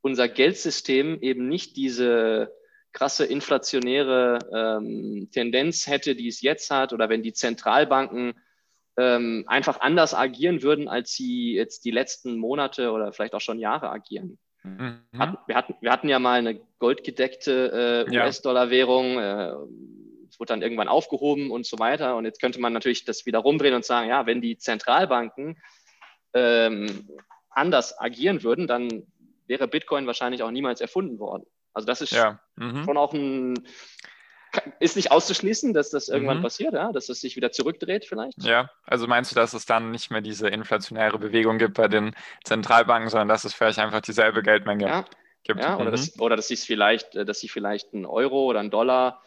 unser 0.00 0.28
Geldsystem 0.28 1.20
eben 1.20 1.48
nicht 1.48 1.76
diese 1.76 2.52
krasse 2.92 3.24
inflationäre 3.24 4.38
ähm, 4.52 5.28
Tendenz 5.32 5.86
hätte, 5.86 6.14
die 6.14 6.28
es 6.28 6.40
jetzt 6.40 6.70
hat, 6.70 6.92
oder 6.92 7.08
wenn 7.08 7.22
die 7.22 7.32
Zentralbanken 7.32 8.34
ähm, 8.96 9.44
einfach 9.46 9.80
anders 9.80 10.14
agieren 10.14 10.62
würden, 10.62 10.88
als 10.88 11.12
sie 11.12 11.54
jetzt 11.54 11.84
die 11.84 11.90
letzten 11.90 12.36
Monate 12.36 12.90
oder 12.90 13.12
vielleicht 13.12 13.34
auch 13.34 13.40
schon 13.40 13.58
Jahre 13.58 13.90
agieren. 13.90 14.38
Mhm. 14.64 15.00
Hat, 15.16 15.38
wir, 15.46 15.54
hatten, 15.54 15.74
wir 15.80 15.92
hatten 15.92 16.08
ja 16.08 16.18
mal 16.18 16.38
eine 16.38 16.60
goldgedeckte 16.78 18.06
äh, 18.10 18.16
US-Dollar-Währung. 18.16 19.18
Äh, 19.18 19.54
es 20.38 20.40
wurde 20.40 20.52
dann 20.52 20.62
irgendwann 20.62 20.86
aufgehoben 20.86 21.50
und 21.50 21.66
so 21.66 21.80
weiter. 21.80 22.14
Und 22.16 22.24
jetzt 22.24 22.40
könnte 22.40 22.60
man 22.60 22.72
natürlich 22.72 23.04
das 23.04 23.26
wieder 23.26 23.40
rumdrehen 23.40 23.74
und 23.74 23.84
sagen, 23.84 24.08
ja, 24.08 24.24
wenn 24.24 24.40
die 24.40 24.56
Zentralbanken 24.56 25.60
ähm, 26.32 27.08
anders 27.50 27.98
agieren 27.98 28.44
würden, 28.44 28.68
dann 28.68 29.02
wäre 29.48 29.66
Bitcoin 29.66 30.06
wahrscheinlich 30.06 30.44
auch 30.44 30.52
niemals 30.52 30.80
erfunden 30.80 31.18
worden. 31.18 31.44
Also 31.72 31.86
das 31.86 32.02
ist 32.02 32.12
ja. 32.12 32.38
mhm. 32.54 32.84
schon 32.84 32.96
auch 32.96 33.12
ein, 33.12 33.54
ist 34.78 34.94
nicht 34.94 35.10
auszuschließen, 35.10 35.74
dass 35.74 35.90
das 35.90 36.08
irgendwann 36.08 36.38
mhm. 36.38 36.42
passiert, 36.42 36.72
ja? 36.72 36.92
dass 36.92 37.08
es 37.08 37.20
sich 37.20 37.34
wieder 37.34 37.50
zurückdreht 37.50 38.04
vielleicht. 38.04 38.40
Ja, 38.40 38.70
also 38.84 39.08
meinst 39.08 39.32
du, 39.32 39.34
dass 39.34 39.54
es 39.54 39.66
dann 39.66 39.90
nicht 39.90 40.12
mehr 40.12 40.20
diese 40.20 40.48
inflationäre 40.48 41.18
Bewegung 41.18 41.58
gibt 41.58 41.74
bei 41.74 41.88
den 41.88 42.14
Zentralbanken, 42.44 43.10
sondern 43.10 43.28
dass 43.28 43.44
es 43.44 43.54
vielleicht 43.54 43.80
einfach 43.80 44.02
dieselbe 44.02 44.44
Geldmenge 44.44 44.86
ja. 44.86 45.04
gibt? 45.42 45.64
Ja, 45.64 45.78
oder, 45.78 45.86
mhm. 45.86 45.90
dass, 45.90 46.20
oder 46.20 46.36
dass 46.36 46.46
vielleicht, 46.46 47.16
äh, 47.16 47.24
dass 47.24 47.40
sie 47.40 47.48
vielleicht 47.48 47.92
einen 47.92 48.06
Euro 48.06 48.44
oder 48.44 48.60
einen 48.60 48.70
Dollar 48.70 49.24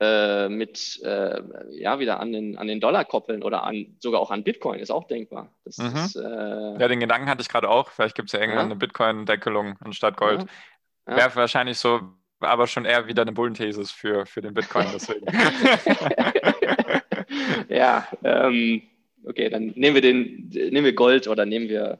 äh, 0.00 0.48
mit 0.48 1.00
äh, 1.02 1.42
ja 1.70 1.98
wieder 1.98 2.20
an 2.20 2.32
den, 2.32 2.56
an 2.56 2.68
den 2.68 2.80
Dollar 2.80 3.04
koppeln 3.04 3.42
oder 3.42 3.64
an, 3.64 3.96
sogar 3.98 4.20
auch 4.20 4.30
an 4.30 4.44
Bitcoin, 4.44 4.78
ist 4.78 4.90
auch 4.90 5.08
denkbar. 5.08 5.52
Mhm. 5.64 5.96
Ist, 5.96 6.16
äh, 6.16 6.80
ja, 6.80 6.88
den 6.88 7.00
Gedanken 7.00 7.28
hatte 7.28 7.42
ich 7.42 7.48
gerade 7.48 7.68
auch. 7.68 7.90
Vielleicht 7.90 8.14
gibt 8.14 8.28
es 8.28 8.32
ja 8.32 8.40
irgendwann 8.40 8.66
ja. 8.66 8.66
eine 8.66 8.76
Bitcoin-Deckelung 8.76 9.76
anstatt 9.80 10.16
Gold. 10.16 10.46
Ja. 11.08 11.16
Wäre 11.16 11.36
wahrscheinlich 11.36 11.78
so, 11.78 12.00
aber 12.40 12.66
schon 12.66 12.84
eher 12.84 13.08
wieder 13.08 13.22
eine 13.22 13.32
Bullenthesis 13.32 13.90
für, 13.90 14.26
für 14.26 14.40
den 14.40 14.54
Bitcoin. 14.54 14.86
Deswegen. 14.92 15.26
ja, 17.68 18.06
ähm, 18.22 18.82
okay, 19.24 19.48
dann 19.48 19.72
nehmen 19.74 19.94
wir 19.94 20.02
den, 20.02 20.48
nehmen 20.48 20.84
wir 20.84 20.94
Gold 20.94 21.26
oder 21.26 21.44
nehmen 21.44 21.68
wir 21.68 21.98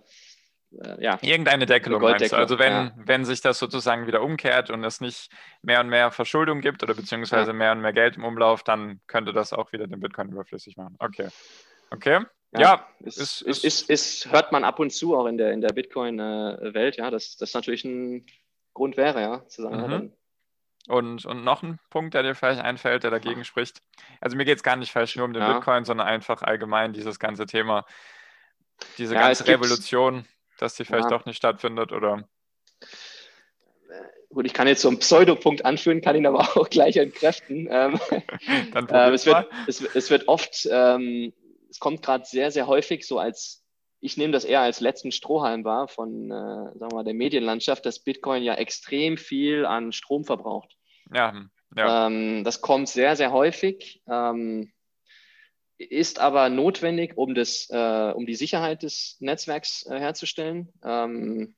äh, 0.73 1.03
ja. 1.03 1.19
Irgendeine 1.23 1.67
Deckelung 1.67 2.01
du? 2.01 2.37
Also 2.37 2.59
wenn, 2.59 2.73
ja. 2.73 2.93
wenn 2.97 3.25
sich 3.25 3.41
das 3.41 3.59
sozusagen 3.59 4.07
wieder 4.07 4.23
umkehrt 4.23 4.71
und 4.71 4.85
es 4.85 5.01
nicht 5.01 5.31
mehr 5.63 5.81
und 5.81 5.89
mehr 5.89 6.11
Verschuldung 6.11 6.61
gibt 6.61 6.83
oder 6.83 6.95
beziehungsweise 6.95 7.51
ja. 7.51 7.53
mehr 7.55 7.73
und 7.73 7.81
mehr 7.81 7.93
Geld 7.93 8.17
im 8.17 8.25
Umlauf, 8.25 8.63
dann 8.63 9.01
könnte 9.07 9.33
das 9.33 9.53
auch 9.53 9.73
wieder 9.73 9.87
den 9.87 10.01
Bitcoin 10.01 10.31
überflüssig 10.31 10.77
machen. 10.77 10.97
Okay. 10.99 11.29
Okay. 11.91 12.21
Ja, 12.53 12.61
ja 12.61 12.89
ist, 13.01 13.43
ist, 13.43 13.65
ist, 13.65 13.91
ist, 13.91 14.33
hört 14.33 14.53
man 14.53 14.65
ab 14.65 14.79
und 14.79 14.91
zu 14.91 15.17
auch 15.17 15.27
in 15.27 15.37
der, 15.37 15.53
in 15.53 15.61
der 15.61 15.73
Bitcoin-Welt, 15.73 16.99
äh, 16.99 17.01
ja, 17.01 17.11
das, 17.11 17.37
das 17.37 17.53
natürlich 17.55 17.85
ein 17.85 18.27
Grund 18.73 18.97
wäre, 18.97 19.21
ja, 19.21 19.47
zu 19.49 19.63
sagen, 19.63 19.77
mhm. 19.77 20.13
und, 20.89 21.27
und 21.27 21.45
noch 21.45 21.63
ein 21.63 21.79
Punkt, 21.91 22.15
der 22.15 22.23
dir 22.23 22.35
vielleicht 22.35 22.63
einfällt, 22.63 23.03
der 23.03 23.11
dagegen 23.11 23.45
spricht. 23.45 23.83
Also 24.21 24.37
mir 24.37 24.45
geht 24.45 24.57
es 24.57 24.63
gar 24.63 24.77
nicht 24.77 24.93
falsch 24.93 25.17
nur 25.17 25.27
um 25.27 25.35
den 25.35 25.43
ja. 25.43 25.55
Bitcoin, 25.55 25.85
sondern 25.85 26.07
einfach 26.07 26.43
allgemein 26.43 26.93
dieses 26.93 27.19
ganze 27.19 27.45
Thema, 27.45 27.85
diese 28.97 29.15
ja, 29.15 29.21
ganze 29.21 29.47
Revolution, 29.47 30.25
dass 30.59 30.75
die 30.75 30.85
vielleicht 30.85 31.11
ja. 31.11 31.17
doch 31.17 31.25
nicht 31.25 31.37
stattfindet 31.37 31.93
oder. 31.93 32.29
Gut, 34.31 34.45
ich 34.45 34.53
kann 34.53 34.69
jetzt 34.69 34.83
so 34.83 34.89
einen 34.89 34.99
Pseudopunkt 34.99 35.65
anführen, 35.65 36.03
kann 36.03 36.17
ihn 36.17 36.27
aber 36.27 36.41
auch 36.57 36.69
gleich 36.69 36.97
entkräften. 36.97 37.67
Ähm, 37.71 37.99
Dann 38.75 38.89
äh, 38.89 39.11
es, 39.11 39.25
wird, 39.25 39.49
es, 39.67 39.81
es, 39.81 40.11
wird 40.11 40.29
oft, 40.29 40.69
ähm, 40.71 41.33
es 41.71 41.81
kommt 41.81 42.03
gerade 42.03 42.25
sehr, 42.27 42.51
sehr 42.51 42.67
häufig 42.67 43.07
so 43.07 43.19
als 43.19 43.65
ich 44.01 44.17
nehme 44.17 44.33
das 44.33 44.45
eher 44.45 44.61
als 44.61 44.81
letzten 44.81 45.13
Strohhalm 45.13 45.65
wahr 45.65 45.89
von, 45.89 46.31
äh, 46.31 46.35
sagen 46.79 46.93
wir 46.93 46.95
mal, 46.95 47.05
der 47.05 47.15
Medienlandschaft, 47.15 47.85
dass 47.85 47.99
Bitcoin 47.99 48.43
ja 48.43 48.55
extrem 48.55 49.17
viel 49.17 49.67
an 49.67 49.93
Strom 49.93 50.25
verbraucht. 50.25 50.77
Ja, 51.13 51.33
hm, 51.33 51.51
ja. 51.77 52.07
Ähm, 52.07 52.45
das 52.45 52.61
kommt 52.61 52.89
sehr, 52.89 53.17
sehr 53.17 53.33
häufig, 53.33 54.03
ähm, 54.09 54.73
ist 55.79 56.19
aber 56.19 56.49
notwendig, 56.49 57.17
um, 57.17 57.35
das, 57.35 57.69
äh, 57.71 58.13
um 58.15 58.27
die 58.27 58.35
Sicherheit 58.35 58.83
des 58.83 59.17
Netzwerks 59.21 59.87
äh, 59.87 59.99
herzustellen. 59.99 60.73
Ähm, 60.85 61.55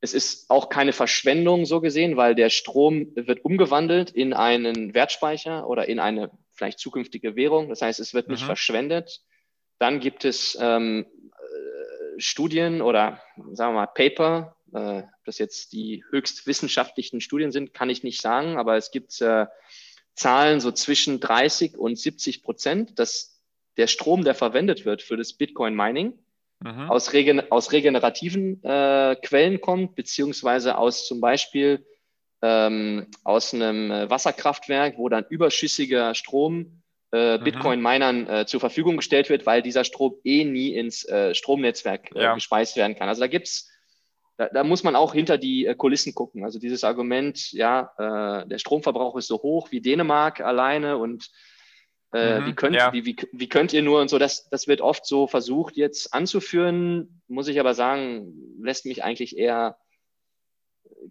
es 0.00 0.14
ist 0.14 0.48
auch 0.48 0.68
keine 0.68 0.92
Verschwendung 0.92 1.66
so 1.66 1.80
gesehen, 1.80 2.16
weil 2.16 2.34
der 2.36 2.50
Strom 2.50 3.12
wird 3.16 3.44
umgewandelt 3.44 4.10
in 4.10 4.32
einen 4.32 4.94
Wertspeicher 4.94 5.68
oder 5.68 5.88
in 5.88 5.98
eine 5.98 6.30
vielleicht 6.52 6.78
zukünftige 6.78 7.34
Währung. 7.34 7.68
Das 7.68 7.82
heißt, 7.82 7.98
es 7.98 8.14
wird 8.14 8.28
nicht 8.28 8.42
mhm. 8.42 8.46
verschwendet. 8.46 9.22
Dann 9.78 9.98
gibt 9.98 10.24
es 10.24 10.56
ähm, 10.60 11.06
Studien 12.18 12.82
oder 12.82 13.22
sagen 13.52 13.74
wir 13.74 13.80
mal 13.80 13.86
Paper, 13.86 14.56
äh, 14.72 15.02
das 15.24 15.38
jetzt 15.38 15.72
die 15.72 16.04
höchst 16.10 16.46
wissenschaftlichen 16.46 17.20
Studien 17.20 17.52
sind, 17.52 17.74
kann 17.74 17.90
ich 17.90 18.02
nicht 18.02 18.20
sagen, 18.20 18.58
aber 18.58 18.76
es 18.76 18.90
gibt 18.90 19.20
äh, 19.20 19.46
Zahlen 20.18 20.60
so 20.60 20.72
zwischen 20.72 21.20
30 21.20 21.76
und 21.76 21.98
70 21.98 22.42
Prozent, 22.42 22.98
dass 22.98 23.40
der 23.76 23.86
Strom, 23.86 24.24
der 24.24 24.34
verwendet 24.34 24.84
wird 24.84 25.02
für 25.02 25.16
das 25.16 25.32
Bitcoin-Mining, 25.32 26.12
mhm. 26.60 26.90
aus, 26.90 27.12
regen 27.12 27.50
aus 27.50 27.72
regenerativen 27.72 28.62
äh, 28.64 29.16
Quellen 29.22 29.60
kommt, 29.60 29.94
beziehungsweise 29.94 30.76
aus 30.76 31.06
zum 31.06 31.20
Beispiel 31.20 31.86
ähm, 32.42 33.06
aus 33.24 33.54
einem 33.54 33.90
äh, 33.90 34.10
Wasserkraftwerk, 34.10 34.98
wo 34.98 35.08
dann 35.08 35.24
überschüssiger 35.28 36.14
Strom 36.14 36.82
äh, 37.12 37.38
mhm. 37.38 37.44
Bitcoin-Minern 37.44 38.26
äh, 38.28 38.46
zur 38.46 38.60
Verfügung 38.60 38.96
gestellt 38.98 39.28
wird, 39.30 39.46
weil 39.46 39.62
dieser 39.62 39.84
Strom 39.84 40.16
eh 40.24 40.44
nie 40.44 40.74
ins 40.74 41.04
äh, 41.08 41.34
Stromnetzwerk 41.34 42.14
äh, 42.14 42.22
ja. 42.22 42.34
gespeist 42.34 42.76
werden 42.76 42.96
kann. 42.96 43.08
Also 43.08 43.20
da 43.20 43.26
gibt's, 43.26 43.70
da, 44.38 44.48
da 44.48 44.64
muss 44.64 44.84
man 44.84 44.96
auch 44.96 45.12
hinter 45.12 45.36
die 45.36 45.66
äh, 45.66 45.74
Kulissen 45.74 46.14
gucken. 46.14 46.44
Also 46.44 46.58
dieses 46.58 46.84
Argument, 46.84 47.52
ja, 47.52 47.92
äh, 47.98 48.48
der 48.48 48.58
Stromverbrauch 48.58 49.16
ist 49.16 49.26
so 49.26 49.42
hoch 49.42 49.70
wie 49.72 49.80
Dänemark 49.80 50.40
alleine 50.40 50.96
und 50.96 51.30
mhm, 52.12 52.46
wie, 52.46 52.54
könnt, 52.54 52.76
ja. 52.76 52.92
wie, 52.92 53.04
wie, 53.04 53.16
wie 53.32 53.48
könnt 53.48 53.72
ihr 53.72 53.82
nur 53.82 54.00
und 54.00 54.08
so, 54.08 54.18
das, 54.18 54.48
das 54.48 54.68
wird 54.68 54.80
oft 54.80 55.04
so 55.04 55.26
versucht 55.26 55.76
jetzt 55.76 56.14
anzuführen, 56.14 57.20
muss 57.26 57.48
ich 57.48 57.58
aber 57.60 57.74
sagen, 57.74 58.56
lässt 58.62 58.86
mich 58.86 59.02
eigentlich 59.04 59.36
eher 59.36 59.76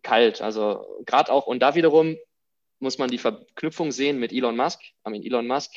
kalt. 0.01 0.41
Also 0.41 0.85
gerade 1.05 1.31
auch, 1.31 1.47
und 1.47 1.59
da 1.59 1.75
wiederum 1.75 2.15
muss 2.79 2.97
man 2.97 3.09
die 3.09 3.17
Verknüpfung 3.17 3.91
sehen 3.91 4.19
mit 4.19 4.31
Elon 4.31 4.55
Musk. 4.55 4.79
I 5.05 5.09
mean, 5.09 5.23
Elon 5.23 5.47
Musk 5.47 5.71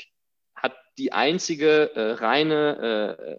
hat 0.55 0.77
die 0.99 1.13
einzige 1.13 1.91
äh, 1.97 2.13
reine 2.13 3.39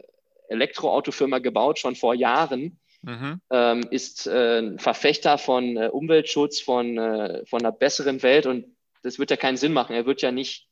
äh, 0.50 0.54
Elektroautofirma 0.54 1.40
gebaut, 1.40 1.80
schon 1.80 1.96
vor 1.96 2.14
Jahren, 2.14 2.81
mhm. 3.02 3.42
ähm, 3.50 3.88
ist 3.90 4.28
äh, 4.28 4.78
Verfechter 4.78 5.38
von 5.38 5.78
äh, 5.78 5.88
Umweltschutz, 5.88 6.60
von, 6.60 6.98
äh, 6.98 7.46
von 7.46 7.62
einer 7.62 7.72
besseren 7.72 8.22
Welt 8.24 8.46
und 8.46 8.66
das 9.04 9.20
wird 9.20 9.32
ja 9.32 9.38
keinen 9.38 9.58
Sinn 9.58 9.74
machen. 9.74 9.96
Er 9.96 10.06
wird 10.06 10.22
ja 10.22 10.32
nicht 10.32 10.68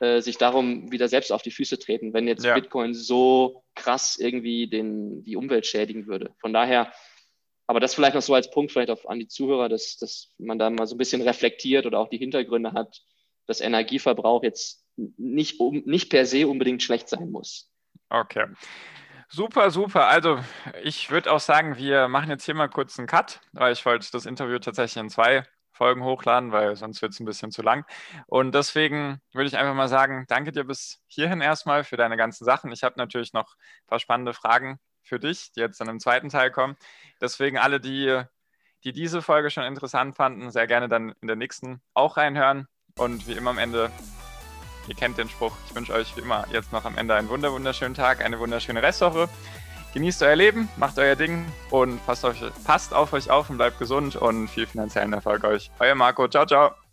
äh, 0.00 0.20
sich 0.20 0.38
darum 0.38 0.90
wieder 0.90 1.08
selbst 1.08 1.30
auf 1.30 1.42
die 1.42 1.50
Füße 1.50 1.78
treten, 1.78 2.12
wenn 2.12 2.26
jetzt 2.26 2.44
ja. 2.44 2.54
Bitcoin 2.54 2.94
so 2.94 3.62
krass 3.74 4.16
irgendwie 4.18 4.68
den, 4.68 5.22
die 5.22 5.36
Umwelt 5.36 5.66
schädigen 5.66 6.06
würde. 6.06 6.32
Von 6.40 6.52
daher, 6.52 6.92
aber 7.66 7.80
das 7.80 7.94
vielleicht 7.94 8.14
noch 8.14 8.22
so 8.22 8.34
als 8.34 8.50
Punkt 8.50 8.72
vielleicht 8.72 8.90
auf, 8.90 9.08
an 9.08 9.18
die 9.18 9.28
Zuhörer, 9.28 9.68
dass, 9.68 9.96
dass 9.98 10.34
man 10.38 10.58
da 10.58 10.70
mal 10.70 10.86
so 10.86 10.94
ein 10.94 10.98
bisschen 10.98 11.22
reflektiert 11.22 11.86
oder 11.86 12.00
auch 12.00 12.08
die 12.08 12.18
Hintergründe 12.18 12.72
hat, 12.72 13.02
dass 13.46 13.60
Energieverbrauch 13.60 14.42
jetzt 14.42 14.84
nicht, 14.96 15.60
um, 15.60 15.82
nicht 15.84 16.10
per 16.10 16.26
se 16.26 16.48
unbedingt 16.48 16.82
schlecht 16.82 17.08
sein 17.08 17.30
muss. 17.30 17.70
Okay. 18.08 18.46
Super, 19.32 19.70
super. 19.70 20.08
Also 20.08 20.40
ich 20.82 21.10
würde 21.10 21.30
auch 21.32 21.38
sagen, 21.38 21.76
wir 21.76 22.08
machen 22.08 22.30
jetzt 22.30 22.44
hier 22.44 22.54
mal 22.54 22.68
kurz 22.68 22.98
einen 22.98 23.06
Cut, 23.06 23.40
weil 23.52 23.72
ich 23.72 23.86
wollte 23.86 24.08
das 24.10 24.26
Interview 24.26 24.58
tatsächlich 24.58 25.00
in 25.00 25.08
zwei 25.08 25.44
Folgen 25.70 26.02
hochladen, 26.02 26.50
weil 26.50 26.74
sonst 26.74 27.00
wird 27.00 27.12
es 27.12 27.20
ein 27.20 27.26
bisschen 27.26 27.52
zu 27.52 27.62
lang. 27.62 27.86
Und 28.26 28.56
deswegen 28.56 29.20
würde 29.32 29.46
ich 29.46 29.56
einfach 29.56 29.74
mal 29.74 29.88
sagen, 29.88 30.24
danke 30.26 30.50
dir 30.50 30.64
bis 30.64 31.00
hierhin 31.06 31.40
erstmal 31.40 31.84
für 31.84 31.96
deine 31.96 32.16
ganzen 32.16 32.44
Sachen. 32.44 32.72
Ich 32.72 32.82
habe 32.82 32.96
natürlich 32.98 33.32
noch 33.32 33.54
ein 33.54 33.86
paar 33.86 34.00
spannende 34.00 34.34
Fragen 34.34 34.80
für 35.04 35.20
dich, 35.20 35.52
die 35.52 35.60
jetzt 35.60 35.80
dann 35.80 35.88
im 35.88 36.00
zweiten 36.00 36.28
Teil 36.28 36.50
kommen. 36.50 36.76
Deswegen 37.20 37.56
alle, 37.56 37.78
die, 37.78 38.22
die 38.82 38.92
diese 38.92 39.22
Folge 39.22 39.50
schon 39.50 39.64
interessant 39.64 40.16
fanden, 40.16 40.50
sehr 40.50 40.66
gerne 40.66 40.88
dann 40.88 41.14
in 41.20 41.28
der 41.28 41.36
nächsten 41.36 41.80
auch 41.94 42.16
reinhören. 42.16 42.66
Und 42.98 43.28
wie 43.28 43.34
immer 43.34 43.50
am 43.50 43.58
Ende, 43.58 43.92
ihr 44.90 44.96
kennt 44.96 45.16
den 45.16 45.28
Spruch, 45.28 45.52
ich 45.68 45.74
wünsche 45.74 45.94
euch 45.94 46.14
wie 46.16 46.20
immer 46.20 46.44
jetzt 46.52 46.72
noch 46.72 46.84
am 46.84 46.98
Ende 46.98 47.14
einen 47.14 47.28
wunderschönen 47.28 47.94
Tag, 47.94 48.22
eine 48.22 48.38
wunderschöne 48.38 48.82
Restwoche. 48.82 49.28
Genießt 49.94 50.22
euer 50.22 50.36
Leben, 50.36 50.68
macht 50.76 50.98
euer 50.98 51.16
Ding 51.16 51.46
und 51.70 52.04
passt, 52.06 52.24
euch, 52.24 52.42
passt 52.64 52.92
auf 52.92 53.12
euch 53.12 53.30
auf 53.30 53.50
und 53.50 53.56
bleibt 53.56 53.78
gesund 53.78 54.16
und 54.16 54.48
viel 54.48 54.66
finanziellen 54.66 55.12
Erfolg 55.12 55.44
euch. 55.44 55.70
Euer 55.78 55.94
Marco, 55.94 56.28
ciao, 56.28 56.44
ciao. 56.44 56.89